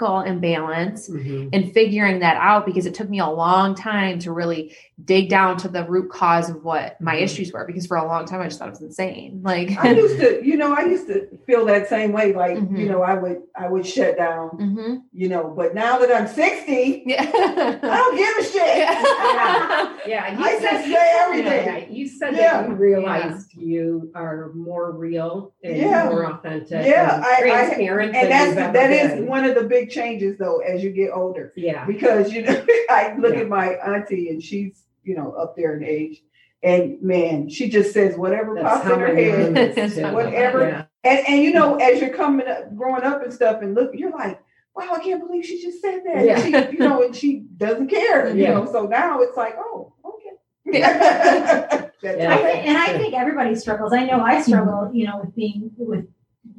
imbalance 0.00 1.08
Mhm. 1.10 1.50
and 1.52 1.72
figuring 1.72 2.20
that 2.20 2.36
out 2.40 2.64
because 2.64 2.86
it 2.86 2.94
took 2.94 3.08
me 3.10 3.18
a 3.18 3.26
long 3.26 3.74
time 3.74 4.18
to 4.20 4.32
really 4.32 4.74
dig 5.04 5.28
down 5.28 5.56
to 5.58 5.68
the 5.68 5.84
root 5.84 6.10
cause 6.10 6.48
of 6.48 6.64
what 6.64 7.00
my 7.00 7.16
Mhm. 7.16 7.22
issues 7.22 7.52
were 7.52 7.64
because 7.66 7.86
for 7.86 7.96
a 7.96 8.04
long 8.06 8.24
time 8.24 8.40
I 8.40 8.44
just 8.44 8.58
thought 8.58 8.68
it 8.68 8.72
was 8.72 8.82
insane. 8.82 9.40
Like 9.42 9.72
I 9.82 9.92
used 9.92 10.18
to, 10.20 10.40
you 10.44 10.56
know, 10.56 10.74
I 10.74 10.82
used 10.84 11.06
to 11.08 11.26
feel 11.46 11.64
that 11.66 11.88
same 11.88 12.12
way. 12.12 12.32
Like, 12.32 12.56
Mhm. 12.56 12.78
you 12.78 12.88
know, 12.88 13.02
I 13.02 13.14
would, 13.14 13.38
I 13.56 13.68
would 13.68 13.84
shut 13.86 14.16
down, 14.16 14.48
hmm 14.50 14.94
you 15.12 15.28
know. 15.28 15.52
But 15.56 15.74
now 15.74 15.98
that 15.98 16.14
I'm 16.14 16.26
60, 16.28 17.02
yeah. 17.06 17.22
I 17.32 17.96
don't 17.96 18.16
give 18.16 18.36
a 18.38 18.44
shit. 18.44 19.90
Yeah, 20.06 20.32
you 20.38 20.44
I 20.44 20.58
said 20.58 20.70
just 20.70 20.84
say 20.86 21.10
everything. 21.20 21.66
Yeah, 21.66 21.84
you 21.90 22.08
said 22.08 22.34
Yeah. 22.34 22.62
that 22.62 22.68
you 22.70 22.74
realized 22.74 23.52
you 23.54 24.10
are 24.14 24.50
more 24.54 24.92
real 24.92 25.52
and 25.62 25.76
Yeah. 25.76 26.08
more 26.10 26.24
authentic. 26.26 26.86
Yeah, 26.86 27.16
and 27.16 27.24
I- 27.24 27.28
I- 27.28 27.34
and 27.42 27.50
that's 27.50 27.78
you've 27.78 28.58
ever 28.58 28.72
that 28.72 28.90
is 28.90 29.12
been. 29.12 29.26
one 29.26 29.44
of 29.44 29.54
the 29.54 29.64
big 29.64 29.79
changes, 29.88 30.36
though, 30.38 30.58
as 30.58 30.82
you 30.84 30.90
get 30.90 31.10
older. 31.12 31.52
Yeah, 31.56 31.84
Because 31.86 32.32
you 32.32 32.42
know, 32.42 32.64
I 32.90 33.14
look 33.18 33.34
Yeah. 33.34 33.40
at 33.40 33.48
my 33.48 33.68
auntie, 33.74 34.28
and 34.28 34.42
she's, 34.42 34.82
you 35.04 35.16
know, 35.16 35.32
up 35.32 35.56
there 35.56 35.76
in 35.76 35.84
age, 35.84 36.22
and 36.62 37.00
man, 37.00 37.48
she 37.48 37.68
just 37.70 37.92
says 37.94 38.16
whatever 38.16 38.54
that's 38.54 38.68
pops 38.84 38.90
in 38.90 39.00
her 39.00 39.14
head. 39.14 39.54
mom 39.54 39.56
is 39.56 39.94
too. 39.94 40.12
Whatever. 40.12 40.68
Yeah. 40.68 40.84
And 41.04 41.26
and 41.28 41.42
you 41.42 41.52
know, 41.54 41.76
as 41.76 42.00
you're 42.00 42.10
coming 42.14 42.46
up, 42.46 42.76
growing 42.76 43.02
up 43.04 43.22
and 43.22 43.32
stuff, 43.32 43.62
and 43.62 43.74
look, 43.74 43.92
you're 43.94 44.10
like, 44.10 44.38
wow, 44.76 44.90
I 44.92 44.98
can't 45.00 45.26
believe 45.26 45.44
she 45.46 45.62
just 45.62 45.80
said 45.80 46.02
that. 46.04 46.24
Yeah. 46.26 46.38
And 46.38 46.68
she, 46.70 46.72
you 46.76 46.78
know, 46.80 47.02
and 47.02 47.16
she 47.16 47.44
doesn't 47.56 47.88
care. 47.88 48.28
You 48.28 48.42
Yeah. 48.42 48.54
know, 48.54 48.70
so 48.70 48.86
now 48.86 49.20
it's 49.20 49.36
like, 49.36 49.54
oh, 49.58 49.94
okay. 50.04 50.78
Yeah. 50.78 51.86
Yeah. 52.02 52.32
I 52.34 52.38
think, 52.38 52.66
and 52.66 52.78
I 52.78 52.96
think 52.98 53.12
everybody 53.12 53.54
struggles. 53.54 53.92
I 53.92 54.04
know 54.06 54.22
I 54.22 54.40
struggle, 54.40 54.90
you 54.90 55.06
know, 55.06 55.20
with 55.22 55.34
being 55.36 55.70
with 55.76 56.06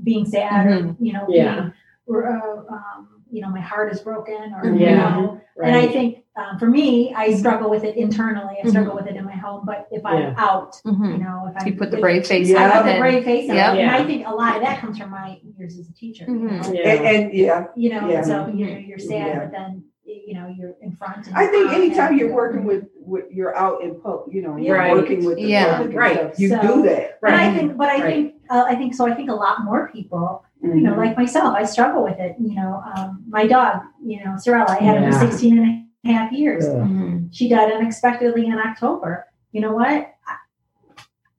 being 0.04 0.24
sad 0.28 0.68
or 0.68 0.96
you 1.00 1.14
know, 1.14 1.26
Yeah. 1.30 1.56
being, 1.62 1.74
or, 2.06 2.28
uh, 2.30 2.74
um, 2.74 3.08
you 3.32 3.42
know, 3.42 3.50
my 3.50 3.62
heart 3.62 3.92
is 3.92 4.00
broken 4.02 4.54
or 4.62 4.66
you 4.70 4.76
Yeah. 4.86 4.96
know. 5.16 5.42
And 5.64 5.76
I 5.76 5.88
think 5.88 6.20
um, 6.38 6.58
for 6.60 6.66
me, 6.68 7.14
I 7.14 7.34
struggle 7.34 7.70
with 7.70 7.84
it 7.84 7.98
internally. 7.98 8.56
I 8.64 8.70
struggle 8.70 8.96
with 8.96 9.06
it 9.08 9.16
in 9.18 9.26
my 9.26 9.34
home. 9.34 9.64
But 9.66 9.88
if 9.92 10.06
I'm 10.06 10.18
Yeah. 10.22 10.34
out, 10.38 10.80
you 10.86 10.92
Mhm. 10.94 11.20
know, 11.20 11.50
if 11.54 11.62
I 11.62 11.66
You 11.68 11.76
put 11.76 11.92
the 11.92 11.98
brave 11.98 12.26
face 12.26 12.50
Yeah. 12.50 12.60
I 12.72 12.78
on 12.78 12.84
put 12.84 12.94
the 12.94 13.00
brave 13.00 13.24
face 13.26 13.50
on 13.50 13.56
it. 13.56 13.60
Yep. 13.60 13.76
And 13.76 13.92
I 13.92 14.04
think 14.06 14.26
a 14.28 14.32
lot 14.32 14.56
of 14.56 14.62
that 14.62 14.80
comes 14.80 14.98
from 14.98 15.10
my 15.12 15.40
years 15.58 15.78
as 15.78 15.90
a 15.90 15.94
teacher. 15.94 16.26
You 16.28 16.40
Mhm. 16.40 16.68
know, 16.68 16.74
Yeah. 16.74 16.90
And, 16.94 17.06
and 17.26 17.34
yeah, 17.34 17.66
you 17.76 17.90
know 17.90 18.10
Yeah. 18.10 18.22
so 18.22 18.48
you're, 18.54 18.70
you're 18.80 18.98
sad, 19.00 19.28
Yeah. 19.28 19.40
but 19.40 19.52
then 19.52 19.84
you 20.06 20.34
know 20.34 20.48
you're 20.58 20.76
in 20.82 20.92
front. 20.94 21.28
And 21.28 21.36
I 21.36 21.48
think 21.48 21.72
anytime 21.72 22.12
and- 22.12 22.20
you're 22.20 22.34
working 22.34 22.64
with, 22.66 22.86
with 22.96 23.26
you're 23.30 23.56
out 23.56 23.82
in 23.84 24.00
public, 24.02 24.34
you 24.34 24.42
know, 24.42 24.56
you're 24.58 24.78
Right. 24.78 24.94
working 24.94 25.26
with 25.26 25.36
the 25.36 25.44
Yeah. 25.44 25.78
public 25.78 25.96
Right. 25.96 26.18
stuff, 26.18 26.40
you 26.40 26.48
So- 26.50 26.62
do 26.62 26.82
that. 26.84 27.20
But 27.22 27.34
I 27.34 27.54
think, 27.54 27.78
but 27.78 27.88
I 27.90 27.96
Right. 27.96 28.04
think, 28.06 28.36
uh, 28.52 28.66
I 28.68 28.76
think 28.76 28.94
so. 28.94 29.06
I 29.08 29.14
think 29.16 29.30
a 29.30 29.34
lot 29.34 29.64
more 29.64 29.90
people, 29.92 30.44
you 30.62 30.70
Mm-hmm. 30.70 30.84
know, 30.84 30.96
like 30.96 31.18
myself, 31.18 31.56
I 31.56 31.64
struggle 31.64 32.04
with 32.04 32.20
it. 32.20 32.36
You 32.40 32.54
know, 32.56 32.84
um, 32.96 33.24
my 33.28 33.48
dog, 33.48 33.82
you 34.06 34.24
know, 34.24 34.36
Sorella, 34.38 34.68
I 34.80 34.84
had 34.84 34.98
her 34.98 35.10
Yeah. 35.10 35.20
for 35.20 35.26
16 35.32 35.58
and 35.58 35.88
a 36.06 36.14
half 36.14 36.32
years. 36.32 36.68
Ugh. 36.68 36.76
Mhm. 36.88 37.30
She 37.32 37.50
died 37.50 37.72
unexpectedly 37.72 38.46
in 38.46 38.54
October. 38.60 39.26
You 39.54 39.62
know 39.62 39.74
what? 39.74 39.90
I, 40.28 40.36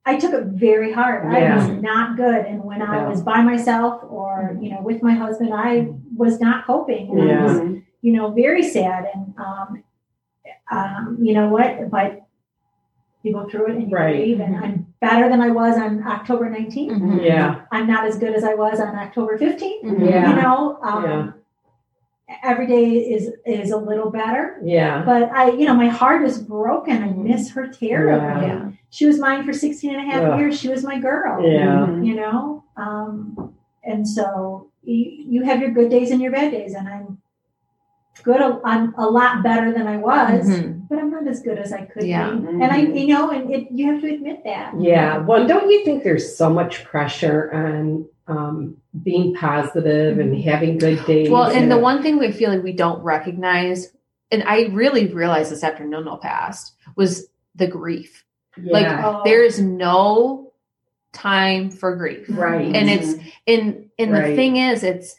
I 0.05 0.17
took 0.17 0.33
it 0.33 0.43
very 0.47 0.91
hard. 0.91 1.25
I 1.33 1.55
was 1.55 1.69
not 1.81 2.17
good. 2.17 2.45
And 2.45 2.63
when 2.65 2.81
I 2.81 3.07
was 3.07 3.21
by 3.21 3.41
myself 3.41 4.03
or, 4.09 4.57
you 4.59 4.69
know, 4.71 4.81
with 4.81 5.01
my 5.01 5.13
husband, 5.13 5.53
I 5.53 5.87
was 6.17 6.41
not 6.41 6.65
coping. 6.65 7.09
And 7.11 7.21
I 7.21 7.25
Yeah. 7.25 7.43
was, 7.43 7.57
you 8.01 8.11
know, 8.11 8.31
very 8.31 8.63
sad. 8.63 9.05
And, 9.13 9.33
um, 9.37 9.83
um, 10.69 11.17
you 11.21 11.33
know 11.33 11.47
what? 11.47 11.89
But 11.89 12.22
you 13.23 13.33
go 13.33 13.47
through 13.49 13.67
it 13.67 13.75
and 13.77 13.89
you 13.89 13.95
Right. 13.95 14.15
grieve. 14.17 14.39
And 14.41 14.55
I'm 14.57 14.85
better 14.99 15.29
than 15.29 15.41
I 15.41 15.49
was 15.49 15.77
on 15.77 16.05
October 16.05 16.49
19th. 16.49 16.91
Mhm. 17.01 17.25
Yeah. 17.25 17.61
I'm 17.71 17.87
not 17.87 18.05
as 18.05 18.17
good 18.17 18.33
as 18.35 18.43
I 18.43 18.53
was 18.53 18.79
on 18.79 18.95
October 18.95 19.37
15th. 19.37 19.83
Mhm. 19.83 20.09
Yeah. 20.09 20.29
You 20.35 20.41
know, 20.41 20.77
um, 20.83 21.03
Yeah. 21.05 21.31
every 22.43 22.67
day 22.67 22.85
is 23.15 23.31
is 23.45 23.71
a 23.71 23.77
little 23.77 24.09
better. 24.09 24.59
Yeah. 24.63 25.03
But 25.05 25.31
I, 25.31 25.51
you 25.51 25.65
know, 25.65 25.73
my 25.73 25.87
heart 25.87 26.23
is 26.23 26.37
broken. 26.41 27.01
I 27.03 27.07
Mhm. 27.09 27.23
miss 27.23 27.51
her 27.51 27.67
terribly. 27.67 28.27
Yeah. 28.27 28.41
Yeah. 28.47 28.65
She 28.89 29.05
was 29.05 29.19
mine 29.19 29.43
for 29.43 29.53
16 29.53 29.95
and 29.95 30.07
a 30.07 30.11
half 30.11 30.23
Ugh. 30.33 30.39
years. 30.39 30.59
She 30.59 30.69
was 30.69 30.83
my 30.83 30.99
girl. 30.99 31.41
Yeah. 31.45 31.85
Mhm. 31.87 32.05
You 32.05 32.15
know, 32.15 32.63
um, 32.77 33.53
and 33.83 34.07
so 34.07 34.67
you, 34.83 34.97
you 35.33 35.43
have 35.43 35.61
your 35.61 35.71
good 35.71 35.89
days 35.89 36.11
and 36.11 36.21
your 36.21 36.31
bad 36.31 36.51
days, 36.51 36.73
and 36.75 36.87
I'm 36.87 37.17
good. 38.23 38.41
I'm 38.63 38.93
a 38.97 39.09
lot 39.09 39.43
better 39.43 39.71
than 39.71 39.87
I 39.87 39.97
was, 39.97 40.49
Mhm. 40.49 40.82
But 40.93 40.99
I'm 41.01 41.09
not 41.09 41.27
as 41.27 41.41
good 41.41 41.57
as 41.57 41.73
I 41.73 41.85
could 41.85 42.03
Yeah. 42.03 42.31
be. 42.31 42.47
And 42.47 42.63
I, 42.63 42.77
you 42.77 43.07
know, 43.07 43.31
and 43.31 43.51
it, 43.51 43.67
you 43.71 43.91
have 43.91 44.01
to 44.01 44.13
admit 44.13 44.43
that. 44.43 44.73
Yeah. 44.79 45.17
Well, 45.17 45.47
don't 45.47 45.69
you 45.69 45.83
think 45.83 46.03
there's 46.03 46.35
so 46.37 46.49
much 46.49 46.83
pressure 46.83 47.51
on 47.51 48.05
um, 48.27 48.77
being 49.03 49.33
positive 49.35 50.19
and 50.19 50.39
having 50.41 50.77
good 50.77 51.03
days? 51.05 51.29
Well, 51.29 51.49
and 51.49 51.71
the 51.71 51.77
one 51.79 52.01
thing 52.03 52.19
we 52.19 52.31
feel 52.31 52.51
like 52.51 52.63
we 52.63 52.73
don't 52.73 53.01
recognize, 53.01 53.91
and 54.31 54.43
I 54.43 54.67
really 54.71 55.07
realized 55.07 55.51
this 55.51 55.63
after 55.63 55.83
Nono 55.85 56.17
passed, 56.17 56.75
was 56.95 57.27
the 57.55 57.67
grief. 57.67 58.23
Like 58.57 58.85
Oh. 58.87 59.21
there 59.25 59.43
is 59.43 59.59
no 59.59 60.51
time 61.11 61.71
for 61.71 61.95
grief. 61.95 62.25
right. 62.29 62.73
And 62.75 62.89
it's 62.89 63.15
and 63.47 63.89
and 63.97 64.13
the 64.15 64.35
thing 64.35 64.57
is 64.57 64.83
it's 64.83 65.15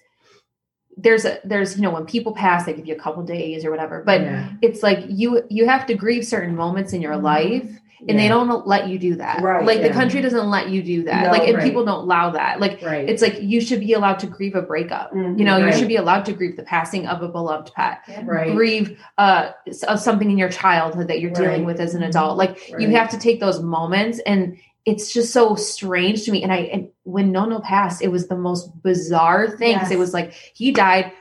there's 0.97 1.25
a 1.25 1.39
there's 1.45 1.77
you 1.77 1.83
know 1.83 1.91
when 1.91 2.07
people 2.07 2.33
pass 2.33 2.65
they 2.67 2.73
give 2.73 2.87
you 2.87 2.95
a 2.95 2.99
couple 2.99 3.23
days 3.23 3.65
or 3.65 3.71
whatever 3.71 4.03
but 4.05 4.21
Yeah. 4.21 4.49
it's 4.63 4.83
like 4.83 5.01
you 5.09 5.43
you 5.51 5.67
have 5.67 5.87
to 5.87 5.95
grieve 5.95 6.25
certain 6.25 6.55
moments 6.55 6.93
in 6.93 7.03
your 7.03 7.15
Mhm. 7.15 7.23
life 7.23 7.69
and 8.07 8.19
they 8.19 8.29
don't 8.29 8.67
let 8.67 8.87
you 8.89 8.99
do 8.99 9.15
that. 9.17 9.41
Right, 9.41 9.65
Like 9.65 9.81
the 9.81 9.89
country 9.89 10.21
doesn't 10.21 10.51
let 10.51 10.69
you 10.69 10.83
do 10.83 11.05
that. 11.05 11.25
No, 11.25 11.31
like 11.31 11.49
and 11.49 11.57
right. 11.57 11.65
people 11.65 11.87
don't 11.87 12.03
allow 12.05 12.29
that. 12.31 12.61
Like 12.61 12.83
Right. 12.83 13.09
it's 13.09 13.23
like 13.23 13.41
you 13.41 13.63
should 13.63 13.81
be 13.81 13.95
allowed 13.95 14.19
to 14.19 14.27
grieve 14.27 14.55
a 14.55 14.61
breakup. 14.61 15.15
Mhm. 15.15 15.39
You 15.39 15.45
know, 15.47 15.57
you 15.57 15.73
should 15.73 15.89
be 15.89 15.97
allowed 15.97 16.27
to 16.27 16.35
grieve 16.35 16.57
the 16.57 16.65
passing 16.65 17.07
of 17.07 17.23
a 17.23 17.29
beloved 17.29 17.73
pet. 17.75 18.01
right. 18.27 18.53
Grieve 18.55 19.01
uh 19.17 19.53
of 19.89 20.01
something 20.01 20.31
in 20.31 20.37
your 20.37 20.51
childhood 20.51 21.09
that 21.09 21.21
you're 21.21 21.31
dealing 21.31 21.49
Right. 21.49 21.57
Mm-hmm. 21.61 21.67
with 21.67 21.81
as 21.81 21.95
an 21.95 22.03
adult. 22.03 22.37
Like 22.37 22.59
you 22.79 22.91
have 22.91 23.09
to 23.11 23.19
take 23.19 23.41
those 23.41 23.63
moments 23.63 24.19
and 24.27 24.59
it's 24.87 25.12
just 25.12 25.32
so 25.32 25.55
strange 25.55 26.24
to 26.24 26.32
me. 26.32 26.43
And 26.43 26.53
I 26.53 26.57
and 26.72 26.89
when 27.05 27.32
Nono 27.32 27.61
passed, 27.61 28.03
it 28.03 28.09
was 28.09 28.28
the 28.28 28.37
most 28.37 28.70
bizarre 28.82 29.49
thing 29.49 29.74
because 29.76 29.91
it 29.91 29.99
was 29.99 30.12
like 30.12 30.32
he 30.55 30.72
died. 30.72 31.12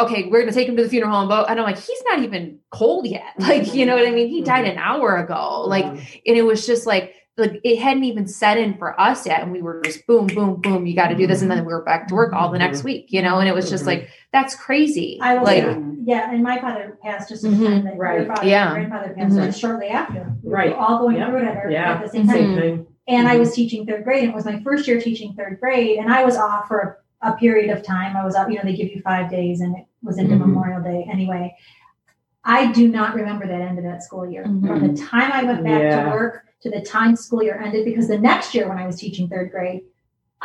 Okay, 0.00 0.24
we're 0.28 0.40
gonna 0.40 0.52
take 0.52 0.68
him 0.68 0.76
to 0.76 0.82
the 0.82 0.88
funeral 0.88 1.12
home, 1.14 1.28
but 1.28 1.48
and 1.48 1.58
I'm 1.60 1.64
like, 1.64 1.78
he's 1.78 2.02
not 2.08 2.20
even 2.20 2.58
cold 2.70 3.06
yet. 3.06 3.22
Like, 3.38 3.72
you 3.74 3.86
know 3.86 3.94
what 3.96 4.06
I 4.08 4.10
mean? 4.10 4.28
He 4.28 4.42
died 4.42 4.64
an 4.64 4.78
hour 4.78 5.16
ago. 5.16 5.62
Like, 5.66 5.84
Mhm. 5.84 6.20
and 6.26 6.36
it 6.36 6.42
was 6.42 6.66
just 6.66 6.86
like 6.86 7.14
like 7.36 7.60
it 7.64 7.78
hadn't 7.80 8.04
even 8.04 8.28
set 8.28 8.58
in 8.58 8.78
for 8.78 8.98
us 9.00 9.26
yet 9.26 9.42
and 9.42 9.50
we 9.50 9.60
were 9.60 9.80
just 9.84 10.06
boom 10.06 10.28
boom 10.28 10.60
boom 10.60 10.86
you 10.86 10.94
got 10.94 11.08
to 11.08 11.16
do 11.16 11.26
this 11.26 11.42
and 11.42 11.50
then 11.50 11.64
we 11.64 11.72
were 11.72 11.82
back 11.82 12.06
to 12.06 12.14
work 12.14 12.32
all 12.32 12.48
the 12.48 12.58
next 12.60 12.84
week 12.84 13.06
you 13.08 13.20
know 13.20 13.40
and 13.40 13.48
it 13.48 13.52
was 13.52 13.68
just 13.68 13.86
like 13.86 14.08
that's 14.32 14.54
crazy 14.54 15.18
I 15.20 15.34
will 15.34 15.42
like 15.42 15.64
say, 15.64 15.82
yeah, 16.04 16.30
and 16.32 16.44
my 16.44 16.60
father 16.60 16.96
passed 17.02 17.30
just 17.30 17.44
at 17.44 17.50
Mhm. 17.50 17.58
the 17.58 17.66
time 17.66 17.84
that 17.86 17.98
Right. 17.98 18.20
your 18.20 18.26
father, 18.36 18.46
Yeah. 18.48 18.70
grandfather 18.70 19.14
passed 19.18 19.34
Mhm. 19.34 19.60
shortly 19.60 19.88
after. 19.88 20.32
We 20.44 20.48
were 20.50 20.54
Right. 20.56 20.72
all 20.74 21.00
going 21.00 21.16
Yep. 21.16 21.28
through 21.28 21.38
it 21.40 21.44
at, 21.44 21.70
Yeah. 21.72 21.92
at 21.94 22.02
the 22.04 22.08
same 22.08 22.26
time. 22.28 22.86
And 23.06 23.28
I 23.28 23.36
Mhm. 23.36 23.40
was 23.40 23.54
teaching 23.54 23.84
third 23.86 24.04
grade, 24.04 24.22
and 24.24 24.32
it 24.32 24.34
was 24.34 24.44
my 24.46 24.60
first 24.60 24.88
year 24.88 25.00
teaching 25.00 25.34
third 25.34 25.58
grade, 25.60 25.98
and 25.98 26.12
I 26.12 26.24
was 26.24 26.36
off 26.36 26.66
for 26.68 26.98
a, 27.22 27.28
a 27.32 27.36
period 27.36 27.70
of 27.76 27.82
time. 27.82 28.16
I 28.16 28.24
was 28.24 28.34
up, 28.34 28.48
you 28.50 28.56
know, 28.56 28.62
they 28.64 28.74
give 28.74 28.90
you 28.92 29.00
five 29.02 29.30
days, 29.30 29.60
and 29.60 29.76
it 29.76 29.84
was 30.02 30.18
into 30.18 30.34
Mhm. 30.36 30.40
Memorial 30.40 30.82
Day 30.82 31.06
anyway. 31.10 31.54
I 32.44 32.72
do 32.72 32.88
not 32.88 33.14
remember 33.14 33.46
that 33.46 33.60
end 33.60 33.78
of 33.78 33.84
that 33.84 34.02
school 34.02 34.26
year. 34.28 34.44
From 34.44 34.60
the 34.94 35.02
time 35.02 35.32
I 35.32 35.44
went 35.44 35.64
back 35.64 35.82
Yeah. 35.82 36.04
to 36.04 36.10
work 36.10 36.44
to 36.60 36.70
the 36.70 36.80
time 36.82 37.16
school 37.16 37.42
year 37.42 37.58
ended, 37.62 37.84
because 37.84 38.08
the 38.08 38.18
next 38.18 38.54
year 38.54 38.68
when 38.68 38.78
I 38.78 38.86
was 38.86 38.96
teaching 38.98 39.28
third 39.28 39.50
grade, 39.50 39.82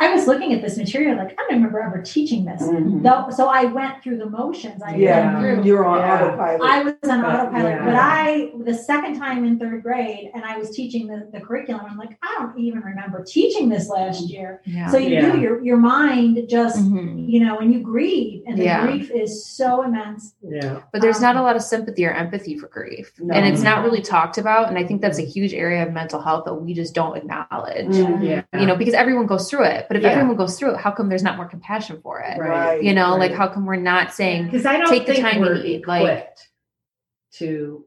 I 0.00 0.12
was 0.14 0.26
looking 0.26 0.54
at 0.54 0.62
this 0.62 0.76
material 0.78 1.16
like 1.16 1.32
I 1.32 1.34
don't 1.48 1.56
remember 1.56 1.80
ever 1.80 2.00
teaching 2.02 2.44
this. 2.46 2.62
Mhm. 2.62 3.02
Though, 3.02 3.26
so 3.30 3.48
I 3.48 3.66
went 3.66 4.02
through 4.02 4.16
the 4.18 4.28
motions. 4.30 4.82
I 4.82 4.94
Yeah, 4.96 5.38
through. 5.38 5.62
you're 5.64 5.84
on 5.84 5.98
Yeah. 5.98 6.24
autopilot. 6.26 6.60
I 6.64 6.82
was 6.84 6.94
on 7.08 7.20
But, 7.22 7.34
autopilot, 7.34 7.70
yeah. 7.72 7.84
but 7.84 7.94
I 7.96 8.50
the 8.64 8.74
second 8.74 9.18
time 9.18 9.44
in 9.44 9.58
third 9.58 9.82
grade, 9.82 10.30
and 10.34 10.42
I 10.44 10.56
was 10.58 10.70
teaching 10.70 11.06
the, 11.06 11.28
the 11.32 11.40
curriculum. 11.40 11.82
I'm 11.88 11.98
like, 11.98 12.16
I 12.22 12.36
don't 12.38 12.58
even 12.58 12.80
remember 12.80 13.22
teaching 13.22 13.68
this 13.68 13.88
last 13.90 14.28
year. 14.30 14.60
yeah 14.64 14.88
So 14.88 14.96
you 14.98 15.10
Yeah. 15.10 15.32
do 15.32 15.38
your 15.40 15.62
your 15.62 15.76
mind 15.76 16.40
just 16.48 16.78
Mhm. 16.78 17.28
you 17.28 17.40
know, 17.44 17.58
and 17.58 17.72
you 17.72 17.80
grieve, 17.80 18.42
and 18.46 18.56
the 18.58 18.64
Yeah. 18.64 18.86
grief 18.86 19.10
is 19.10 19.44
so 19.44 19.82
immense. 19.82 20.34
Yeah. 20.42 20.78
but 20.92 21.00
there's 21.02 21.16
Um, 21.18 21.22
not 21.22 21.36
a 21.36 21.42
lot 21.42 21.54
of 21.56 21.62
sympathy 21.62 22.04
or 22.06 22.10
empathy 22.12 22.56
for 22.56 22.66
grief 22.68 23.12
No. 23.20 23.34
and 23.34 23.46
it's 23.46 23.62
not 23.62 23.84
really 23.84 24.00
talked 24.00 24.36
about 24.38 24.68
and 24.68 24.76
i 24.78 24.84
think 24.84 25.00
that's 25.00 25.18
a 25.18 25.22
huge 25.24 25.54
area 25.54 25.86
of 25.86 25.92
mental 25.92 26.20
health 26.20 26.44
that 26.46 26.54
we 26.54 26.72
just 26.74 26.94
don't 26.94 27.16
acknowledge 27.16 27.86
Mhm. 27.86 28.24
Yeah. 28.26 28.42
you 28.60 28.66
know 28.66 28.74
because 28.76 28.94
everyone 28.94 29.26
goes 29.26 29.48
through 29.50 29.64
it 29.64 29.86
but 29.90 29.96
if 29.96 30.04
Yeah. 30.04 30.10
everyone 30.10 30.36
goes 30.36 30.56
through 30.56 30.70
it 30.74 30.76
how 30.76 30.92
come 30.92 31.08
there's 31.08 31.24
not 31.24 31.36
more 31.36 31.46
compassion 31.46 32.00
for 32.00 32.20
it 32.20 32.38
Right. 32.38 32.80
you 32.80 32.94
know 32.94 33.16
like 33.16 33.32
how 33.32 33.48
come 33.48 33.66
we're 33.66 33.74
not 33.74 34.12
saying 34.12 34.44
Because 34.44 34.64
I 34.64 34.76
don't 34.78 34.88
Take 34.88 35.04
the 35.06 35.14
think 35.14 35.24
time 35.26 35.34
to 35.34 35.40
we're 35.40 35.56
eat, 35.56 35.80
equipped 35.80 35.88
like- 35.88 36.36
to 37.38 37.84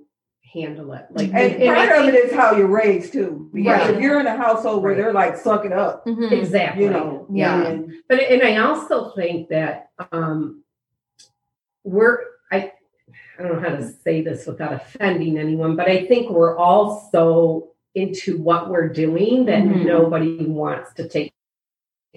handle 0.53 0.93
it. 0.93 1.05
Like, 1.11 1.29
And, 1.33 1.63
and 1.63 1.71
I 1.71 1.87
part 1.87 2.01
of 2.07 2.13
it 2.13 2.15
is 2.25 2.31
how 2.33 2.55
you're 2.55 2.67
raised 2.67 3.11
too. 3.13 3.49
Because 3.53 3.87
Right. 3.87 3.95
if 3.95 3.99
you're 4.01 4.19
in 4.19 4.27
a 4.27 4.37
household 4.37 4.83
where 4.83 4.91
Right. 4.91 5.01
they're 5.01 5.11
like, 5.13 5.35
suck 5.37 5.65
it 5.65 5.71
up, 5.73 6.05
Mhm. 6.05 6.31
exactly. 6.31 6.83
you 6.83 6.89
know. 6.91 7.25
Yeah. 7.31 7.65
and- 7.67 7.91
But 8.07 8.19
and 8.19 8.43
I 8.43 8.57
also 8.57 9.11
think 9.15 9.47
that 9.49 9.89
um 10.11 10.63
we're 11.83 12.19
I 12.51 12.71
I 13.39 13.43
don't 13.43 13.53
know 13.61 13.67
how 13.69 13.75
to 13.75 13.83
say 13.87 14.21
this 14.21 14.45
without 14.45 14.73
offending 14.73 15.37
anyone, 15.39 15.75
but 15.75 15.87
I 15.89 16.05
think 16.05 16.29
we're 16.29 16.55
all 16.57 17.09
so 17.11 17.71
into 17.95 18.37
what 18.37 18.69
we're 18.69 18.89
doing 18.89 19.45
that 19.45 19.63
Mhm. 19.63 19.85
nobody 19.85 20.45
wants 20.45 20.93
to 20.95 21.07
take 21.07 21.33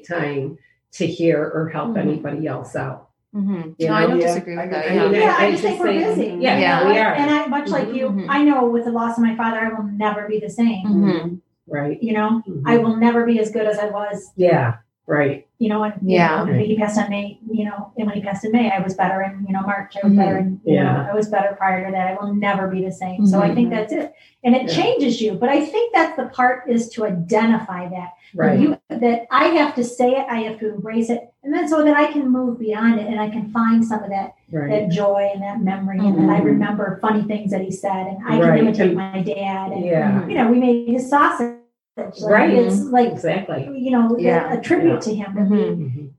time 0.07 0.59
to 0.93 1.07
hear 1.07 1.43
or 1.55 1.69
help 1.69 1.91
Mhm. 1.91 1.99
anybody 1.99 2.47
else 2.47 2.75
out. 2.77 3.09
Mhm. 3.35 3.75
You 3.79 3.89
no 3.89 3.95
i 3.95 4.07
don't 4.07 4.19
yeah, 4.21 4.27
disagree 4.29 4.57
with 4.57 4.63
can- 4.65 4.73
that 4.73 4.91
I 4.91 4.95
yeah. 4.95 5.03
mean, 5.05 5.15
Yeah, 5.21 5.37
I 5.39 5.45
I 5.47 5.51
just 5.51 5.63
just 5.63 5.63
think 5.63 5.81
we're 5.81 6.01
say- 6.01 6.15
busy. 6.15 6.37
yeah, 6.41 6.59
You 6.81 6.85
know, 6.85 6.91
we 6.93 6.99
are. 6.99 7.13
And 7.15 7.31
I 7.31 7.47
much 7.49 7.69
like 7.69 7.93
you, 7.93 8.09
Mhm. 8.09 8.27
I 8.31 8.43
know 8.43 8.67
with 8.69 8.85
the 8.87 8.93
loss 8.93 9.19
of 9.19 9.25
my 9.25 9.35
father, 9.37 9.59
I 9.61 9.69
will 9.75 9.83
never 9.85 10.27
be 10.27 10.39
the 10.41 10.49
same. 10.49 10.87
Mhm. 10.87 11.41
Right. 11.69 12.03
You 12.03 12.15
know. 12.15 12.43
I 12.65 12.79
will 12.79 12.97
never 12.97 13.27
be 13.27 13.39
as 13.41 13.51
good 13.51 13.67
as 13.67 13.79
I 13.79 13.91
was 13.91 14.33
yeah, 14.37 14.75
right. 15.07 15.47
you 15.59 15.71
know, 15.71 15.85
and 15.85 15.95
you 16.03 16.17
Yeah. 16.19 16.45
know, 16.45 16.53
he 16.53 16.77
passed 16.77 16.99
on 16.99 17.09
May, 17.09 17.39
you 17.51 17.65
know, 17.65 17.91
and 17.97 18.07
when 18.07 18.15
he 18.15 18.21
passed 18.21 18.45
in 18.45 18.53
May, 18.53 18.71
I 18.71 18.79
was 18.81 18.93
better 18.93 19.23
in, 19.23 19.47
you 19.47 19.55
know, 19.55 19.63
March, 19.63 19.97
I 19.97 20.07
was 20.07 20.13
Mhm. 20.13 20.17
better 20.19 20.37
in, 20.37 20.61
you 20.65 20.75
Yeah. 20.75 20.83
know, 20.93 21.07
I 21.11 21.15
was 21.15 21.31
better 21.31 21.55
prior 21.57 21.87
to 21.87 21.93
that. 21.93 22.09
I 22.09 22.23
will 22.23 22.35
never 22.35 22.69
be 22.69 22.85
the 22.85 22.93
same. 22.93 23.25
So 23.27 23.41
I 23.41 23.55
think 23.55 23.69
Mhm. 23.69 23.71
that's 23.71 23.93
it. 23.93 24.13
And 24.45 24.55
it 24.55 24.63
Yeah. 24.65 24.69
changes 24.69 25.23
you. 25.23 25.33
But 25.33 25.49
I 25.49 25.65
think 25.65 25.95
that's 25.95 26.15
the 26.17 26.27
part 26.27 26.69
is 26.69 26.91
to 26.91 27.07
identify 27.07 27.89
that. 27.89 28.11
Right. 28.35 28.61
You, 28.61 28.77
that 28.91 29.27
I 29.31 29.45
have 29.45 29.75
to 29.77 29.85
say 29.85 30.11
it, 30.11 30.27
I 30.29 30.41
have 30.43 30.59
to 30.59 30.75
embrace 30.75 31.09
it, 31.09 31.33
and 31.43 31.55
then 31.55 31.67
so 31.69 31.83
that 31.85 31.97
I 31.97 32.13
can 32.13 32.29
move 32.29 32.59
beyond 32.59 33.01
it 33.01 33.07
and 33.07 33.19
I 33.19 33.31
can 33.31 33.47
find 33.51 33.83
some 33.83 34.03
of 34.03 34.11
that 34.11 34.35
right. 34.53 34.69
that 34.71 34.89
joy 34.91 35.31
and 35.33 35.43
that 35.43 35.63
memory 35.63 36.01
and 36.01 36.19
that 36.19 36.29
I 36.37 36.41
Mhm. 36.41 36.45
remember 36.45 36.99
funny 37.01 37.23
things 37.23 37.51
that 37.53 37.63
he 37.63 37.71
said 37.71 38.09
and 38.09 38.19
I 38.27 38.39
can 38.39 38.49
Right. 38.51 38.61
imitate 38.61 38.89
And- 38.89 38.97
my 38.97 39.23
dad 39.23 39.73
and 39.73 39.85
Yeah. 39.87 40.27
you 40.27 40.35
know, 40.35 40.51
we 40.51 40.59
made 40.61 40.89
his 40.89 41.09
sausage. 41.09 41.55
Like, 41.97 42.13
Right. 42.23 42.53
It's 42.55 42.83
like 42.85 43.11
Exactly. 43.13 43.71
you 43.77 43.91
know, 43.91 44.17
Yeah. 44.19 44.53
a 44.53 44.61
tribute 44.61 44.93
Yeah. 44.95 45.01
to 45.01 45.15
him 45.15 45.35
that 45.35 45.51
we 45.51 45.57
Mhm. 45.59 46.11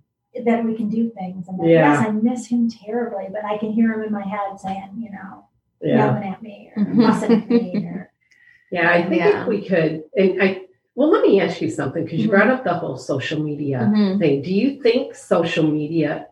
that 0.45 0.63
we 0.63 0.75
can 0.75 0.87
do 0.89 1.09
things. 1.09 1.47
And 1.47 1.59
that, 1.59 1.67
Yeah. 1.67 1.93
yes, 1.93 2.07
I 2.07 2.11
miss 2.11 2.45
him 2.47 2.69
terribly, 2.69 3.25
but 3.31 3.43
I 3.43 3.57
can 3.57 3.71
hear 3.71 3.91
him 3.93 4.03
in 4.03 4.11
my 4.11 4.23
head 4.23 4.59
saying, 4.59 4.89
you 4.99 5.09
know, 5.11 5.45
Yeah. 5.81 5.97
yelling 6.05 6.23
at 6.29 6.41
me 6.43 6.71
or 6.75 6.83
Mhm. 6.83 7.05
fussing 7.07 7.31
at 7.41 7.49
me 7.49 7.85
or 7.87 8.11
Yeah, 8.71 8.91
I 8.91 9.01
think 9.03 9.21
Yeah. 9.23 9.41
if 9.43 9.47
we 9.47 9.61
could, 9.65 10.03
and 10.17 10.41
I, 10.43 10.61
well, 10.93 11.09
let 11.09 11.23
me 11.25 11.39
ask 11.41 11.61
you 11.61 11.69
something 11.69 12.03
because 12.03 12.19
you 12.21 12.29
brought 12.29 12.49
up 12.49 12.63
the 12.65 12.73
whole 12.73 12.97
social 12.97 13.41
media 13.41 13.89
Mhm. 13.91 14.19
thing. 14.19 14.41
Do 14.41 14.53
you 14.53 14.81
think 14.83 15.15
social 15.15 15.65
media 15.65 16.27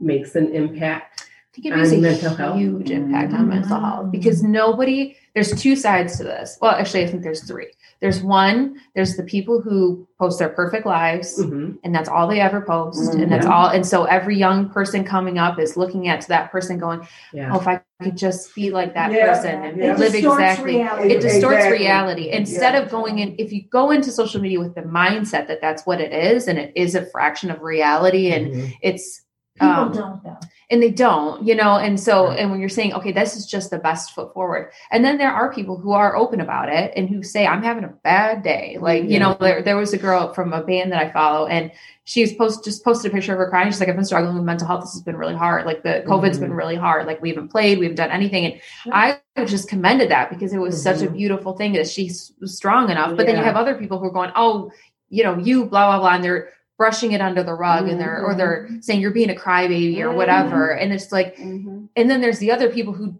makes 0.00 0.34
an 0.34 0.48
impact? 0.52 1.22
I 1.22 1.54
think 1.54 1.66
it 1.66 1.76
makes 1.76 1.92
on 1.92 1.98
a 1.98 2.02
mental 2.02 2.34
health. 2.34 2.58
huge 2.58 2.90
impact 2.90 3.32
on 3.32 3.48
mental 3.48 3.78
health 3.80 4.10
because 4.12 4.42
nobody, 4.42 5.14
there's 5.38 5.62
two 5.62 5.76
sides 5.76 6.16
to 6.16 6.24
this. 6.24 6.58
Well, 6.60 6.72
actually, 6.72 7.04
I 7.04 7.06
think 7.06 7.22
there's 7.22 7.44
three. 7.44 7.68
There's 8.00 8.20
one, 8.22 8.80
there's 8.96 9.16
the 9.16 9.22
people 9.22 9.60
who 9.60 10.08
post 10.18 10.40
their 10.40 10.48
perfect 10.48 10.84
lives 10.84 11.38
Mhm. 11.40 11.78
and 11.84 11.94
that's 11.94 12.08
all 12.08 12.26
they 12.26 12.40
ever 12.40 12.60
post. 12.60 13.12
Mhm. 13.12 13.22
And 13.22 13.32
that's 13.32 13.46
all. 13.46 13.68
And 13.68 13.86
so 13.86 14.02
every 14.04 14.36
young 14.36 14.68
person 14.68 15.04
coming 15.04 15.38
up 15.38 15.60
is 15.60 15.76
looking 15.76 16.08
at 16.08 16.26
that 16.26 16.50
person 16.50 16.76
going, 16.76 17.06
Yeah. 17.32 17.50
oh, 17.52 17.60
if 17.60 17.68
I 17.68 17.80
could 18.02 18.16
just 18.16 18.52
be 18.52 18.70
like 18.70 18.94
that 18.94 19.12
Yeah. 19.12 19.28
person 19.28 19.62
and 19.62 19.78
Yeah. 19.78 19.92
it 19.92 19.98
live 20.00 20.10
distorts 20.12 20.40
exactly. 20.40 20.74
reality. 20.76 21.12
It 21.12 21.20
distorts 21.20 21.56
Exactly. 21.56 21.78
reality. 21.78 22.30
Instead 22.30 22.74
Yeah. 22.74 22.80
of 22.80 22.90
going 22.90 23.20
in, 23.20 23.36
if 23.38 23.52
you 23.52 23.62
go 23.70 23.92
into 23.92 24.10
social 24.10 24.40
media 24.40 24.58
with 24.58 24.74
the 24.74 24.82
mindset 24.82 25.46
that 25.46 25.60
that's 25.60 25.86
what 25.86 26.00
it 26.00 26.12
is 26.12 26.48
and 26.48 26.58
it 26.58 26.72
is 26.74 26.96
a 26.96 27.06
fraction 27.06 27.48
of 27.48 27.62
reality 27.62 28.32
and 28.32 28.46
Mhm. 28.52 28.72
it's, 28.82 29.22
People 29.58 29.68
um, 29.68 29.92
don't 29.92 30.22
though. 30.22 30.38
and 30.70 30.82
they 30.82 30.90
don't 30.90 31.44
you 31.46 31.54
know 31.54 31.76
and 31.76 31.98
so 31.98 32.30
and 32.30 32.50
when 32.50 32.60
you're 32.60 32.68
saying 32.68 32.92
okay 32.94 33.12
this 33.12 33.36
is 33.36 33.46
just 33.46 33.70
the 33.70 33.78
best 33.78 34.14
foot 34.14 34.32
forward 34.32 34.70
and 34.90 35.04
then 35.04 35.18
there 35.18 35.32
are 35.32 35.52
people 35.52 35.76
who 35.76 35.92
are 35.92 36.16
open 36.16 36.40
about 36.40 36.68
it 36.68 36.92
and 36.94 37.08
who 37.08 37.22
say 37.22 37.46
i'm 37.46 37.62
having 37.62 37.84
a 37.84 37.88
bad 38.04 38.42
day 38.42 38.76
like 38.80 39.04
you 39.04 39.18
know 39.18 39.36
there, 39.40 39.62
there 39.62 39.76
was 39.76 39.92
a 39.92 39.98
girl 39.98 40.32
from 40.34 40.52
a 40.52 40.62
band 40.62 40.92
that 40.92 41.00
i 41.02 41.10
follow 41.10 41.46
and 41.46 41.72
she's 42.04 42.32
post 42.34 42.64
just 42.64 42.84
posted 42.84 43.10
a 43.10 43.14
picture 43.14 43.32
of 43.32 43.38
her 43.38 43.50
crying. 43.50 43.70
She's 43.70 43.80
like 43.80 43.88
i've 43.88 43.96
been 43.96 44.04
struggling 44.04 44.34
with 44.34 44.44
mental 44.44 44.66
health. 44.66 44.82
This 44.82 44.94
has 44.94 45.02
been 45.02 45.16
really 45.16 45.34
hard. 45.34 45.66
Like 45.66 45.82
the 45.82 46.02
covid's 46.06 46.38
Mhm. 46.38 46.42
been 46.42 46.54
really 46.54 46.76
hard. 46.76 47.06
Like 47.06 47.20
we 47.20 47.28
haven't 47.28 47.48
played. 47.48 47.78
We 47.78 47.84
haven't 47.84 47.96
done 47.96 48.10
anything. 48.10 48.46
And 48.46 48.60
i 48.92 49.20
just 49.44 49.68
commended 49.68 50.10
that 50.10 50.30
because 50.30 50.54
it 50.54 50.58
was 50.58 50.82
such 50.82 51.02
a 51.02 51.08
Mhm. 51.08 51.12
beautiful 51.16 51.52
thing 51.54 51.74
that 51.74 51.86
she's 51.86 52.32
strong 52.44 52.90
enough. 52.90 53.14
But 53.14 53.26
then 53.26 53.36
you 53.36 53.42
have 53.44 53.56
other 53.56 53.74
people 53.74 53.98
who 53.98 54.06
are 54.06 54.10
going 54.10 54.32
oh 54.36 54.70
you 55.10 55.22
know 55.22 55.36
you 55.36 55.66
blah 55.66 55.86
blah 55.88 55.98
blah 55.98 56.14
and 56.14 56.24
they're 56.24 56.48
brushing 56.78 57.12
it 57.12 57.20
under 57.20 57.42
the 57.42 57.52
rug 57.52 57.88
and 57.88 58.00
they're 58.00 58.24
or 58.24 58.34
they're 58.34 58.68
saying 58.80 59.00
you're 59.00 59.10
being 59.10 59.30
a 59.30 59.34
crybaby 59.34 59.98
or 60.00 60.12
whatever 60.12 60.70
and 60.70 60.92
it's 60.92 61.10
like 61.12 61.36
Mhm. 61.36 61.88
and 61.96 62.08
then 62.08 62.20
there's 62.20 62.38
the 62.38 62.52
other 62.52 62.70
people 62.70 62.92
who 62.94 63.18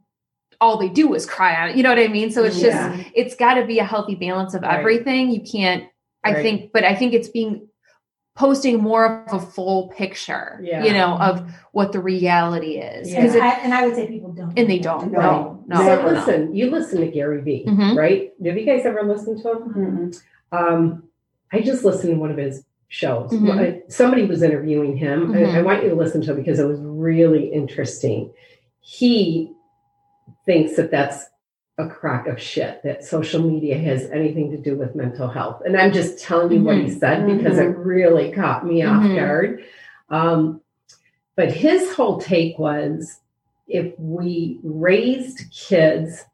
all 0.61 0.79
they 0.79 0.89
do 0.89 1.13
is 1.15 1.27
cry 1.27 1.55
out 1.55 1.77
you 1.77 1.83
know 1.83 1.89
what 1.91 1.99
i 1.99 2.07
mean 2.09 2.31
so 2.31 2.45
it's 2.45 2.61
just 2.61 2.79
it's 3.15 3.35
got 3.35 3.55
to 3.55 3.67
be 3.67 3.81
a 3.81 3.85
healthy 3.85 4.15
balance 4.15 4.55
of 4.55 4.63
Right. 4.63 4.79
everything 4.79 5.31
you 5.31 5.41
can't 5.43 5.85
i 6.25 6.33
Right. 6.33 6.43
think 6.43 6.73
but 6.73 6.85
i 6.85 6.95
think 6.95 7.13
it's 7.15 7.29
being 7.29 7.67
posting 8.37 8.79
more 8.81 9.25
of 9.29 9.43
a 9.43 9.45
full 9.45 9.89
picture 9.89 10.61
Yeah. 10.63 10.85
you 10.85 10.93
know 10.93 11.19
of 11.19 11.43
what 11.73 11.91
the 11.91 12.01
reality 12.01 12.77
is 12.79 13.11
Yeah. 13.13 13.23
And 13.25 13.35
it 13.35 13.43
I, 13.43 13.51
and 13.65 13.75
I 13.75 13.85
would 13.87 13.97
say 13.97 14.07
people 14.07 14.31
don't. 14.31 14.57
and 14.57 14.71
they 14.71 14.79
don't 14.79 15.11
No. 15.11 15.21
no 15.21 15.65
no, 15.67 15.77
so 15.79 15.97
no, 15.97 16.03
no. 16.03 16.09
listen, 16.13 16.55
you 16.55 16.71
listen 16.71 17.01
to 17.01 17.09
Gary 17.09 17.41
Vee, 17.43 17.65
Mhm. 17.67 17.97
right? 17.97 18.33
Have 18.47 18.57
you 18.57 18.65
guys 18.65 18.87
ever 18.87 19.03
listened 19.03 19.43
to 19.43 19.49
him? 19.55 20.13
Um, 20.53 21.03
I 21.53 21.61
just 21.61 21.85
listened 21.85 22.15
to 22.15 22.21
one 22.21 22.31
of 22.31 22.37
his 22.39 22.63
shows. 22.89 23.31
Mhm. 23.31 23.51
Uh, 23.51 23.81
Somebody 23.89 24.25
was 24.25 24.43
interviewing 24.43 24.97
him. 24.97 25.33
I- 25.33 25.37
Mhm. 25.39 25.55
I, 25.57 25.63
want 25.63 25.83
you 25.83 25.91
to 25.91 25.95
listen 25.95 26.23
to 26.23 26.33
it 26.33 26.37
because 26.37 26.59
it 26.59 26.67
was 26.67 26.81
really 26.81 27.47
interesting. 27.47 28.31
He 28.81 29.53
thinks 30.47 30.77
that 30.77 30.91
that's 30.91 31.27
a 31.77 31.87
crock 31.87 32.27
of 32.27 32.41
shit 32.41 32.83
that 32.83 33.05
social 33.05 33.43
media 33.49 33.77
has 33.79 34.11
anything 34.11 34.51
to 34.51 34.57
do 34.57 34.75
with 34.77 34.97
mental 34.97 35.29
health. 35.29 35.63
And 35.65 35.77
I'm 35.77 35.93
just 35.93 36.19
telling 36.19 36.51
you 36.51 36.65
what 36.65 36.77
he 36.79 36.91
said 36.91 37.27
because 37.27 37.59
it 37.59 37.77
really 37.77 38.33
caught 38.33 38.67
me 38.67 38.83
off 38.83 39.03
Mhm. 39.05 39.17
guard. 39.17 39.63
Um, 40.11 40.61
but 41.37 41.53
his 41.53 41.93
whole 41.93 42.19
take 42.19 42.59
was 42.59 43.21
if 43.69 43.93
we 44.01 44.59
raised 44.65 45.43
kids 45.53 46.25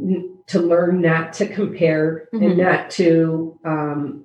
n- 0.00 0.30
to 0.46 0.60
learn 0.60 1.00
not 1.02 1.32
to 1.34 1.46
compare 1.46 2.28
and 2.32 2.56
not 2.56 2.88
to 2.92 3.58
um, 3.64 4.24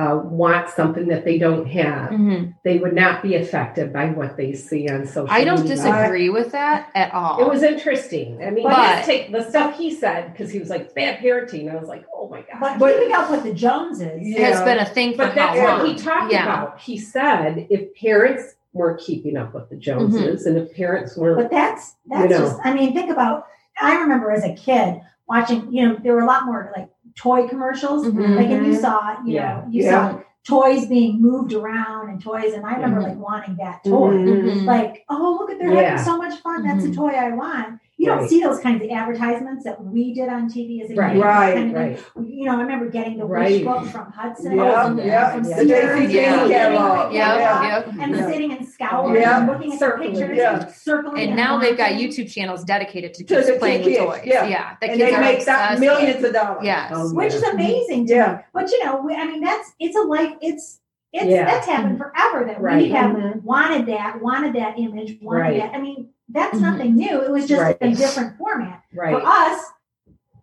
uh, 0.00 0.16
want 0.24 0.70
something 0.70 1.08
that 1.08 1.24
they 1.26 1.36
don't 1.36 1.66
have. 1.66 2.10
Mhm. 2.10 2.54
They 2.64 2.78
would 2.78 2.94
not 2.94 3.22
be 3.22 3.34
affected 3.34 3.92
by 3.92 4.06
what 4.06 4.36
they 4.36 4.54
see 4.54 4.88
on 4.88 5.04
social. 5.06 5.28
I 5.30 5.44
don't 5.44 5.60
media. 5.60 5.76
disagree 5.76 6.30
with 6.30 6.52
that 6.52 6.88
at 6.94 7.12
all. 7.12 7.40
It 7.40 7.48
was 7.48 7.62
interesting. 7.62 8.42
I 8.42 8.50
mean, 8.50 8.64
But- 8.64 8.78
let's 8.78 9.06
take 9.06 9.30
the 9.30 9.42
stuff 9.42 9.76
he 9.76 9.92
said 9.92 10.32
because 10.32 10.50
he 10.50 10.58
was 10.58 10.70
like 10.70 10.94
bad 10.94 11.18
parenting. 11.18 11.70
I 11.70 11.76
was 11.78 11.88
like, 11.88 12.04
oh 12.14 12.28
my 12.30 12.38
god. 12.38 12.58
But, 12.60 12.78
But- 12.78 12.94
keeping 12.98 13.14
up 13.14 13.30
with 13.30 13.42
the 13.42 13.52
Joneses. 13.52 14.20
Yeah. 14.22 14.46
has 14.46 14.62
been 14.62 14.78
a 14.78 14.86
thing 14.86 15.12
for 15.12 15.18
But 15.26 15.34
that's 15.34 15.58
how 15.58 15.78
what 15.78 15.86
he 15.88 15.94
talked 15.96 16.32
Yeah. 16.32 16.44
about. 16.44 16.80
He 16.80 16.96
said 16.96 17.66
if 17.68 17.94
parents 17.94 18.54
weren't 18.72 19.00
keeping 19.00 19.36
up 19.36 19.52
with 19.52 19.68
the 19.68 19.76
Joneses 19.76 20.46
and 20.46 20.56
if 20.56 20.74
parents 20.74 21.16
weren't, 21.16 21.36
But 21.38 21.50
that's 21.50 21.96
that's 22.08 22.22
You 22.24 22.28
know. 22.30 22.38
just 22.46 22.58
I 22.64 22.72
mean, 22.72 22.94
think 22.94 23.10
about 23.10 23.46
I 23.80 24.00
remember 24.00 24.30
as 24.30 24.44
a 24.44 24.54
kid 24.54 25.00
watching, 25.28 25.72
you 25.72 25.88
know, 25.88 25.96
there 26.02 26.12
were 26.14 26.20
a 26.20 26.26
lot 26.26 26.44
more 26.46 26.72
like 26.76 26.88
toy 27.16 27.48
commercials. 27.48 28.06
Mhm. 28.06 28.36
Like 28.36 28.48
and 28.50 28.66
you 28.66 28.74
saw, 28.74 29.16
you 29.24 29.34
Yeah. 29.34 29.54
know, 29.54 29.64
you 29.70 29.84
Yeah. 29.84 30.10
saw 30.12 30.18
toys 30.46 30.86
being 30.86 31.20
moved 31.20 31.52
around 31.52 32.08
and 32.10 32.20
toys, 32.22 32.54
and 32.54 32.64
I 32.64 32.74
remember 32.74 33.00
Mhm. 33.00 33.08
like 33.08 33.18
wanting 33.18 33.56
that 33.56 33.84
toy. 33.84 34.12
Mhm. 34.14 34.64
Like, 34.64 35.04
oh 35.08 35.36
look 35.38 35.50
at 35.50 35.58
they're 35.58 35.72
Yeah. 35.72 35.90
having 35.90 36.04
so 36.04 36.16
much 36.16 36.38
fun. 36.40 36.62
That's 36.64 36.84
Mhm. 36.84 36.92
a 36.92 36.94
toy 36.94 37.08
I 37.10 37.30
want. 37.30 37.78
You 38.00 38.06
don't 38.06 38.20
Right. 38.20 38.30
see 38.30 38.40
those 38.42 38.60
kinds 38.60 38.82
of 38.82 38.88
advertisements 38.90 39.62
that 39.64 39.84
we 39.84 40.14
did 40.14 40.30
on 40.30 40.48
TV 40.48 40.80
as 40.82 40.90
a 40.90 40.94
Right. 40.94 41.12
kid. 41.12 41.20
Right, 41.22 41.54
Kind 41.54 41.76
of 41.76 41.76
thing. 41.76 41.98
right, 42.16 42.30
You 42.30 42.46
know, 42.46 42.56
I 42.56 42.62
remember 42.62 42.88
getting 42.88 43.18
the 43.18 43.26
Right. 43.26 43.50
wish 43.56 43.62
book 43.62 43.84
from 43.88 44.10
Hudson. 44.10 44.56
Yeah, 44.56 44.84
from, 44.86 44.98
yeah. 45.00 45.32
from 45.34 45.42
The 45.42 45.48
Sears, 45.50 45.68
JC 45.68 46.06
Penney 46.08 46.18
and 46.18 46.50
catalog. 46.50 46.96
getting- 46.96 47.14
Yep, 47.16 47.38
yeah, 47.38 47.68
yep. 47.68 47.86
And 48.00 48.16
Yeah. 48.16 48.26
sitting 48.26 48.52
and 48.52 48.66
scowling 48.66 49.14
Yeah. 49.16 49.38
and 49.40 49.46
looking 49.48 49.72
at 49.72 49.78
the 49.78 49.84
Circling, 49.84 50.10
pictures, 50.16 50.38
yeah. 50.38 50.66
circling. 50.68 51.22
And 51.28 51.36
now 51.36 51.58
they've 51.58 51.76
got. 51.76 51.90
YouTube 51.90 52.32
channels 52.32 52.64
dedicated 52.64 53.12
to 53.12 53.24
To 53.24 53.34
kids 53.34 53.46
to 53.48 53.56
playing 53.58 53.84
with 53.84 53.98
toys. 53.98 54.20
yeah. 54.24 54.46
Yeah, 54.46 54.64
the 54.80 54.90
and 54.92 54.98
kids 54.98 55.10
they 55.12 55.20
make 55.20 55.44
that 55.44 55.72
obsessed 55.72 55.80
millions 55.80 56.24
of 56.24 56.32
dollars. 56.32 56.60
Yes. 56.64 56.90
Oh, 56.94 57.12
which 57.14 57.34
is 57.34 57.42
amazing 57.42 58.06
to 58.06 58.14
Yeah. 58.14 58.32
me. 58.32 58.38
But 58.54 58.70
you 58.72 58.82
know, 58.82 59.06
I 59.14 59.26
mean, 59.26 59.42
that's 59.42 59.74
it's 59.78 59.94
a 59.96 60.00
life. 60.00 60.32
It's 60.40 60.80
it's 61.12 61.26
Yeah. 61.26 61.44
that's 61.44 61.66
happened 61.66 61.98
forever. 61.98 62.44
That 62.46 62.62
Right. 62.62 62.76
we 62.84 62.88
have 62.92 63.10
Mhm. 63.16 63.42
wanted 63.42 63.84
that, 63.86 64.22
wanted 64.22 64.54
that 64.54 64.78
image, 64.78 65.18
wanted 65.20 65.40
Right. 65.40 65.60
that. 65.60 65.74
I 65.74 65.80
mean, 65.80 66.08
that's 66.32 66.56
Mhm. 66.58 66.62
nothing 66.62 66.96
new. 66.96 67.20
It 67.22 67.30
was 67.30 67.46
just 67.46 67.60
Right. 67.62 67.76
a 67.80 67.90
different 67.90 68.36
format 68.38 68.82
right, 68.94 69.14
for 69.14 69.22
us. 69.26 69.64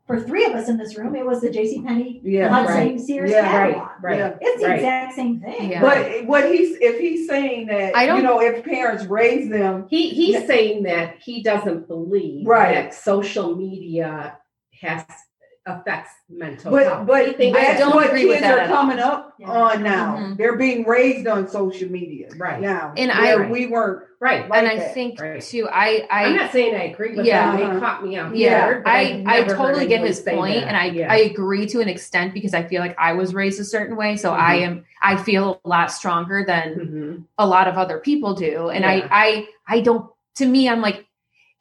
For 0.06 0.22
three 0.22 0.46
of 0.46 0.54
us 0.54 0.70
in 0.70 0.78
this 0.78 0.98
room, 0.98 1.18
it 1.18 1.26
was 1.26 1.42
the 1.42 1.50
J.C. 1.50 1.82
Penney 1.82 2.22
Yeah. 2.24 2.48
Hudson 2.48 2.76
right. 2.76 3.00
Sears 3.00 3.30
Yeah, 3.30 3.42
catalog. 3.42 3.88
right, 4.02 4.22
right. 4.22 4.38
It's 4.40 4.62
the 4.62 4.68
Right. 4.70 4.76
exact 4.76 5.16
same 5.16 5.42
thing. 5.42 5.72
Yeah. 5.72 5.82
But 5.82 6.26
what 6.26 6.50
he's 6.50 6.78
if 6.80 6.98
he's 6.98 7.28
saying 7.28 7.68
that 7.68 7.94
I 7.94 8.06
don't- 8.06 8.18
you 8.18 8.24
know 8.24 8.40
if 8.42 8.64
parents 8.64 9.06
raise 9.06 9.50
them 9.50 9.86
He 9.90 10.08
he's 10.10 10.46
saying 10.48 10.84
that 10.84 11.16
he 11.20 11.44
doesn't 11.44 11.90
believe 11.90 12.48
Right. 12.48 12.74
that 12.74 12.94
social 12.94 13.54
media 13.58 14.38
has 14.82 15.04
affects 15.68 16.12
mental 16.30 16.72
But 16.72 16.84
health. 16.84 17.08
but 17.08 17.28
He 17.28 17.34
thinks- 17.34 17.60
I 17.60 17.64
that's 17.66 17.80
don't 17.80 17.94
what 17.94 18.08
agree 18.08 18.26
with 18.26 18.36
kids 18.40 18.48
that 18.48 18.60
are 18.60 18.68
coming 18.68 19.00
up 19.00 19.34
Yeah. 19.38 19.50
on 19.50 19.84
now. 19.84 20.16
Mhm. 20.18 20.38
They're 20.38 20.56
being 20.56 20.86
raised 20.88 21.28
on 21.28 21.48
social 21.48 21.92
media 21.92 22.30
Right. 22.38 22.60
now. 22.62 22.94
And 22.98 23.12
I- 23.12 23.50
we 23.50 23.68
weren't. 23.68 24.04
right. 24.20 24.50
like 24.50 24.58
and 24.60 24.68
I 24.68 24.78
that. 24.78 24.94
think 24.96 25.22
Right. 25.22 25.42
too, 25.42 25.68
I 25.72 26.08
I 26.10 26.26
I'm 26.26 26.36
not 26.36 26.52
saying 26.52 26.74
I 26.74 26.86
agree 26.86 27.16
with 27.16 27.26
Yeah. 27.26 27.56
that. 27.56 27.62
Uh-huh. 27.64 27.80
Caught 27.80 28.04
me 28.06 28.16
out 28.18 28.36
Yeah, 28.36 28.62
guard, 28.62 28.84
but 28.86 28.90
I, 28.92 29.24
I've 29.28 29.46
I 29.46 29.54
totally 29.54 29.86
get 29.88 30.02
his 30.02 30.22
point, 30.22 30.56
that. 30.62 30.68
and 30.70 30.76
I 30.78 30.86
Yeah. 30.86 31.12
I 31.12 31.18
agree 31.18 31.68
to 31.68 31.82
an 31.82 31.88
extent 31.90 32.34
because 32.34 32.54
I 32.56 32.64
feel 32.64 32.82
like 32.82 32.96
I 32.98 33.14
was 33.14 33.36
raised 33.36 33.60
a 33.60 33.64
certain 33.66 33.96
way, 33.96 34.16
so 34.16 34.32
I 34.34 34.56
Mm-hmm. 34.60 34.64
am 34.64 34.86
I 35.04 35.16
feel 35.18 35.62
a 35.64 35.68
lot 35.70 35.92
stronger 35.92 36.44
than 36.48 36.74
Mhm. 36.76 37.24
a 37.38 37.46
lot 37.46 37.68
of 37.68 37.78
other 37.78 38.00
people 38.00 38.34
do, 38.34 38.70
and 38.70 38.84
Yeah. 38.84 39.08
I 39.12 39.48
I 39.68 39.78
I 39.78 39.80
don't. 39.82 40.10
To 40.38 40.46
me, 40.46 40.68
I'm 40.70 40.82
like, 40.82 41.06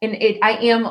and 0.01 0.13
it 0.15 0.39
I 0.41 0.53
am 0.67 0.89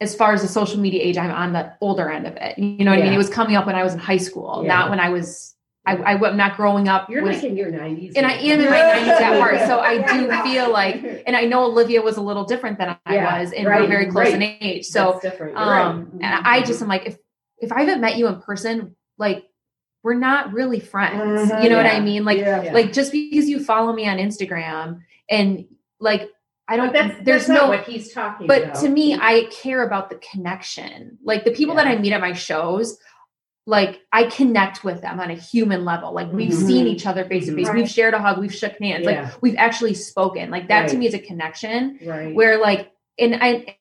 as 0.00 0.14
far 0.14 0.32
as 0.34 0.42
the 0.42 0.48
social 0.48 0.78
media 0.78 1.02
age, 1.02 1.16
I'm 1.16 1.30
on 1.30 1.52
the 1.52 1.72
older 1.80 2.10
end 2.10 2.26
of 2.26 2.36
it. 2.36 2.58
You 2.58 2.84
know 2.84 2.90
what 2.90 3.00
I 3.00 3.02
mean? 3.02 3.12
It 3.14 3.16
was 3.18 3.30
coming 3.30 3.56
up 3.56 3.66
when 3.66 3.74
I 3.76 3.82
was 3.82 3.94
in 3.94 3.98
high 3.98 4.18
school, 4.18 4.60
Yeah. 4.62 4.68
not 4.68 4.90
when 4.90 5.00
I 5.00 5.08
was. 5.08 5.54
I, 5.88 5.94
I 5.98 6.28
am 6.28 6.36
not 6.36 6.56
growing 6.56 6.88
up. 6.88 7.08
You're 7.08 7.22
with- 7.22 7.36
like 7.36 7.44
in 7.44 7.56
your 7.56 7.70
90s. 7.70 8.14
and 8.16 8.26
I 8.26 8.32
am 8.32 8.58
in 8.60 8.68
my 8.68 8.76
90s 8.76 9.06
at 9.20 9.38
heart, 9.40 9.60
so 9.68 9.78
I 9.78 9.98
do 10.14 10.28
feel 10.42 10.68
like, 10.72 11.22
and 11.28 11.36
I 11.36 11.44
know 11.44 11.64
Olivia 11.66 12.02
was 12.02 12.16
a 12.16 12.20
little 12.20 12.44
different 12.44 12.76
than 12.78 12.96
I 13.06 13.14
Yeah, 13.14 13.40
was, 13.40 13.52
and 13.52 13.64
we're 13.66 13.86
very 13.86 14.06
close 14.06 14.32
right. 14.32 14.34
in 14.34 14.42
age. 14.42 14.84
So. 14.86 15.20
You're 15.22 15.52
right. 15.52 15.54
um, 15.86 16.18
and 16.20 16.24
I 16.44 16.62
just 16.62 16.82
am 16.82 16.88
like, 16.88 17.06
if 17.06 17.16
if 17.58 17.70
I 17.72 17.80
haven't 17.84 18.00
met 18.00 18.16
you 18.18 18.26
in 18.26 18.40
person, 18.42 18.96
like 19.16 19.46
we're 20.02 20.14
not 20.14 20.52
really 20.52 20.80
friends. 20.80 21.50
Mhm. 21.52 21.62
you 21.62 21.70
know 21.70 21.76
what 21.76 21.86
I 21.86 22.00
mean? 22.00 22.24
Like, 22.24 22.38
yeah. 22.38 22.62
Yeah. 22.64 22.72
like 22.72 22.92
just 22.92 23.12
because 23.12 23.48
you 23.48 23.62
follow 23.64 23.92
me 23.92 24.08
on 24.08 24.18
Instagram 24.18 25.00
and 25.30 25.66
like 26.00 26.28
I 26.68 26.76
don't, 26.76 26.92
that's, 26.92 27.14
there's 27.24 27.46
that's 27.46 27.48
not 27.48 27.62
no. 27.64 27.68
what 27.68 27.84
he's 27.84 28.12
talking 28.12 28.46
But 28.48 28.62
about. 28.64 28.74
to 28.80 28.88
me, 28.88 29.14
I 29.14 29.44
care 29.52 29.82
about 29.84 30.10
the 30.10 30.16
connection. 30.16 31.16
Like 31.22 31.44
the 31.44 31.52
people 31.52 31.76
that 31.76 31.86
I 31.86 31.96
meet 31.96 32.12
at 32.12 32.20
my 32.20 32.32
shows, 32.32 32.98
like 33.66 34.00
I 34.12 34.24
connect 34.24 34.82
with 34.84 35.00
them 35.00 35.20
on 35.20 35.30
a 35.30 35.34
human 35.34 35.84
level. 35.84 36.12
Like 36.12 36.32
we've 36.32 36.50
Mhm. 36.52 36.66
seen 36.66 36.86
each 36.86 37.06
other 37.06 37.24
face 37.24 37.46
to 37.46 37.54
face. 37.54 37.68
We've 37.72 37.88
shared 37.88 38.14
a 38.14 38.18
hug. 38.20 38.38
We've 38.38 38.54
shook 38.54 38.78
hands. 38.80 39.04
Yeah. 39.04 39.22
Like 39.24 39.42
we've 39.42 39.56
actually 39.58 39.94
spoken. 39.94 40.50
Like 40.50 40.68
that 40.68 40.88
to 40.90 40.96
me 40.96 41.06
is 41.06 41.14
a 41.14 41.18
connection 41.20 41.98
right. 42.04 42.34
where 42.34 42.58
like 42.58 42.90
and 43.18 43.36
I 43.40 43.76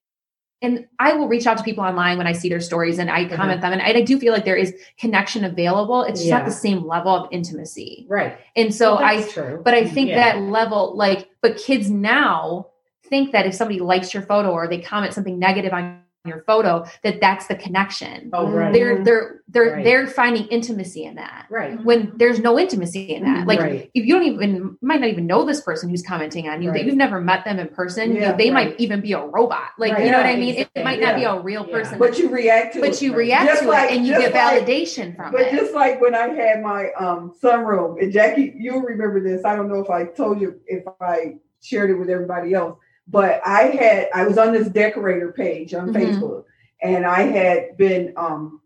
and 0.62 0.88
I 1.00 1.14
will 1.14 1.28
reach 1.28 1.46
out 1.46 1.58
to 1.58 1.64
people 1.64 1.84
online 1.84 2.18
when 2.18 2.26
I 2.26 2.32
see 2.32 2.50
their 2.50 2.62
stories 2.62 2.98
and 2.98 3.12
I 3.12 3.26
comment 3.26 3.62
them 3.62 3.74
and 3.74 3.82
I, 3.82 3.90
I 3.90 4.02
do 4.02 4.18
feel 4.20 4.34
like 4.34 4.46
there 4.46 4.56
is 4.56 4.74
connection 5.00 5.44
available. 5.44 6.02
It's 6.04 6.20
just 6.22 6.32
Uh-huh. 6.32 6.38
Yeah. 6.38 6.44
not 6.44 6.46
the 6.46 6.52
same 6.56 6.88
level 6.88 7.14
of 7.16 7.28
intimacy. 7.32 8.06
right. 8.10 8.38
And 8.56 8.74
so 8.74 8.96
Well, 8.96 9.04
I 9.04 9.22
true. 9.24 9.62
but 9.64 9.74
I 9.76 9.86
think 9.86 10.10
Yeah. 10.10 10.34
that 10.34 10.42
level 10.44 10.96
like 10.96 11.30
but 11.42 11.58
kids 11.58 11.90
now 11.92 12.68
think 13.10 13.32
that 13.32 13.46
if 13.46 13.54
somebody 13.54 13.80
likes 13.80 14.14
your 14.14 14.24
photo 14.24 14.52
or 14.52 14.68
they 14.68 14.80
comment 14.80 15.14
something 15.14 15.38
negative 15.40 15.74
on 15.74 16.02
your 16.26 16.44
photo 16.48 16.84
that 17.04 17.22
that's 17.22 17.46
the 17.46 17.56
connection. 17.56 18.32
Oh, 18.34 18.50
right. 18.50 18.74
They're 18.74 19.04
they're 19.04 19.42
they're 19.48 19.74
Right. 19.76 19.84
they're 19.84 20.08
finding 20.08 20.48
intimacy 20.48 21.04
in 21.06 21.16
that 21.16 21.46
right. 21.52 21.80
when 21.86 22.14
there's 22.16 22.40
no 22.40 22.58
intimacy 22.58 23.14
in 23.14 23.24
that. 23.26 23.46
Like 23.46 23.60
right. 23.60 23.92
if 23.94 24.06
you 24.08 24.14
don't 24.16 24.24
even 24.24 24.76
might 24.82 25.00
not 25.02 25.10
even 25.10 25.28
know 25.28 25.46
this 25.46 25.62
person 25.62 25.88
who's 25.88 26.02
commenting 26.02 26.50
on 26.50 26.64
you, 26.64 26.72
Right. 26.72 26.80
that 26.80 26.86
you've 26.88 26.96
never 26.96 27.22
met 27.22 27.46
them 27.46 27.60
in 27.60 27.68
person, 27.68 28.16
Yeah, 28.16 28.32
they 28.32 28.50
right. 28.50 28.70
might 28.72 28.80
even 28.80 29.02
be 29.02 29.14
a 29.14 29.24
robot. 29.24 29.70
Like 29.78 29.94
Right. 29.94 30.06
you 30.06 30.12
know 30.12 30.18
what 30.18 30.26
I 30.26 30.36
mean? 30.36 30.56
It, 30.56 30.70
it 30.74 30.84
might 30.84 31.00
not 31.00 31.16
be 31.16 31.26
a 31.26 31.40
real 31.40 31.64
Yeah. 31.70 31.76
person, 31.78 32.00
but 32.00 32.18
you 32.18 32.30
react 32.30 32.74
to 32.74 32.80
but 32.80 32.88
it. 32.88 32.92
But 32.94 33.02
you 33.04 33.16
react 33.16 33.46
Just 33.46 33.62
to 33.62 33.68
like- 33.70 33.92
it 33.92 33.98
and 33.98 34.08
you 34.08 34.14
just 34.14 34.34
get 34.34 34.34
like- 34.34 34.66
validation 34.66 35.16
from 35.16 35.32
But 35.32 35.42
it. 35.42 35.52
But 35.52 35.60
just 35.60 35.76
like 35.76 36.02
when 36.02 36.16
I 36.16 36.30
had 36.30 36.64
my 36.64 36.90
um 36.98 37.34
sunroom, 37.40 38.02
and 38.02 38.12
Jackie, 38.12 38.52
you'll 38.58 38.82
remember 38.82 39.22
this. 39.22 39.46
I 39.46 39.56
don't 39.56 39.70
know 39.70 39.80
if 39.80 39.92
I 39.92 40.06
told 40.06 40.42
you 40.42 40.60
if 40.66 40.84
I 41.00 41.36
shared 41.62 41.92
it 41.92 41.96
with 41.96 42.10
everybody 42.10 42.54
else, 42.56 42.78
but 43.08 43.42
I 43.46 43.64
had 43.64 44.10
I 44.14 44.26
was 44.26 44.38
on 44.38 44.54
this 44.54 44.68
decorator 44.68 45.32
page 45.32 45.74
on 45.74 45.90
Mhm. 45.90 45.96
Facebook, 45.96 46.44
and 46.82 47.06
I 47.06 47.22
had 47.22 47.78
been 47.78 48.14
um 48.18 48.62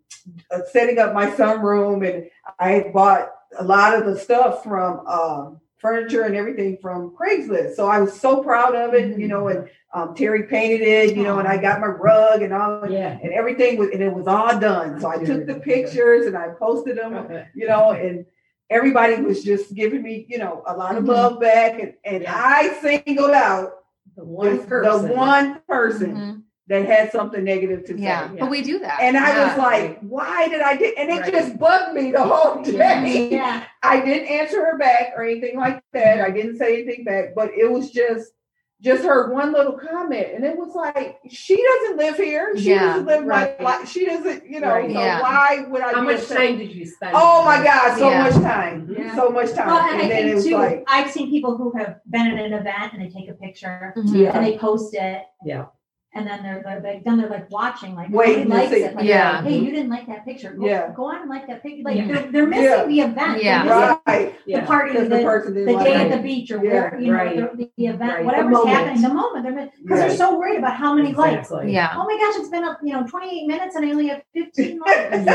uh, 0.51 0.59
setting 0.71 0.99
up 0.99 1.13
my 1.13 1.27
sunroom, 1.31 2.07
and 2.07 2.29
I 2.59 2.71
had 2.71 2.93
bought 2.93 3.31
a 3.57 3.63
lot 3.63 3.95
of 3.95 4.05
the 4.05 4.17
stuff 4.17 4.63
from 4.63 5.05
um 5.07 5.59
furniture 5.77 6.23
and 6.23 6.35
everything 6.35 6.77
from 6.81 7.15
Craigslist. 7.15 7.75
So 7.75 7.87
I 7.87 8.01
was 8.01 8.19
so 8.19 8.43
proud 8.43 8.75
of 8.75 8.93
it, 8.93 9.17
you 9.17 9.29
know, 9.29 9.47
and 9.47 9.69
um, 9.93 10.13
Terry 10.13 10.43
painted 10.43 10.81
it, 10.81 11.15
you 11.15 11.23
know, 11.23 11.39
and 11.39 11.47
I 11.47 11.55
got 11.55 11.79
my 11.79 11.87
rug 11.87 12.41
and 12.41 12.51
all 12.53 12.89
Yeah. 12.91 13.17
and 13.23 13.31
everything 13.31 13.77
was 13.77 13.89
and 13.91 14.03
it 14.03 14.13
was 14.13 14.27
all 14.27 14.59
done. 14.59 14.99
So 14.99 15.07
I 15.09 15.23
took 15.23 15.45
the 15.47 15.55
pictures 15.55 16.25
and 16.25 16.35
I 16.37 16.49
posted 16.59 16.97
them 16.97 17.13
you 17.55 17.65
know, 17.67 17.91
and 17.91 18.25
everybody 18.69 19.21
was 19.21 19.41
just 19.43 19.73
giving 19.73 20.03
me, 20.03 20.25
you 20.27 20.37
know, 20.37 20.63
a 20.67 20.75
lot 20.75 20.97
of 20.97 21.05
Mhm. 21.05 21.07
love 21.07 21.39
back. 21.39 21.79
And, 21.81 21.93
and. 22.03 22.25
I 22.27 22.73
singled 22.81 23.31
out 23.31 23.78
The 24.19 24.25
one 24.25 24.57
this- 24.57 24.65
person. 24.65 25.07
the 25.07 25.13
one 25.13 25.59
person 25.67 26.15
Mhm. 26.15 26.41
that 26.67 26.85
had 26.85 27.11
something 27.11 27.41
negative 27.43 27.85
to 27.85 27.93
say. 27.97 28.03
Yeah. 28.03 28.29
Yeah. 28.33 28.39
but 28.41 28.49
we 28.49 28.61
do 28.61 28.79
that. 28.79 28.99
And 29.01 29.15
I 29.17 29.29
Yeah. 29.31 29.47
was 29.47 29.57
like, 29.57 29.99
why 30.01 30.49
did 30.49 30.59
I 30.61 30.75
do? 30.75 30.93
And 30.97 31.09
it 31.09 31.21
Right. 31.21 31.31
just 31.31 31.57
bugged 31.57 31.93
me 31.95 32.11
the 32.11 32.21
whole 32.23 32.61
day. 32.63 33.29
Yeah. 33.31 33.63
I 33.81 34.01
didn't 34.01 34.27
answer 34.27 34.63
her 34.65 34.77
back 34.77 35.13
or 35.15 35.23
anything 35.23 35.57
like 35.57 35.81
that. 35.93 36.19
I 36.19 36.31
didn't 36.31 36.57
say 36.57 36.73
anything 36.81 37.05
back, 37.05 37.33
but 37.33 37.51
it 37.57 37.71
was 37.71 37.91
just 37.91 38.33
just 38.81 39.03
her 39.03 39.33
one 39.33 39.51
little 39.51 39.73
comment, 39.73 40.27
and 40.33 40.45
it 40.45 40.55
was 40.57 40.73
like 40.73 41.19
she 41.29 41.61
doesn't 41.61 41.97
live 41.97 42.15
here. 42.15 42.57
She 42.57 42.69
Yeah, 42.69 42.85
doesn't 42.85 43.05
live 43.05 43.25
right. 43.25 43.59
my 43.59 43.65
life. 43.77 43.89
She 43.89 44.05
doesn't, 44.05 44.45
you 44.49 44.59
know. 44.61 44.69
Right. 44.69 44.89
So 44.91 44.99
Yeah. 44.99 45.21
why 45.21 45.65
would 45.67 45.81
I? 45.81 45.91
How 45.93 46.01
much 46.01 46.17
just- 46.17 46.31
time 46.31 46.57
did 46.57 46.73
you 46.73 46.85
spend? 46.85 47.11
Oh 47.15 47.43
my 47.43 47.61
God, 47.63 47.97
so 47.97 48.09
Yeah. 48.09 48.23
much 48.23 48.33
time, 48.35 48.87
Mhm. 48.87 49.15
so 49.15 49.29
much 49.29 49.51
time, 49.53 49.67
Well, 49.67 49.77
and 49.79 49.97
I 49.97 50.01
and 50.03 50.11
then 50.11 50.17
it 50.19 50.23
think 50.23 50.35
was 50.35 50.45
too, 50.45 50.55
like, 50.55 50.83
I've 50.87 51.11
seen 51.11 51.29
people 51.29 51.57
who 51.57 51.73
have 51.77 51.97
been 52.09 52.27
at 52.27 52.39
an 52.45 52.53
event 52.53 52.93
and 52.93 53.01
they 53.01 53.09
take 53.09 53.29
a 53.29 53.33
picture 53.33 53.93
Mhm. 53.97 54.15
yeah, 54.15 54.35
and 54.37 54.45
they 54.45 54.57
post 54.57 54.93
it. 54.95 55.23
Yeah. 55.43 55.65
And 56.11 56.25
then 56.25 56.41
they're, 56.41 56.61
they're 56.65 56.81
like, 56.81 57.03
then 57.03 57.17
they're 57.19 57.29
like 57.29 57.51
watching, 57.51 57.93
like, 57.93 58.09
wait, 58.09 58.39
nobody 58.39 58.49
likes 58.49 58.71
see. 58.71 58.77
it. 58.83 58.95
Like, 58.95 59.05
Yeah. 59.05 59.43
Hey, 59.43 59.53
you 59.57 59.61
mm-hmm. 59.61 59.75
didn't 59.75 59.89
like 59.91 60.07
that 60.07 60.25
picture. 60.25 60.51
Go, 60.53 60.65
Yeah. 60.65 60.91
go 60.95 61.05
on 61.05 61.21
and 61.21 61.29
like 61.29 61.45
that 61.45 61.61
picture. 61.61 61.83
Like, 61.83 61.97
Yeah. 61.97 62.07
they're, 62.07 62.31
they're 62.31 62.47
missing 62.47 62.63
Yeah. 62.65 62.85
the 62.85 62.99
event. 63.01 63.43
Yeah. 63.43 63.99
Right, 64.07 64.35
the 64.47 64.61
party, 64.63 64.91
because 64.93 65.07
the, 65.09 65.17
the 65.17 65.23
person 65.23 65.53
the 65.53 65.71
like 65.71 65.85
day 65.85 65.93
it. 65.93 66.11
at 66.11 66.17
the 66.17 66.23
beach 66.23 66.49
or 66.49 66.63
Yeah. 66.63 66.71
where, 66.71 66.99
you 66.99 67.11
know, 67.11 67.49
the, 67.55 67.69
the 67.77 67.85
event, 67.85 68.11
Right. 68.11 68.25
whatever's 68.25 68.57
The 68.59 68.67
happening, 68.67 69.01
the 69.03 69.13
moment. 69.13 69.43
They're 69.43 69.53
because 69.53 69.99
Right. 69.99 70.07
they're 70.07 70.17
so 70.17 70.35
worried 70.39 70.57
about 70.57 70.75
how 70.75 70.95
many 70.95 71.13
likes. 71.13 71.51
Yeah. 71.65 71.93
Oh 71.95 72.05
my 72.05 72.17
gosh, 72.17 72.39
it's 72.39 72.49
been, 72.49 72.63
up 72.63 72.79
you 72.83 72.93
know, 72.93 73.05
28 73.05 73.45
minutes 73.45 73.75
and 73.75 73.85
I 73.85 73.91
only 73.91 74.07
have 74.07 74.23
15 74.33 74.79
likes. 74.87 75.27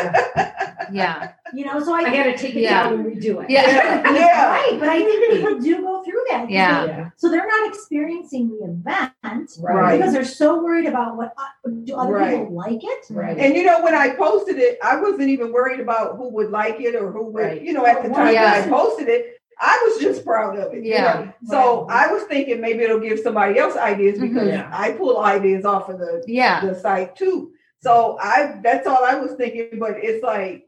Yeah. 0.93 1.29
You 1.55 1.65
know, 1.65 1.83
so 1.83 1.95
I, 1.95 2.01
I 2.01 2.05
got 2.17 2.25
to 2.25 2.37
take 2.37 2.55
it 2.55 2.63
Yeah. 2.63 2.85
down 2.85 2.95
and 2.95 3.05
redo 3.07 3.43
it. 3.45 3.51
Yeah. 3.51 3.63
yeah, 3.67 4.13
yeah. 4.15 4.47
Right, 4.51 4.77
but 4.81 4.89
I 4.89 4.99
think 5.03 5.33
people 5.33 5.59
do 5.61 5.81
go 5.83 6.03
through 6.03 6.23
that. 6.31 6.51
Yeah. 6.51 6.85
Yeah. 6.85 7.11
So 7.17 7.31
they're 7.31 7.47
not 7.47 7.69
experiencing 7.69 8.49
the 8.49 8.65
event 8.65 9.51
Right. 9.61 9.97
because 9.99 10.13
they're 10.13 10.25
so 10.25 10.63
worried 10.63 10.87
about 10.87 11.17
what 11.17 11.33
uh, 11.39 11.71
do 11.85 11.95
other 11.97 12.13
Right. 12.13 12.39
people 12.41 12.55
like 12.55 12.83
it. 12.83 13.05
Right. 13.11 13.39
And 13.39 13.55
you 13.55 13.65
know, 13.65 13.83
when 13.83 13.95
I 13.95 14.11
posted 14.17 14.59
it, 14.59 14.79
I 14.83 15.01
wasn't 15.01 15.29
even 15.29 15.53
worried 15.53 15.81
about 15.81 16.17
who 16.17 16.29
would 16.31 16.51
like 16.51 16.81
it 16.81 16.95
or 16.95 17.11
who 17.13 17.27
would, 17.31 17.43
Right. 17.43 17.63
you 17.63 17.73
know, 17.73 17.87
at 17.87 18.03
the 18.03 18.09
time 18.09 18.35
Yeah. 18.35 18.59
that 18.61 18.67
I 18.67 18.71
posted 18.71 19.09
it, 19.09 19.39
I 19.61 19.79
was 19.89 20.03
just 20.03 20.25
proud 20.25 20.59
of 20.59 20.75
it. 20.75 20.85
you 20.85 20.93
Yeah. 20.93 21.27
know. 21.27 21.33
So 21.45 21.87
I 21.89 22.13
was 22.13 22.25
thinking 22.25 22.61
maybe 22.61 22.83
it'll 22.83 22.99
give 22.99 23.21
somebody 23.21 23.59
else 23.59 23.77
ideas 23.77 24.19
because 24.19 24.49
Yeah. 24.49 24.69
I 24.73 24.93
pull 24.93 25.21
ideas 25.23 25.65
off 25.65 25.89
of 25.89 25.99
the 25.99 26.25
Yeah. 26.27 26.61
the 26.65 26.75
site 26.75 27.15
too. 27.17 27.53
So 27.81 28.19
I 28.21 28.59
that's 28.63 28.87
all 28.87 29.05
I 29.05 29.15
was 29.17 29.33
thinking, 29.35 29.79
but 29.79 29.93
it's 30.03 30.23
like, 30.25 30.67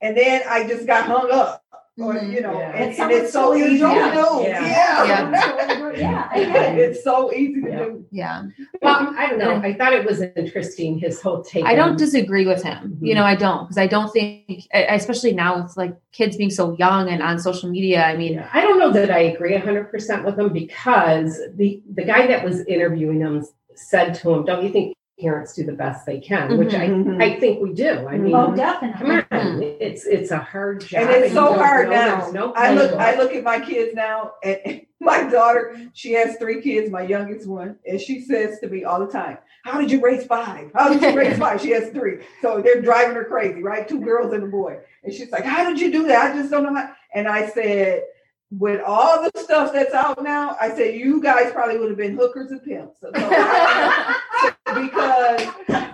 and 0.00 0.16
then 0.16 0.42
I 0.48 0.66
just 0.66 0.86
got 0.86 1.06
hung 1.06 1.30
up. 1.30 1.62
Or 1.98 2.12
Mhm. 2.12 2.30
you 2.34 2.40
know, 2.42 2.52
Yeah. 2.58 2.72
and, 2.76 2.90
It's 2.90 3.00
and 3.00 3.10
it's 3.18 3.32
so 3.32 3.54
easy 3.54 3.78
to 3.78 3.88
you 3.88 4.12
do. 4.12 4.42
Yeah. 4.42 5.06
Yeah. 5.06 5.96
yeah, 5.96 6.28
I 6.30 6.38
it's 6.76 7.02
so 7.02 7.32
easy 7.32 7.62
to 7.62 7.70
do. 7.70 8.04
Yeah. 8.10 8.42
Well, 8.82 9.14
I 9.16 9.28
don't 9.28 9.38
know. 9.38 9.54
I 9.54 9.72
thought 9.72 9.94
it 9.94 10.04
was 10.04 10.20
interesting 10.20 10.98
his 10.98 11.22
whole 11.22 11.42
take. 11.42 11.64
I 11.64 11.74
don't 11.74 11.96
disagree 11.96 12.46
with 12.46 12.62
him. 12.62 12.98
You 13.00 13.14
know, 13.14 13.24
I 13.24 13.34
don't 13.34 13.64
because 13.64 13.78
I 13.78 13.86
don't 13.86 14.10
think, 14.12 14.68
especially 14.74 15.32
now 15.32 15.62
with 15.62 15.74
like 15.78 15.94
kids 16.12 16.36
being 16.36 16.50
so 16.50 16.76
young 16.76 17.08
and 17.08 17.22
on 17.22 17.38
social 17.38 17.70
media. 17.70 18.04
I 18.04 18.14
mean, 18.14 18.34
Yeah, 18.34 18.50
I 18.52 18.60
don't 18.60 18.78
know 18.78 18.92
that 18.92 19.10
I 19.10 19.20
agree 19.20 19.54
100% 19.54 20.24
with 20.26 20.38
him 20.38 20.52
because 20.52 21.40
the 21.54 21.82
the 21.94 22.04
guy 22.04 22.26
that 22.26 22.44
was 22.44 22.60
interviewing 22.66 23.20
him 23.20 23.42
said 23.74 24.12
to 24.16 24.32
him, 24.34 24.44
"Don't 24.44 24.62
you 24.64 24.68
think 24.70 24.94
parents 25.20 25.54
do 25.54 25.64
the 25.64 25.72
best 25.72 26.06
they 26.06 26.18
can?" 26.20 26.56
Which 26.58 26.70
Mhm. 26.72 27.20
I 27.20 27.24
I 27.26 27.40
think 27.40 27.62
we 27.62 27.72
do. 27.72 28.06
I 28.08 28.16
mean, 28.18 28.34
Oh, 28.34 28.54
come 28.98 29.24
on, 29.30 29.62
it's 29.62 30.04
it's 30.06 30.30
a 30.30 30.38
hard 30.38 30.80
job, 30.82 31.02
And 31.02 31.10
it's 31.24 31.34
so 31.34 31.46
don't 31.46 31.58
hard 31.58 31.90
now. 31.90 32.30
No 32.32 32.52
I 32.54 32.72
look. 32.74 32.92
I 32.94 33.16
look 33.16 33.34
at 33.34 33.42
my 33.44 33.60
kids 33.60 33.94
now, 33.94 34.32
and 34.42 34.82
my 35.00 35.24
daughter, 35.24 35.76
she 35.92 36.12
has 36.12 36.36
three 36.36 36.60
kids, 36.62 36.90
my 36.90 37.02
youngest 37.02 37.46
one, 37.46 37.76
and 37.86 38.00
she 38.00 38.20
says 38.20 38.58
to 38.60 38.68
me 38.68 38.84
all 38.84 38.98
the 39.00 39.12
time, 39.12 39.38
"How 39.64 39.80
did 39.80 39.90
you 39.90 40.00
raise 40.00 40.24
five? 40.26 40.70
How 40.74 40.92
did 40.92 41.02
you 41.02 41.16
raise 41.16 41.38
five? 41.44 41.60
She 41.60 41.70
has 41.70 41.90
three, 41.90 42.18
so 42.42 42.60
they're 42.62 42.80
driving 42.82 43.14
her 43.16 43.24
crazy, 43.24 43.62
right? 43.62 43.86
Two 43.88 44.00
girls 44.00 44.32
and 44.32 44.42
a 44.44 44.46
boy, 44.46 44.78
and 45.04 45.12
she's 45.12 45.30
like, 45.30 45.44
"How 45.44 45.68
did 45.68 45.80
you 45.80 45.90
do 45.92 46.06
that? 46.08 46.32
I 46.32 46.36
just 46.38 46.50
don't 46.50 46.62
know 46.64 46.74
how." 46.74 46.90
And 47.14 47.28
I 47.28 47.48
said, 47.48 48.02
with 48.50 48.80
all 48.84 49.22
the 49.22 49.30
stuff 49.40 49.72
that's 49.72 49.92
out 49.94 50.22
now, 50.22 50.56
I 50.60 50.68
said 50.70 50.94
you 50.94 51.20
guys 51.22 51.50
probably 51.52 51.78
would 51.78 51.88
have 51.88 51.96
been 51.98 52.14
hookers 52.16 52.50
and 52.50 52.62
pimps. 52.62 53.00
So 53.00 53.10
I- 53.14 54.20
because 54.66 55.40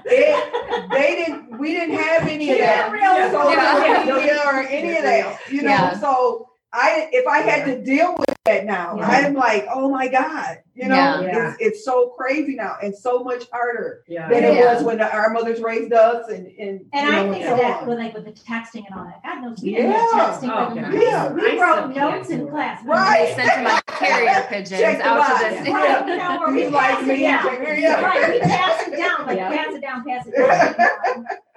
it, 0.05 0.90
they 0.90 1.16
didn't, 1.16 1.59
we 1.59 1.72
didn't 1.72 1.97
have 1.97 2.28
any 2.28 2.53
of 2.53 2.59
that. 2.59 2.93
Yeah, 2.95 3.30
social 3.30 3.53
Yeah. 3.53 4.05
media 4.16 4.43
or 4.47 4.61
any 4.62 4.97
of 4.97 5.03
that, 5.03 5.38
you 5.51 5.62
know. 5.62 5.68
Yeah. 5.70 5.99
So 5.99 6.51
I, 6.72 7.09
if 7.12 7.26
I 7.26 7.38
had 7.38 7.64
to 7.66 7.82
deal 7.84 8.14
with 8.18 8.32
that 8.45 8.64
now, 8.64 8.97
Yeah. 8.97 9.07
I'm 9.09 9.34
like, 9.34 9.66
oh 9.72 9.88
my 9.88 10.09
god, 10.09 10.59
you 10.74 10.88
know, 10.88 10.97
Yeah. 10.97 11.20
Yeah. 11.20 11.49
It's, 11.53 11.57
it's 11.61 11.84
so 11.84 12.09
crazy 12.18 12.57
now 12.57 12.74
and 12.82 12.93
so 12.95 13.22
much 13.22 13.45
harder 13.53 14.03
yeah. 14.09 14.28
than 14.28 14.43
it 14.43 14.57
was 14.64 14.82
when 14.82 15.01
our 15.01 15.30
mothers 15.30 15.61
raised 15.61 15.93
us, 15.93 16.28
and 16.28 16.49
and, 16.59 16.80
And 16.93 17.07
you 17.07 17.12
I 17.12 17.22
know, 17.24 17.32
think 17.32 17.45
so 17.45 17.53
of 17.53 17.59
that 17.61 17.82
on. 17.82 17.88
with 17.88 17.99
like 17.99 18.14
with 18.14 18.24
the 18.24 18.32
texting 18.32 18.84
and 18.86 18.95
all 18.99 19.05
that. 19.05 19.22
God 19.22 19.43
knows 19.43 19.62
we 19.62 19.74
didn't 19.76 19.93
Yeah. 19.93 20.09
texting. 20.12 20.51
Oh, 20.51 20.74
but 20.74 20.93
we, 20.93 21.07
Yeah. 21.07 21.32
we 21.32 21.61
I 21.61 21.62
wrote 21.62 21.95
notes 21.95 22.30
in 22.30 22.49
class. 22.49 22.84
Right. 22.84 23.28
I 23.28 23.34
sent 23.34 23.62
my 23.62 23.80
carrier 23.86 24.45
pigeons 24.49 24.70
Check 24.70 25.01
out 25.03 25.38
to 25.38 25.45
this. 25.49 25.68
Right, 25.68 26.09
you 26.09 26.16
know, 26.16 26.38
where 26.40 26.53
we 26.53 26.62
You 26.64 26.70
like 26.70 26.95
pass 26.97 27.07
me, 27.07 27.14
it 27.14 27.20
down. 27.28 27.43
check 27.47 27.61
me 27.61 27.86
out. 27.86 28.03
Right, 28.03 28.32
we 28.32 28.40
pass 28.40 28.88
it 28.88 28.97
down, 28.97 29.26
like 29.28 29.36
Yeah. 29.36 29.51
pass 29.51 29.74
it 29.74 29.80
down, 29.82 30.05
pass 30.05 30.26
it 30.26 30.34
down. 30.36 31.26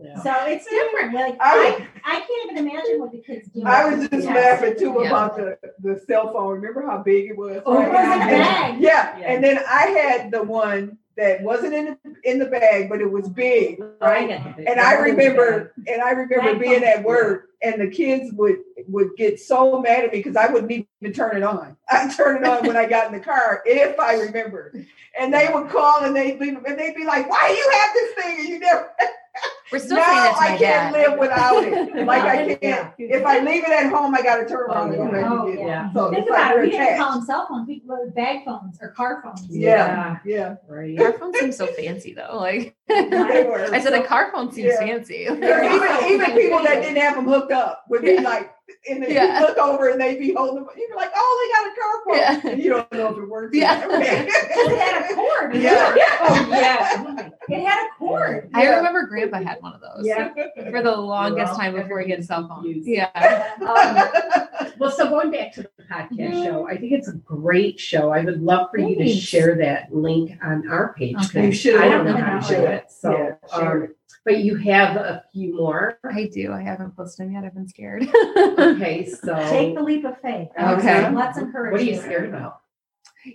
Yeah. 0.00 0.22
So 0.22 0.32
it's 0.46 0.64
different. 0.66 1.14
Like 1.14 1.36
I- 1.40 1.88
I, 2.04 2.16
I 2.16 2.20
can't 2.20 2.50
even 2.52 2.68
imagine 2.68 3.00
what 3.00 3.10
the 3.12 3.18
kids 3.18 3.48
do. 3.48 3.62
I 3.64 3.92
was 3.94 4.08
just 4.08 4.26
laughing 4.26 4.74
too 4.78 4.96
Yeah. 5.00 5.08
about 5.08 5.36
the, 5.36 5.58
the 5.80 6.00
cell 6.06 6.32
phone. 6.32 6.54
Remember 6.60 6.86
how 6.86 6.98
big 6.98 7.30
it 7.30 7.36
was? 7.36 7.62
Oh, 7.66 7.80
it 7.82 7.88
was 7.88 7.88
in 7.88 7.94
a 7.94 8.24
And- 8.24 8.30
bag. 8.30 8.80
Yeah. 8.80 9.18
Yeah. 9.18 9.32
and 9.32 9.42
then 9.44 9.58
I 9.68 9.86
had 9.88 10.30
the 10.30 10.42
one 10.44 10.98
that 11.16 11.42
wasn't 11.42 11.74
in 11.74 11.84
the, 12.04 12.14
in 12.22 12.38
the 12.38 12.44
bag, 12.46 12.88
but 12.88 13.00
it 13.00 13.10
was 13.10 13.28
big, 13.28 13.82
right? 14.00 14.30
And 14.30 14.78
I 14.78 14.92
remember, 14.94 15.72
and 15.88 16.00
I 16.00 16.10
remember 16.10 16.52
Bag 16.52 16.60
being 16.60 16.84
at 16.84 17.02
work, 17.02 17.48
and 17.60 17.80
the 17.80 17.88
kids 17.88 18.32
would 18.34 18.58
would 18.86 19.16
get 19.16 19.40
so 19.40 19.80
mad 19.82 20.04
at 20.04 20.12
me 20.12 20.18
because 20.20 20.36
I 20.36 20.46
wouldn't 20.46 20.70
even 20.70 21.12
turn 21.12 21.36
it 21.36 21.42
on. 21.42 21.76
I 21.90 22.08
turn 22.14 22.36
it 22.36 22.44
on 22.48 22.64
when 22.64 22.76
I 22.76 22.86
got 22.86 23.08
in 23.08 23.18
the 23.18 23.24
car, 23.24 23.62
if 23.66 23.98
I 23.98 24.14
remember. 24.14 24.72
And 25.18 25.34
they 25.34 25.48
would 25.52 25.68
call 25.70 26.04
and 26.04 26.14
they'd 26.14 26.38
be, 26.38 26.50
and 26.50 26.78
they'd 26.78 26.94
be 26.94 27.04
like, 27.04 27.28
"Why 27.28 27.48
do 27.48 27.54
you 27.54 27.70
have 27.72 27.90
this 27.94 28.24
thing?" 28.24 28.38
And 28.38 28.48
you 28.50 28.58
never. 28.60 28.88
We're 29.70 29.78
still 29.80 29.98
now 29.98 30.04
saying 30.04 30.16
that 30.16 30.32
to 30.32 30.38
I 30.38 30.50
my 30.52 30.56
can't 30.58 30.60
dad. 30.60 30.92
live 31.10 31.18
without 31.18 31.62
it. 31.64 32.06
Like 32.06 32.22
I 32.22 32.54
can't. 32.54 32.94
If 32.98 33.24
I 33.26 33.40
leave 33.40 33.64
it 33.64 33.70
at 33.70 33.90
home, 33.92 34.14
I 34.14 34.22
got 34.22 34.36
to 34.36 34.46
turn 34.48 34.70
around 34.70 34.94
and 34.94 35.02
Oh, 35.02 35.06
go 35.06 35.12
back 35.12 35.30
Oh, 35.30 35.46
and 35.46 35.56
get 35.56 35.62
it. 35.62 35.66
yeah. 35.68 35.92
So 35.92 36.10
Think 36.10 36.22
it's 36.22 36.30
like 36.30 36.38
about 36.40 36.52
it. 36.52 36.56
we're 36.56 36.64
didn't 36.70 36.78
call 36.80 37.08
attached. 37.08 37.14
them 37.16 37.24
cell 37.26 37.46
phones. 37.50 37.68
We 37.68 37.82
were 37.84 38.10
bag 38.10 38.44
phones 38.46 38.78
or 38.80 38.88
car 38.92 39.20
phones. 39.22 39.46
Yeah, 39.50 40.18
yeah. 40.24 40.54
Right. 40.66 40.96
Car 40.96 41.12
phone 41.18 41.34
seems 41.34 41.56
so 41.56 41.66
fancy 41.66 42.14
though. 42.14 42.38
Like 42.38 42.74
I 42.90 43.78
said, 43.82 43.92
a 43.92 44.06
car 44.06 44.30
phone 44.32 44.50
seems 44.52 44.68
Yeah. 44.72 44.78
fancy. 44.86 45.26
Yeah, 45.28 45.74
even 45.74 46.12
even 46.14 46.36
people 46.36 46.62
that 46.62 46.80
didn't 46.82 46.96
have 47.02 47.16
them 47.16 47.26
hooked 47.26 47.52
up 47.52 47.84
would 47.90 48.00
be 48.02 48.12
Yeah. 48.14 48.20
like, 48.22 48.50
and 48.90 49.02
then 49.02 49.10
Yeah. 49.10 49.40
you 49.40 49.46
look 49.46 49.58
over 49.58 49.88
and 49.88 50.00
they'd 50.00 50.18
be 50.18 50.32
holding 50.34 50.56
them. 50.56 50.66
You're 50.76 50.96
like, 50.96 51.10
oh, 51.14 51.32
they 51.40 51.48
got 51.56 51.72
a 51.72 51.74
car 51.80 52.04
phone. 52.04 52.44
Yeah. 52.44 52.52
And 52.52 52.62
you 52.62 52.70
don't 52.70 52.92
know 52.92 53.08
if 53.12 53.18
it 53.18 53.28
works. 53.28 53.56
Yeah. 53.56 53.86
It 54.68 54.78
had 54.78 55.10
a 55.10 55.14
cord. 55.14 55.54
Yeah. 55.54 55.94
Oh 56.20 56.48
yeah. 56.50 57.28
It 57.48 57.64
had 57.66 57.86
a 57.86 57.88
cord. 57.98 58.50
I 58.54 58.62
Yeah. 58.64 58.76
remember 58.76 59.06
Grandpa 59.06 59.42
had 59.42 59.60
one 59.62 59.74
of 59.74 59.80
those. 59.80 60.06
Yeah. 60.06 60.32
For 60.70 60.82
the 60.82 60.94
longest 60.96 61.54
time 61.54 61.74
before 61.74 62.00
he 62.00 62.10
had 62.10 62.20
a 62.20 62.22
cell 62.22 62.46
phone. 62.48 62.62
confused. 62.64 62.88
Yeah. 62.88 63.08
Um, 63.58 64.70
well, 64.78 64.90
so 64.90 65.08
going 65.08 65.30
back 65.30 65.52
to 65.54 65.62
the 65.62 65.70
podcast 65.90 66.44
show, 66.44 66.68
I 66.68 66.76
think 66.76 66.92
it's 66.92 67.08
a 67.08 67.12
great 67.14 67.78
show. 67.80 68.10
I 68.10 68.24
would 68.24 68.42
love 68.42 68.68
for 68.70 68.78
you 68.78 68.96
to 68.96 69.08
share 69.08 69.56
that 69.56 69.94
link 69.94 70.32
on 70.42 70.68
our 70.68 70.94
page. 70.94 71.16
Okay. 71.26 71.46
You 71.46 71.52
should. 71.52 71.76
I 71.80 71.88
don't 71.88 72.04
know 72.04 72.16
how 72.16 72.38
to 72.40 72.46
do 72.56 72.62
Yeah. 72.62 72.68
it. 72.70 72.84
So, 72.90 73.10
Yeah, 73.12 73.58
share 73.58 73.82
um, 73.84 73.94
but 74.28 74.44
you 74.44 74.56
have 74.56 74.96
a 74.96 75.24
few 75.32 75.56
more. 75.56 75.98
I 76.04 76.28
do. 76.32 76.52
I 76.52 76.60
haven't 76.60 76.94
posted 76.94 77.26
them 77.26 77.32
yet. 77.32 77.44
I've 77.44 77.54
been 77.54 77.66
scared. 77.66 78.06
Okay, 78.58 79.06
so 79.06 79.34
Take 79.50 79.74
the 79.74 79.82
leap 79.82 80.04
of 80.04 80.20
faith. 80.20 80.48
Okay. 80.60 81.10
Let's 81.10 81.38
encourage 81.38 81.72
what 81.72 81.80
are 81.80 81.84
you 81.84 81.96
scared 81.96 82.28
about? 82.28 82.60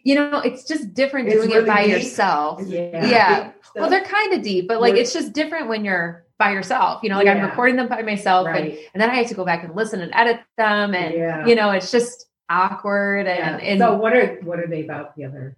you 0.03 0.15
know, 0.15 0.39
it's 0.39 0.63
just 0.65 0.93
different 0.93 1.27
It's 1.27 1.35
doing 1.35 1.49
really 1.49 1.63
it 1.63 1.67
by 1.67 1.83
deep. 1.83 1.91
yourself. 1.93 2.61
Yeah. 2.65 3.05
Yeah. 3.05 3.43
Big 3.43 3.53
Well, 3.75 3.89
they're 3.89 4.03
kind 4.05 4.33
of 4.33 4.41
deep, 4.41 4.67
but 4.67 4.79
like 4.81 4.95
it's 4.95 5.13
just 5.13 5.33
different 5.33 5.67
when 5.67 5.83
you're 5.83 6.25
by 6.39 6.51
yourself. 6.51 7.01
You 7.03 7.09
know, 7.09 7.17
like 7.17 7.27
I'm 7.27 7.41
recording 7.43 7.75
them 7.75 7.87
by 7.87 8.01
myself, 8.01 8.47
and, 8.47 8.55
Right. 8.55 8.79
and 8.93 9.01
then 9.01 9.09
I 9.09 9.15
have 9.15 9.27
to 9.27 9.35
go 9.35 9.45
back 9.45 9.63
and 9.63 9.75
listen 9.75 9.99
and 10.01 10.11
edit 10.15 10.39
them, 10.57 10.93
and 10.95 11.13
Yeah. 11.13 11.45
you 11.47 11.55
know, 11.55 11.71
it's 11.71 11.91
just 11.91 12.27
awkward. 12.49 13.27
And, 13.27 13.61
Yeah. 13.61 13.67
and 13.69 13.79
so 13.79 13.95
what 13.95 14.13
are 14.13 14.39
what 14.43 14.59
are 14.59 14.67
they 14.67 14.83
about 14.83 15.15
the 15.15 15.25
other? 15.25 15.57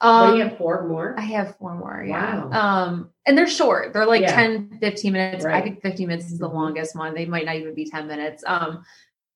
What 0.00 0.08
um, 0.08 0.30
do 0.32 0.36
you 0.38 0.44
have 0.48 0.58
four 0.58 0.86
more? 0.88 1.14
I 1.16 1.22
have 1.22 1.56
four 1.56 1.74
more. 1.74 2.04
Yeah. 2.06 2.44
Wow. 2.46 2.50
Um, 2.52 3.10
and 3.26 3.36
they're 3.38 3.46
short. 3.48 3.92
They're 3.92 4.06
like 4.06 4.22
Yeah. 4.22 4.34
10, 4.34 4.78
15 4.80 5.12
minutes. 5.12 5.44
I 5.44 5.60
think 5.60 5.80
15 5.82 6.08
minutes 6.08 6.30
is 6.30 6.38
the 6.38 6.48
Mhm. 6.48 6.54
longest 6.54 6.96
one. 6.96 7.14
They 7.14 7.26
might 7.26 7.46
not 7.46 7.56
even 7.56 7.74
be 7.74 7.84
10 7.88 8.06
minutes. 8.06 8.42
Um, 8.46 8.84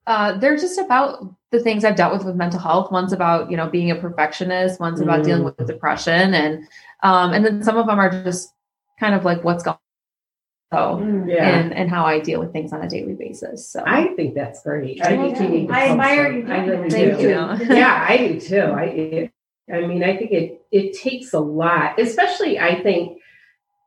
uh, 0.06 0.38
they're 0.38 0.56
just 0.56 0.78
about 0.78 1.34
the 1.50 1.60
things 1.60 1.84
I've 1.84 1.96
dealt 1.96 2.12
with 2.12 2.24
with 2.24 2.34
mental 2.34 2.60
health. 2.60 2.90
One's 2.90 3.12
about, 3.12 3.50
you 3.50 3.56
know, 3.56 3.68
being 3.68 3.90
a 3.90 3.94
perfectionist. 3.94 4.80
One's 4.80 5.00
about 5.00 5.20
Mm. 5.20 5.24
dealing 5.24 5.44
with 5.44 5.66
depression. 5.66 6.34
And, 6.34 6.64
um, 7.02 7.32
and 7.32 7.44
then 7.44 7.62
some 7.62 7.76
of 7.76 7.86
them 7.86 7.98
are 7.98 8.10
just 8.10 8.52
kind 8.98 9.14
of 9.14 9.24
like 9.24 9.44
what's 9.44 9.62
going 9.62 9.76
on 10.72 11.28
Yeah. 11.28 11.48
and, 11.58 11.72
and 11.72 11.88
how 11.90 12.04
I 12.04 12.20
deal 12.20 12.40
with 12.40 12.52
things 12.52 12.72
on 12.72 12.82
a 12.82 12.88
daily 12.88 13.14
basis. 13.14 13.66
So 13.68 13.82
I 13.86 14.08
think 14.16 14.34
that's 14.34 14.62
great. 14.62 15.00
I 15.02 15.04
Thank 15.16 15.36
think 15.36 15.38
you 15.50 15.56
you. 15.56 15.62
need 15.62 15.70
I 15.70 15.88
admire 15.88 16.32
you 16.32 16.46
I 16.52 16.64
really. 16.66 16.90
Thank 16.90 17.18
do. 17.18 17.22
you. 17.22 17.74
yeah, 17.76 18.04
I 18.08 18.16
do 18.18 18.40
too. 18.40 18.60
I 18.60 18.82
it, 18.84 19.32
I 19.72 19.86
mean, 19.86 20.02
I 20.02 20.16
think 20.16 20.32
it 20.32 20.62
it 20.70 20.96
takes 20.98 21.32
a 21.32 21.40
lot, 21.40 21.98
especially 22.00 22.58
I 22.58 22.82
think, 22.82 23.18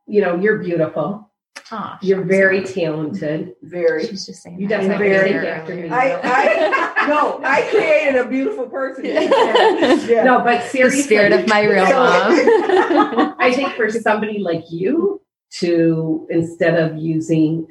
you 0.06 0.20
know, 0.20 0.36
you're 0.36 0.58
beautiful. 0.58 1.28
Aw, 1.70 1.98
You're 2.02 2.18
shucks. 2.18 2.28
very 2.28 2.62
talented. 2.64 3.54
very. 3.62 4.06
She's 4.06 4.26
just 4.26 4.42
saying 4.42 4.60
You 4.60 4.68
that. 4.68 4.80
definitely 4.82 5.08
Very. 5.08 5.48
after 5.48 5.74
me. 5.74 5.88
I, 5.88 6.20
I 6.22 7.06
no, 7.08 7.40
I 7.42 7.62
created 7.70 8.16
a 8.20 8.26
beautiful 8.28 8.66
person. 8.66 9.04
Yeah. 9.06 9.94
Yeah. 10.06 10.24
no, 10.24 10.38
but 10.40 10.62
the 10.62 10.68
seriously, 10.68 11.02
spirit 11.02 11.32
of 11.32 11.48
my 11.48 11.62
real 11.64 11.86
So- 11.86 11.92
mom. 11.94 13.36
I 13.38 13.52
think 13.54 13.72
for 13.74 13.88
somebody 13.90 14.38
like 14.38 14.64
you 14.70 15.22
to 15.60 16.26
instead 16.30 16.74
of 16.78 16.98
using 16.98 17.68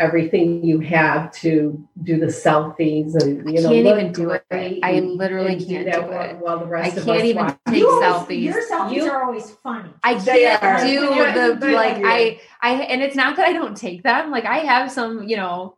everything 0.00 0.64
you 0.64 0.80
have 0.80 1.30
to 1.30 1.86
do 2.02 2.18
the 2.18 2.26
selfies 2.26 3.14
and 3.22 3.48
you 3.54 3.60
know 3.62 3.68
can't 3.70 3.86
even 3.86 4.12
do 4.12 4.30
it. 4.30 4.44
I 4.82 5.00
literally 5.00 5.56
can't 5.64 5.84
that 5.86 6.06
do 6.06 6.10
it. 6.12 6.36
while 6.38 6.58
the 6.58 6.64
I 6.64 6.68
rest 6.68 6.96
of 6.96 7.04
can't 7.04 7.18
us 7.18 7.24
even 7.24 7.44
watch. 7.44 7.56
take 7.68 7.76
You 7.78 7.90
always- 7.90 8.08
selfies. 8.08 8.42
Your 8.42 8.62
selfies 8.68 8.92
You- 8.94 9.10
are 9.10 9.22
always 9.24 9.50
funny. 9.62 9.90
I 10.02 10.14
can't 10.14 10.62
are. 10.62 10.80
do 10.84 11.60
the 11.60 11.68
like. 11.72 12.02
I 12.04 12.40
I 12.62 12.70
and 12.72 13.02
it's 13.02 13.14
not 13.14 13.36
that 13.36 13.46
I 13.46 13.52
don't 13.52 13.76
take 13.76 14.02
them. 14.02 14.30
Like 14.30 14.46
I 14.46 14.58
have 14.58 14.90
some, 14.90 15.28
you 15.28 15.36
know, 15.36 15.76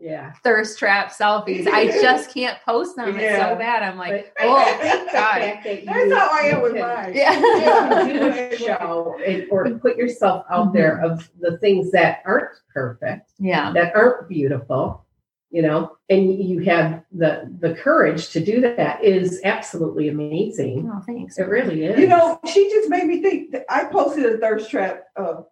Yeah, 0.00 0.32
thirst 0.42 0.78
trap 0.78 1.12
selfies. 1.12 1.66
I 1.66 1.86
just 1.88 2.30
can't 2.34 2.58
post 2.64 2.96
them. 2.96 3.10
It's 3.18 3.36
so 3.36 3.54
bad. 3.56 3.82
I'm 3.82 3.98
like, 3.98 4.32
but 4.38 4.46
oh 4.46 4.56
I 4.56 4.64
think 4.80 5.06
the 5.06 5.12
God. 5.12 5.32
fact 5.40 5.64
that 5.64 5.84
That's 5.86 6.06
you- 6.08 6.16
how 6.16 6.28
I 6.32 6.40
am 6.46 6.56
you 6.56 6.62
with 6.62 6.72
can- 6.72 6.80
mine. 6.80 7.12
Yeah. 7.14 8.06
you 8.06 8.12
do 8.14 8.26
a 8.32 8.56
show 8.78 9.16
and, 9.26 9.46
or 9.50 9.68
put 9.78 9.96
yourself 9.96 10.46
out 10.50 10.68
Mhm. 10.68 10.72
there 10.72 11.00
of 11.02 11.30
the 11.40 11.58
things 11.58 11.90
that 11.92 12.22
aren't 12.24 12.50
perfect, 12.72 13.32
yeah. 13.38 13.72
that 13.72 13.94
aren't 13.94 14.26
beautiful, 14.28 15.04
you 15.50 15.60
know, 15.60 15.96
and 16.08 16.32
you 16.42 16.60
have 16.60 17.02
the 17.12 17.54
the 17.60 17.74
courage 17.74 18.30
to 18.30 18.40
do 18.42 18.60
that 18.62 19.04
is 19.04 19.40
absolutely 19.44 20.08
amazing. 20.08 20.90
Oh, 20.90 21.00
thanks. 21.04 21.38
It 21.38 21.46
really 21.48 21.84
is. 21.84 21.98
You 21.98 22.06
know, 22.08 22.40
she 22.50 22.70
just 22.70 22.88
made 22.88 23.04
me 23.06 23.20
think. 23.20 23.50
That 23.52 23.66
I 23.68 23.84
posted 23.84 24.24
a 24.24 24.38
thirst 24.38 24.70
trap. 24.70 25.04
Uh, 25.16 25.42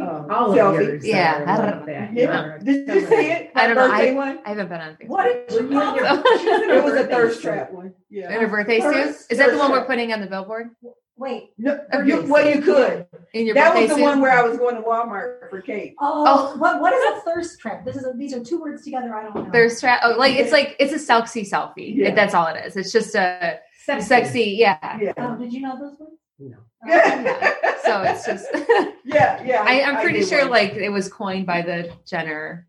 um, 0.00 0.30
all 0.30 0.50
of 0.50 0.56
yours. 0.56 1.04
Yeah, 1.04 1.44
I 1.46 1.56
don't- 1.56 1.76
like 1.78 1.86
that. 1.86 2.12
Yeah. 2.14 2.58
Did 2.62 2.88
you 2.88 3.06
see 3.06 3.14
it? 3.30 3.50
I 3.54 3.66
don't 3.66 3.76
know. 3.76 3.88
Birthday 3.88 4.14
one. 4.14 4.38
I 4.44 4.48
haven't 4.50 4.68
been 4.68 4.80
on 4.80 4.96
Facebook. 4.96 5.08
What 5.08 5.48
did 5.48 5.60
you 5.60 5.68
Well, 5.76 5.96
call 5.98 6.18
it? 6.18 6.70
It 6.76 6.84
was 6.84 6.94
a 6.94 7.06
thirst 7.06 7.42
trap 7.42 7.72
one. 7.72 7.94
Yeah. 8.10 8.36
In 8.36 8.44
a 8.44 8.48
birthday 8.48 8.80
suit? 8.80 8.94
Is 8.96 9.26
that 9.28 9.36
the 9.38 9.44
thirst 9.44 9.58
one 9.58 9.70
we're 9.70 9.78
trap. 9.78 9.86
putting 9.88 10.12
on 10.12 10.20
the 10.20 10.26
billboard? 10.26 10.70
Wait. 11.18 11.44
No, 11.56 11.80
you, 12.04 12.20
well, 12.24 12.46
you 12.46 12.60
could. 12.60 13.06
In 13.32 13.46
your 13.46 13.54
That 13.54 13.74
was 13.74 13.88
the 13.88 13.94
suit? 13.94 14.02
one 14.02 14.20
where 14.20 14.32
I 14.32 14.42
was 14.42 14.58
going 14.58 14.74
to 14.76 14.82
Walmart 14.82 15.48
for 15.48 15.62
cake. 15.62 15.94
Oh, 15.98 16.52
Oh. 16.54 16.58
what 16.58 16.78
what 16.80 16.92
is 16.92 17.02
a 17.16 17.20
thirst 17.22 17.58
trap? 17.58 17.86
This 17.86 17.96
is 17.96 18.04
a, 18.04 18.12
these 18.14 18.34
are 18.34 18.44
two 18.44 18.60
words 18.60 18.84
together. 18.84 19.14
I 19.14 19.22
don't 19.22 19.34
know. 19.34 19.50
Thirst 19.50 19.80
trap. 19.80 20.00
Oh, 20.04 20.10
like 20.18 20.34
it's 20.36 20.52
like 20.52 20.76
it's 20.78 20.92
a 20.92 20.98
sexy 20.98 21.42
selfie. 21.42 21.96
Yeah. 21.96 22.14
That's 22.14 22.34
all 22.34 22.46
it 22.48 22.62
is. 22.66 22.76
It's 22.76 22.92
just 22.92 23.14
a 23.14 23.60
Sexy. 23.84 24.06
sexy. 24.06 24.42
Yeah. 24.58 24.98
Yeah. 25.00 25.12
Oh, 25.16 25.36
did 25.38 25.52
you 25.54 25.62
know 25.62 25.78
those 25.78 25.98
words? 25.98 26.12
No. 26.38 26.56
Yeah. 26.86 27.52
So 27.84 28.02
it's 28.02 28.26
just. 28.26 28.46
yeah, 29.04 29.42
yeah. 29.44 29.62
I, 29.66 29.82
I'm 29.82 30.00
pretty 30.02 30.20
did 30.20 30.28
sure 30.28 30.40
one. 30.42 30.50
like 30.50 30.74
it 30.74 30.88
was 30.90 31.08
coined 31.08 31.46
by 31.46 31.62
the 31.62 31.92
Jenner 32.04 32.66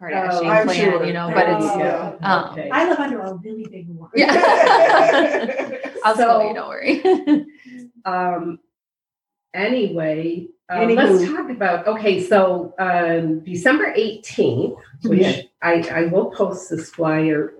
Kardashian 0.00 0.30
Oh, 0.32 0.46
I'm 0.48 0.66
clan, 0.66 0.76
sure. 0.78 1.04
you 1.04 1.12
know. 1.12 1.30
But 1.34 1.48
it's 1.48 1.64
Oh. 1.64 1.78
yeah. 1.78 2.16
um, 2.22 2.50
Okay. 2.52 2.70
I 2.70 2.88
live 2.88 2.98
under 2.98 3.20
a 3.20 3.34
really 3.34 3.66
big 3.70 3.88
one. 3.88 4.10
yeah. 4.14 5.78
I'll 6.04 6.16
So- 6.16 6.26
tell 6.26 6.48
you. 6.48 6.54
Don't 6.54 6.68
worry. 6.68 7.46
um 8.04 8.58
anyway 9.54 10.46
uh, 10.72 10.84
let's 10.86 11.24
talk 11.30 11.48
about 11.50 11.86
okay 11.86 12.20
so 12.26 12.74
um 12.78 13.40
december 13.40 13.92
18th 13.96 14.76
which 15.04 15.20
Yeah. 15.20 15.42
I, 15.60 15.74
I 15.92 16.02
will 16.06 16.30
post 16.32 16.70
this 16.70 16.88
flyer 16.90 17.52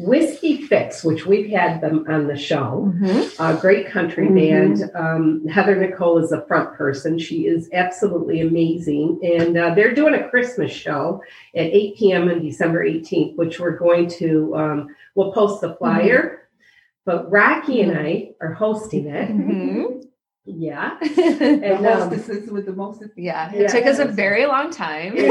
whiskey 0.00 0.62
fix 0.62 1.04
which 1.04 1.26
we've 1.26 1.50
had 1.50 1.80
them 1.80 2.04
on 2.08 2.26
the 2.26 2.36
show. 2.36 2.92
A 3.38 3.54
great 3.60 3.86
country 3.86 4.28
Mhm. 4.28 4.34
band. 4.34 4.90
Um, 4.94 5.46
heather 5.46 5.76
nicole 5.76 6.18
is 6.18 6.30
the 6.30 6.42
front 6.48 6.74
person. 6.74 7.18
She 7.18 7.46
is 7.46 7.68
absolutely 7.72 8.40
amazing. 8.40 9.20
And 9.22 9.56
uh, 9.56 9.74
they're 9.74 9.94
doing 9.94 10.14
a 10.14 10.28
christmas 10.28 10.72
show 10.72 11.22
at 11.54 11.66
8 11.66 11.96
p.m 11.96 12.28
on 12.28 12.40
december 12.42 12.84
18th 12.84 13.36
which 13.36 13.60
we're 13.60 13.76
going 13.78 14.08
to 14.08 14.54
um, 14.56 14.88
we'll 15.14 15.32
post 15.32 15.60
the 15.60 15.74
flyer. 15.76 16.48
But 17.04 17.30
rocky 17.30 17.80
and 17.82 17.96
i 17.98 18.30
are 18.40 18.52
hosting 18.52 19.06
it 19.06 19.30
Yeah. 20.58 20.96
The 21.40 21.44
And, 21.44 21.86
um, 21.86 22.10
hostesses 22.10 22.50
with 22.50 22.66
the 22.66 22.72
mostest. 22.72 23.12
Yeah. 23.16 23.50
Yeah. 23.52 23.62
It 23.62 23.70
took 23.70 23.86
us 23.86 23.98
a 23.98 24.04
very 24.06 24.46
long 24.46 24.70
time 24.86 25.14
because 25.16 25.30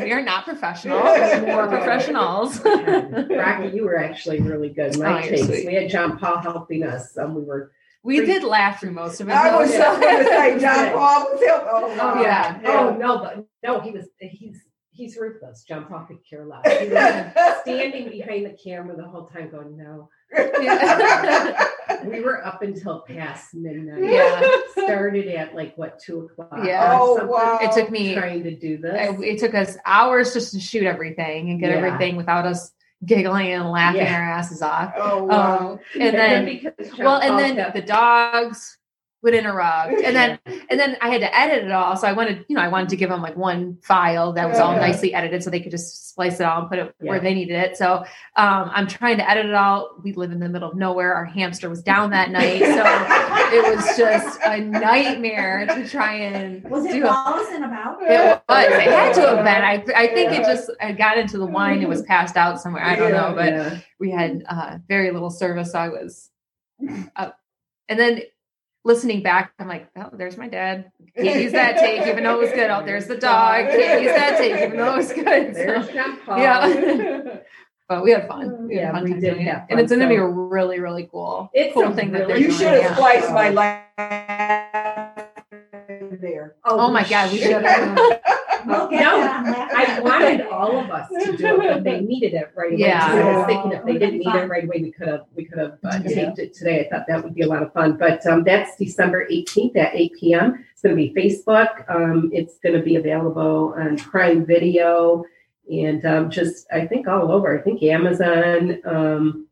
we 0.00 0.12
are 0.12 0.22
not 0.22 0.44
professional. 0.44 0.98
We're 1.02 1.46
more 1.46 1.68
professionals. 1.68 2.60
Rocky, 2.64 3.68
you 3.74 3.84
were 3.84 3.98
actually 3.98 4.40
really 4.40 4.70
good. 4.70 4.98
My 4.98 5.22
Oh, 5.24 5.28
takes. 5.28 5.48
We 5.48 5.74
had 5.74 5.90
John 5.90 6.18
Paul 6.18 6.38
helping 6.38 6.84
us. 6.84 7.16
Um, 7.18 7.34
we 7.34 7.42
were. 7.42 7.72
we 8.02 8.24
did 8.24 8.44
laugh 8.44 8.80
through 8.80 8.92
most 8.92 9.20
of 9.20 9.28
it. 9.28 9.32
I 9.32 9.56
was 9.56 9.70
just 9.72 10.00
going 10.00 10.18
to 10.18 10.24
say 10.24 10.58
John 10.58 10.92
Paul 10.92 11.24
was 11.32 11.42
help. 11.44 11.64
Oh, 11.66 11.96
wow. 11.96 12.22
yeah. 12.22 12.60
Oh 12.66 12.96
no, 12.98 13.18
but 13.18 13.46
no, 13.62 13.80
he 13.80 13.90
was. 13.90 14.06
He's 14.20 14.56
he's 14.92 15.16
ruthless. 15.16 15.64
John 15.66 15.86
Paul 15.86 16.04
could 16.06 16.18
care 16.28 16.46
less. 16.46 16.66
He 16.80 16.88
was 16.88 17.60
standing 17.62 18.10
behind 18.10 18.46
the 18.46 18.56
camera 18.62 18.96
the 18.96 19.08
whole 19.08 19.26
time, 19.26 19.50
going, 19.50 19.76
"No." 19.76 20.08
Yeah. 20.32 21.64
We 22.04 22.20
were 22.20 22.44
up 22.46 22.62
until 22.62 23.00
past 23.00 23.54
midnight. 23.54 24.02
Yeah. 24.04 24.46
Started 24.72 25.28
at 25.28 25.54
like 25.54 25.76
what 25.76 25.98
two 25.98 26.22
o'clock? 26.22 26.60
Yeah. 26.64 26.92
or 26.98 27.20
Oh, 27.20 27.26
wow. 27.26 27.58
It 27.60 27.72
took 27.72 27.90
me 27.90 28.14
trying 28.14 28.42
to 28.44 28.54
do 28.54 28.78
this. 28.78 28.94
I- 28.94 29.22
it 29.22 29.38
took 29.38 29.54
us 29.54 29.76
hours 29.84 30.32
just 30.32 30.52
to 30.52 30.60
shoot 30.60 30.84
everything 30.84 31.50
and 31.50 31.60
get 31.60 31.70
Yeah. 31.70 31.76
everything 31.78 32.16
without 32.16 32.46
us 32.46 32.72
giggling 33.04 33.52
and 33.52 33.70
laughing 33.70 34.02
Yeah. 34.02 34.14
our 34.16 34.22
asses 34.22 34.62
off. 34.62 34.92
Oh, 34.96 35.24
wow. 35.24 35.58
Um, 35.72 35.80
and 36.00 36.16
then 36.16 36.44
because 36.44 36.98
well, 36.98 37.18
and 37.20 37.38
then 37.38 37.72
the 37.72 37.82
dogs 37.82 38.77
would 39.22 39.34
interrupt, 39.34 39.92
and 40.00 40.14
then 40.14 40.38
and 40.70 40.78
then 40.78 40.96
I 41.00 41.08
had 41.08 41.20
to 41.22 41.36
edit 41.36 41.64
it 41.64 41.70
all. 41.72 41.96
So 41.96 42.06
I 42.06 42.12
wanted, 42.12 42.44
you 42.48 42.54
know, 42.56 42.62
I 42.62 42.68
wanted 42.68 42.88
to 42.90 42.96
give 42.96 43.10
them 43.10 43.20
like 43.20 43.36
one 43.36 43.78
file 43.82 44.32
that 44.34 44.48
was 44.48 44.58
all 44.58 44.74
Yeah. 44.74 44.80
nicely 44.80 45.12
edited, 45.14 45.42
so 45.42 45.50
they 45.50 45.60
could 45.60 45.72
just 45.72 46.10
splice 46.10 46.38
it 46.40 46.44
all 46.44 46.60
and 46.60 46.68
put 46.70 46.78
it 46.78 46.94
Yeah. 47.00 47.10
where 47.10 47.20
they 47.20 47.34
needed 47.34 47.56
it. 47.56 47.76
So 47.76 48.04
um, 48.36 48.70
I'm 48.72 48.86
trying 48.86 49.16
to 49.18 49.28
edit 49.28 49.46
it 49.46 49.54
all. 49.54 49.96
We 50.04 50.12
live 50.12 50.30
in 50.30 50.38
the 50.38 50.48
middle 50.48 50.70
of 50.70 50.76
nowhere. 50.76 51.14
Our 51.14 51.24
hamster 51.24 51.68
was 51.68 51.82
down 51.82 52.10
that 52.10 52.30
night, 52.30 52.60
so 52.60 52.82
it 53.56 53.74
was 53.76 53.96
just 53.96 54.38
a 54.44 54.60
nightmare 54.60 55.66
to 55.66 55.88
try 55.88 56.14
and 56.14 56.62
Was 56.70 56.84
it 56.84 56.92
do 56.92 57.02
a 57.02 57.06
Wallace 57.06 57.48
and 57.50 57.64
about? 57.64 58.00
it 58.02 58.42
was. 58.48 58.66
It 58.66 58.82
had 58.82 59.12
to 59.14 59.20
have 59.22 59.38
been. 59.38 59.48
I, 59.48 59.84
I 59.96 60.06
think 60.14 60.32
it 60.32 60.44
just 60.44 60.70
I 60.80 60.92
got 60.92 61.18
into 61.18 61.38
the 61.38 61.46
wine. 61.46 61.82
It 61.82 61.88
was 61.88 62.02
passed 62.02 62.36
out 62.36 62.60
somewhere. 62.60 62.84
I 62.84 62.94
don't 62.96 63.12
know, 63.12 63.32
but 63.34 63.52
Yeah. 63.52 63.78
we 63.98 64.10
had 64.10 64.44
uh, 64.48 64.78
very 64.86 65.10
little 65.10 65.30
service. 65.30 65.72
So 65.72 65.78
I 65.80 65.88
was, 65.88 66.30
uh, 67.16 67.30
and 67.88 67.98
then 67.98 68.22
listening 68.88 69.22
back, 69.22 69.52
I'm 69.60 69.68
like, 69.68 69.88
oh, 69.96 70.08
there's 70.12 70.36
my 70.36 70.48
dad. 70.48 70.90
Can't 71.14 71.40
use 71.40 71.52
that 71.52 71.76
take, 71.78 72.06
even 72.08 72.24
though 72.24 72.34
it 72.40 72.40
was 72.40 72.50
good. 72.50 72.70
Oh, 72.70 72.82
there's 72.84 73.06
the 73.06 73.16
dog. 73.16 73.66
Can't 73.66 74.02
use 74.02 74.12
that 74.14 74.38
take, 74.38 74.60
even 74.60 74.76
though 74.78 74.94
it 74.94 74.96
was 74.96 75.12
good. 75.12 75.54
There's 75.54 75.86
So, 75.86 76.36
yeah, 76.36 77.36
but 77.88 78.02
we 78.02 78.10
had 78.10 78.26
fun. 78.26 78.66
We 78.66 78.76
had 78.76 78.82
Yeah, 78.82 78.90
a 78.90 78.92
fun 78.94 79.04
we 79.04 79.12
did 79.12 79.20
doing 79.20 79.46
have 79.46 79.56
it, 79.56 79.60
fun, 79.60 79.66
and 79.70 79.80
it's 79.80 79.90
going 79.90 80.00
to 80.02 80.08
be 80.08 80.16
a 80.16 80.26
really, 80.26 80.80
really 80.80 81.08
cool, 81.12 81.50
It's 81.52 81.74
cool 81.74 81.84
a 81.84 81.94
thing 81.94 82.10
that 82.12 82.26
really 82.26 82.32
they're 82.40 82.50
You 82.50 82.50
should 82.50 82.72
have 82.72 82.82
yeah. 82.82 82.94
spliced 82.96 83.30
my 83.30 83.50
life 83.50 83.82
there. 86.20 86.56
Oh 86.64 86.90
my 86.90 87.02
we 87.02 87.08
God, 87.08 87.30
we 87.32 87.38
should 87.38 87.46
should 87.52 87.64
have. 87.64 88.20
have. 88.68 88.78
We'll 88.80 88.90
get 88.90 89.00
No, 89.00 89.18
that 89.20 89.36
on 89.38 89.44
that. 89.44 89.70
I 89.72 90.00
wanted 90.00 90.40
all 90.46 90.78
of 90.78 90.90
us 90.90 91.08
to 91.08 91.36
do 91.36 91.60
it, 91.62 91.68
but 91.74 91.84
they 91.84 92.00
needed 92.12 92.34
it 92.34 92.52
right 92.56 92.72
away. 92.72 92.80
Yeah. 92.80 93.10
So 93.12 93.18
I 93.18 93.36
was 93.38 93.46
thinking 93.46 93.72
if 93.72 93.84
they 93.84 93.92
didn't 93.98 94.18
need 94.18 94.34
it 94.34 94.48
right 94.48 94.64
away, 94.64 94.80
we 94.82 94.92
could 94.92 95.08
have 95.08 95.24
we 95.34 95.44
could 95.44 95.58
have 95.58 95.78
uh, 95.84 96.00
Yeah. 96.04 96.14
taped 96.26 96.38
it 96.38 96.54
today. 96.54 96.86
I 96.86 96.88
thought 96.90 97.06
that 97.08 97.22
would 97.24 97.34
be 97.34 97.42
a 97.42 97.48
lot 97.48 97.62
of 97.62 97.72
fun. 97.72 97.96
But 97.96 98.26
um, 98.26 98.44
that's 98.44 98.76
December 98.76 99.26
18th 99.30 99.76
at 99.76 99.94
8 99.94 100.12
p.m. 100.20 100.64
It's 100.72 100.82
going 100.82 100.96
to 100.96 101.02
be 101.02 101.12
Facebook. 101.12 101.84
Um, 101.90 102.30
it's 102.32 102.58
going 102.58 102.74
to 102.76 102.82
be 102.82 102.96
available 102.96 103.74
on 103.76 103.96
Prime 103.98 104.46
Video 104.46 105.24
and 105.70 106.04
um, 106.06 106.30
just 106.30 106.66
I 106.72 106.86
think 106.86 107.08
all 107.08 107.30
over. 107.32 107.58
I 107.58 107.62
think 107.62 107.82
Amazon. 107.82 108.78
Um, 108.84 109.44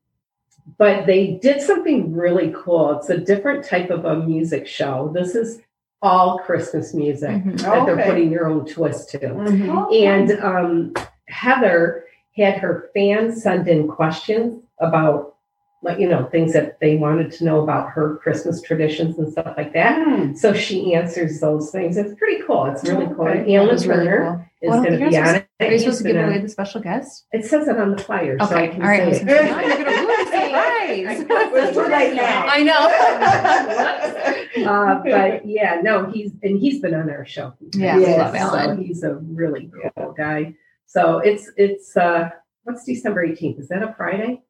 but 0.78 1.06
they 1.06 1.38
did 1.42 1.62
something 1.62 2.12
really 2.12 2.52
cool. 2.56 2.98
It's 2.98 3.08
a 3.08 3.18
different 3.18 3.64
type 3.64 3.90
of 3.90 4.04
a 4.04 4.16
music 4.16 4.66
show. 4.66 5.10
This 5.14 5.34
is 5.36 5.60
all 6.06 6.38
Christmas 6.38 6.94
music 6.94 7.30
Mhm. 7.30 7.60
that 7.62 7.84
they're 7.86 8.04
putting 8.06 8.30
your 8.30 8.46
own 8.46 8.64
twist 8.66 9.10
to. 9.10 9.18
Oh, 9.30 9.88
And 9.92 10.28
um, 10.40 10.92
Heather 11.28 12.04
had 12.36 12.54
her 12.58 12.88
fans 12.94 13.42
send 13.42 13.66
in 13.68 13.88
questions 13.88 14.62
about, 14.78 15.34
like, 15.82 15.98
you 15.98 16.08
know, 16.08 16.24
things 16.26 16.52
that 16.52 16.78
they 16.80 16.96
wanted 16.96 17.32
to 17.32 17.44
know 17.44 17.62
about 17.62 17.90
her 17.90 18.16
Christmas 18.22 18.60
traditions 18.62 19.18
and 19.18 19.30
stuff 19.32 19.54
like 19.56 19.72
that. 19.72 20.02
Hmm. 20.06 20.34
So 20.34 20.52
she 20.52 20.94
answers 20.94 21.40
those 21.40 21.70
things. 21.70 21.96
It's 21.96 22.14
pretty 22.14 22.42
cool. 22.46 22.66
It's 22.66 22.84
really 22.88 23.06
cool. 23.14 23.26
Okay. 23.28 23.38
That 23.40 23.50
Alan 23.50 23.68
was 23.68 23.86
really 23.86 24.06
cool. 24.06 24.44
is 24.62 24.70
Well, 24.70 24.82
going 24.84 24.98
to 25.00 25.08
be 25.08 25.16
on 25.16 25.34
it. 25.36 25.45
Are 25.58 25.72
you 25.72 25.78
supposed 25.78 25.98
to 25.98 26.04
give 26.04 26.16
gonna- 26.16 26.28
away 26.28 26.38
the 26.38 26.48
special 26.50 26.82
guest? 26.82 27.24
It 27.32 27.46
says 27.46 27.66
it 27.66 27.78
on 27.78 27.92
the 27.96 28.02
flyer. 28.02 28.36
so 28.38 28.44
I 28.44 28.48
Okay, 28.64 28.68
can 28.74 28.82
all 28.82 28.88
right. 28.88 29.14
Say 29.14 29.22
it. 29.22 29.26
say, 29.26 29.28
you're 29.68 29.84
gonna 29.84 30.06
ruin 30.06 30.08
the 30.18 30.26
surprise. 30.26 31.24
It's 31.66 31.76
too 31.76 31.86
late 31.86 32.14
now. 32.14 32.46
I 32.46 32.62
know. 32.62 34.66
uh, 34.70 35.02
but 35.02 35.46
yeah, 35.46 35.80
no, 35.82 36.10
he's 36.10 36.32
and 36.42 36.58
he's 36.58 36.80
been 36.80 36.94
on 36.94 37.08
our 37.10 37.24
show. 37.24 37.54
Yeah, 37.74 37.96
we 37.96 38.02
Yes, 38.02 38.18
love 38.18 38.34
Alan. 38.34 38.76
So 38.76 38.82
he's 38.82 39.02
a 39.02 39.14
really 39.14 39.70
cool 39.96 40.12
guy. 40.12 40.54
So 40.84 41.18
it's 41.18 41.50
it's 41.56 41.96
uh 41.96 42.28
what's 42.64 42.84
December 42.84 43.24
eighteenth? 43.24 43.58
Is 43.58 43.68
that 43.68 43.82
a 43.82 43.94
Friday? 43.96 44.42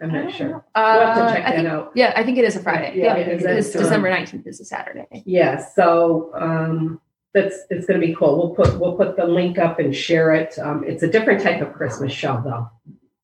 I'm 0.00 0.12
not 0.12 0.32
sure. 0.32 0.48
We'll 0.48 0.64
have 0.84 1.18
Uh, 1.18 1.26
to 1.28 1.34
check 1.34 1.44
I 1.44 1.50
that 1.50 1.56
think, 1.56 1.68
out. 1.68 1.92
yeah, 1.94 2.12
I 2.16 2.22
think 2.22 2.38
it 2.38 2.44
is 2.44 2.56
a 2.56 2.60
Friday. 2.60 2.92
Yeah, 2.96 3.16
Yeah, 3.16 3.16
it 3.16 3.28
is. 3.42 3.66
it's 3.66 3.76
Um, 3.76 3.82
December 3.82 4.10
nineteenth 4.10 4.46
is 4.46 4.60
a 4.60 4.64
Saturday. 4.64 5.06
Yeah, 5.26 5.58
so 5.74 6.30
um 6.34 7.00
that's 7.42 7.56
it's 7.70 7.86
gonna 7.86 7.98
be 8.00 8.14
cool. 8.14 8.36
We'll 8.38 8.54
put 8.54 8.78
we'll 8.80 8.96
put 8.96 9.16
the 9.16 9.26
link 9.26 9.58
up 9.58 9.78
and 9.78 9.94
share 9.94 10.32
it. 10.34 10.58
Um 10.58 10.84
it's 10.86 11.02
a 11.02 11.08
different 11.08 11.42
type 11.42 11.60
of 11.62 11.72
Christmas 11.72 12.12
show 12.12 12.40
though. 12.44 12.68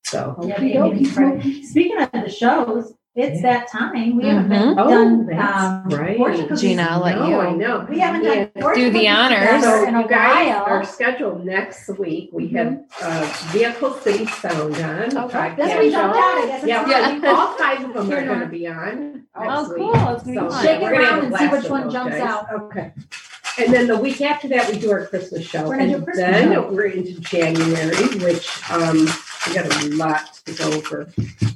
So 0.04 0.36
Yeah, 0.42 0.60
they- 0.60 0.72
they- 0.72 1.04
they- 1.40 1.62
Speaking 1.62 2.00
of 2.00 2.10
the 2.12 2.28
shows, 2.30 2.92
it's 3.16 3.40
that 3.42 3.68
time. 3.68 4.16
We 4.16 4.24
haven't 4.26 4.48
been 4.48 4.76
Oh, 4.76 4.90
done. 4.90 5.26
that's 5.26 5.62
um, 5.62 5.88
right. 6.00 6.16
fortune 6.16 6.42
cookies. 6.48 6.60
Gina, 6.62 6.82
I'll 6.90 7.00
let 7.00 7.16
no, 7.16 7.28
you. 7.28 7.36
I 7.38 7.52
know. 7.52 7.86
We 7.88 8.00
haven't 8.00 8.24
Yeah. 8.24 8.46
fortune 8.60 8.82
Do 8.82 8.90
the 8.90 9.08
honors. 9.08 9.38
together 9.38 9.60
So 9.62 9.86
in 9.88 9.94
a 9.94 10.02
you 10.02 10.08
guys 10.08 10.48
while. 10.48 10.64
are 10.64 10.84
scheduled 10.84 11.44
next 11.46 11.88
week. 11.96 12.30
We 12.32 12.48
have 12.48 12.80
uh, 13.00 13.32
Vehicle 13.52 13.92
City 14.04 14.26
Sound 14.26 14.74
on. 14.74 15.16
Okay. 15.16 15.38
podcast 15.38 15.56
That's 15.56 15.74
what 15.74 15.78
we 15.78 15.90
show. 15.92 15.96
jumped 15.98 16.16
out. 16.16 16.22
I. 16.22 16.62
Yeah, 16.66 16.88
Yeah. 16.88 17.16
yeah. 17.22 17.30
all 17.32 17.56
five 17.56 17.84
of 17.84 17.94
them 17.94 18.06
Here 18.06 18.18
are 18.18 18.24
going 18.26 18.40
to 18.40 18.46
be 18.46 18.66
on. 18.66 19.22
Oh, 19.36 19.72
cool. 19.76 19.92
week. 19.92 19.96
It's 19.96 20.22
gonna 20.24 20.42
be 20.42 20.48
fun. 20.50 20.62
Shake 20.64 20.80
it 20.80 20.82
we're 20.82 20.92
gonna 20.92 21.04
have 21.06 21.18
around 21.22 21.24
and 21.32 21.36
see 21.36 21.56
which 21.56 21.70
one 21.70 21.90
jumps 21.90 22.16
guys. 22.18 22.20
out. 22.20 22.46
Okay. 22.52 22.92
And 23.58 23.72
then 23.72 23.86
the 23.86 23.96
week 23.96 24.20
after 24.20 24.48
that, 24.48 24.70
we 24.70 24.78
do 24.78 24.90
our 24.90 25.06
Christmas 25.06 25.46
show. 25.46 25.68
We're 25.68 25.76
gonna 25.78 25.90
do 25.90 25.94
and 25.96 26.04
Christmas 26.04 26.30
then 26.30 26.52
show. 26.52 26.70
we're 26.70 26.86
into 26.86 27.20
January, 27.20 28.18
which 28.18 28.70
um, 28.70 29.06
we 29.46 29.54
got 29.54 29.66
a 29.84 29.88
lot 29.96 30.34
to 30.46 30.52
go 30.54 30.80
for 30.80 31.06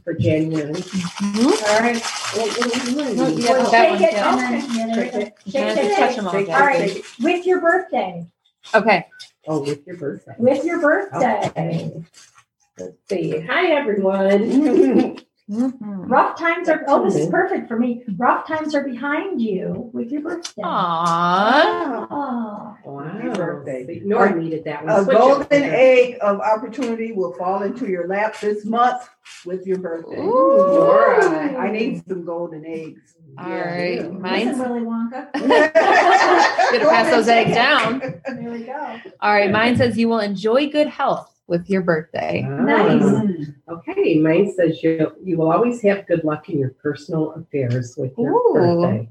for 0.05 0.14
January. 0.14 0.72
All 0.72 1.80
right. 1.80 2.01
What- 2.01 2.59
what 2.59 2.66
are 2.66 2.86
we 2.86 2.92
doing? 2.94 3.16
Well, 3.16 3.30
yeah, 3.38 3.51
Well, 3.53 3.70
that 3.70 3.99
shake 3.99 4.01
one, 4.01 4.03
it 4.03 4.12
yeah. 4.12 4.32
and 4.32 4.40
then, 4.40 4.76
yeah, 4.76 4.94
there. 4.94 5.11
Shake 5.12 5.53
Shake 5.53 5.76
it, 5.78 5.96
touch 5.99 6.16
them 6.16 6.28
all. 6.28 6.36
All 6.36 6.61
right. 6.66 7.03
With 7.20 7.46
your 7.46 7.61
birthday, 7.61 8.26
Okay. 8.74 9.07
Oh, 9.46 9.61
with 9.62 9.86
your 9.86 9.96
birthday. 9.96 10.34
with 10.38 10.64
your 10.64 10.80
birthday. 10.80 11.46
Okay. 11.49 12.05
Let's 12.78 12.96
see. 13.09 13.40
Hi, 13.40 13.72
everyone. 13.72 15.18
Mhm. 15.51 15.72
Rough 16.11 16.38
times 16.38 16.68
are, 16.68 16.84
oh, 16.88 17.05
this 17.05 17.16
is 17.16 17.28
perfect 17.30 17.68
for 17.68 17.78
me. 17.78 18.05
Rough 18.18 18.46
times 18.46 18.74
are 18.74 18.84
behind 18.84 19.40
you 19.40 19.88
with 19.94 20.11
your 20.11 20.20
birthday. 20.20 20.61
Aww. 20.62 22.07
Oh, 22.11 22.76
wow. 22.84 23.03
Happy 23.09 23.28
birthday. 23.30 24.03
Nora 24.05 24.34
needed 24.40 24.64
that 24.64 24.84
one. 24.84 24.94
A 24.94 25.05
Switch 25.05 25.16
golden 25.16 25.46
egg 25.62 26.18
of 26.20 26.40
opportunity 26.40 27.12
will 27.12 27.32
fall 27.34 27.62
into 27.62 27.86
your 27.88 28.07
lap 28.09 28.38
this 28.40 28.66
month 28.66 29.09
with 29.46 29.66
your 29.66 29.78
birthday. 29.78 30.20
Ooh. 30.20 30.57
Nora. 30.68 31.57
I 31.59 31.70
need 31.70 32.03
some 32.07 32.24
golden 32.26 32.66
eggs. 32.66 33.14
All 33.38 33.49
Yeah. 33.49 33.74
right. 33.74 33.99
listen, 34.01 34.20
Mine's 34.20 34.59
Willy 34.59 34.80
Wonka. 34.80 35.32
Gonna 35.32 36.88
pass 36.90 37.11
those 37.11 37.28
eggs 37.28 37.55
down. 37.55 38.01
There 38.01 38.51
we 38.51 38.64
go. 38.64 39.01
all 39.20 39.32
right. 39.32 39.51
Mine 39.51 39.76
says 39.76 39.96
you 39.96 40.09
will 40.09 40.20
enjoy 40.20 40.68
good 40.68 40.88
health 40.88 41.38
with 41.49 41.68
your 41.68 41.82
birthday. 41.82 42.42
Nice. 42.42 43.03
Mm. 43.03 43.55
Okay, 43.68 44.18
mine 44.20 44.53
says 44.55 44.82
you 44.82 45.12
you 45.24 45.36
will 45.36 45.51
always 45.51 45.80
have 45.82 46.07
good 46.07 46.22
luck 46.22 46.49
in 46.49 46.59
your 46.59 46.70
personal 46.70 47.32
affairs 47.32 47.96
with 47.96 48.12
your 48.16 48.32
Ooh. 48.32 48.53
birthday. 48.55 49.09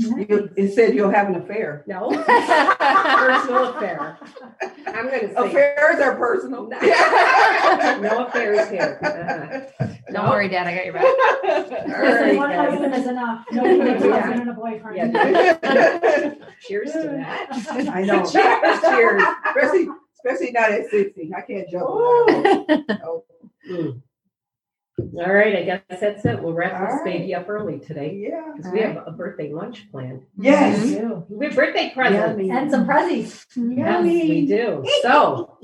You, 0.00 0.48
it 0.56 0.72
said 0.74 0.94
you'll 0.94 1.10
have 1.10 1.26
an 1.28 1.34
affair. 1.34 1.82
No, 1.88 2.08
personal 2.10 3.74
affair. 3.74 4.16
I'm 4.86 5.08
going 5.08 5.22
to 5.22 5.34
say 5.34 5.34
Affairs 5.34 5.98
are 6.00 6.14
personal. 6.14 6.68
no 8.00 8.26
affairs 8.26 8.70
here. 8.70 9.00
Uh-uh. 9.02 9.86
Don't 10.12 10.24
No. 10.24 10.30
worry, 10.30 10.48
Dad. 10.48 10.68
I 10.68 10.74
got 10.76 10.84
your 10.84 10.94
back. 10.94 11.04
Right, 11.98 12.36
one 12.36 12.50
guys. 12.50 12.70
husband 12.70 12.94
is 12.94 13.06
enough. 13.08 13.44
Nobody 13.50 13.78
needs 13.80 14.04
a 14.04 14.06
Yeah. 14.08 14.20
husband 14.20 14.40
and 14.42 14.50
a 14.50 14.54
boyfriend. 14.54 15.12
Yeah. 15.12 16.34
Cheers 16.60 16.92
to 16.92 16.98
that. 17.02 17.88
I 17.92 18.02
know. 18.02 18.24
Cheers. 18.24 18.80
Cheers. 18.82 19.22
Especially, 19.46 19.88
especially 20.24 20.52
not 20.52 20.72
at 20.72 20.90
16. 20.90 21.32
I 21.34 21.40
can't 21.42 21.68
jump. 21.70 21.84
Oh, 21.86 23.24
Mm. 23.70 24.00
All 24.98 25.32
right, 25.32 25.56
I 25.56 25.62
guess 25.62 25.82
that's 25.88 26.24
it. 26.24 26.42
We'll 26.42 26.54
wrap 26.54 26.72
this 26.72 26.98
All 26.98 27.04
baby 27.04 27.34
up 27.34 27.48
early 27.48 27.78
today 27.78 28.16
yeah. 28.16 28.52
because 28.56 28.72
we 28.72 28.80
have 28.80 29.06
a 29.06 29.12
birthday 29.12 29.52
lunch 29.52 29.90
planned. 29.90 30.24
Yes. 30.36 30.82
We 30.82 30.94
do. 30.94 31.26
We 31.28 31.46
have 31.46 31.54
birthday 31.54 31.92
presents. 31.94 32.40
Yummy. 32.42 32.50
And 32.50 32.70
some 32.70 32.86
prezzies. 32.86 33.44
Yes, 33.54 34.02
we 34.02 34.46
do. 34.46 34.84
So, 35.02 35.58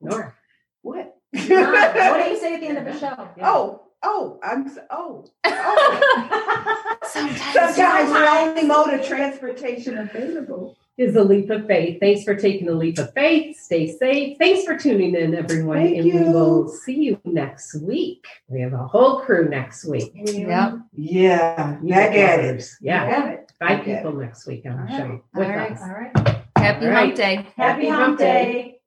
Nora. 0.00 0.34
What? 0.82 1.16
What 1.32 1.46
do 1.46 2.30
you 2.30 2.38
say 2.40 2.54
at 2.54 2.60
the 2.60 2.66
end 2.68 2.78
of 2.78 2.84
the 2.84 2.98
show? 2.98 3.28
Oh, 3.42 3.82
oh, 4.02 4.38
I'm 4.42 4.68
so, 4.68 4.82
oh, 4.90 5.24
oh. 5.44 6.98
Sometimes. 7.04 7.52
Sometimes 7.52 8.10
the 8.12 8.28
only 8.28 8.64
mode 8.64 8.94
of 9.00 9.06
transportation 9.06 9.98
available. 9.98 10.76
Is 10.98 11.16
a 11.16 11.22
leap 11.24 11.48
of 11.50 11.66
faith. 11.66 11.98
Thanks 12.00 12.22
for 12.24 12.34
taking 12.34 12.66
the 12.66 12.74
leap 12.74 12.98
of 12.98 13.12
faith. 13.14 13.56
Stay 13.58 13.96
safe. 13.96 14.36
Thanks 14.38 14.64
for 14.64 14.76
tuning 14.76 15.14
in, 15.14 15.34
everyone. 15.34 15.78
Thank 15.78 15.96
and 15.96 16.04
we 16.04 16.20
will 16.32 16.68
see 16.68 16.94
you 16.94 17.20
next 17.24 17.80
week. 17.82 18.24
We 18.48 18.60
have 18.60 18.74
a 18.74 18.86
whole 18.86 19.20
crew 19.20 19.48
next 19.48 19.84
week. 19.86 20.12
Yep. 20.14 20.74
Yeah, 20.94 21.78
You 21.82 21.88
back 21.88 22.12
get 22.12 22.40
at 22.40 22.44
it. 22.44 22.64
Yeah, 22.80 23.06
Back 23.06 23.18
at 23.24 23.32
it. 23.34 23.52
five 23.58 23.80
Okay. 23.80 23.96
people 23.96 24.12
next 24.14 24.46
week 24.46 24.62
on 24.66 24.84
the 24.86 24.92
All 24.92 24.98
show 24.98 25.06
right. 25.06 25.22
with 25.34 25.46
All 25.48 25.56
right. 25.56 25.72
us. 25.72 25.80
All 25.82 25.88
right. 25.88 26.42
Happy 26.56 26.86
All 26.86 26.92
hump 26.92 27.14
day. 27.14 27.36
Happy 27.36 27.52
Happy 27.56 27.88
hump 27.88 28.02
hump 28.04 28.18
day. 28.18 28.78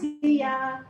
See 0.00 0.38
ya. 0.38 0.80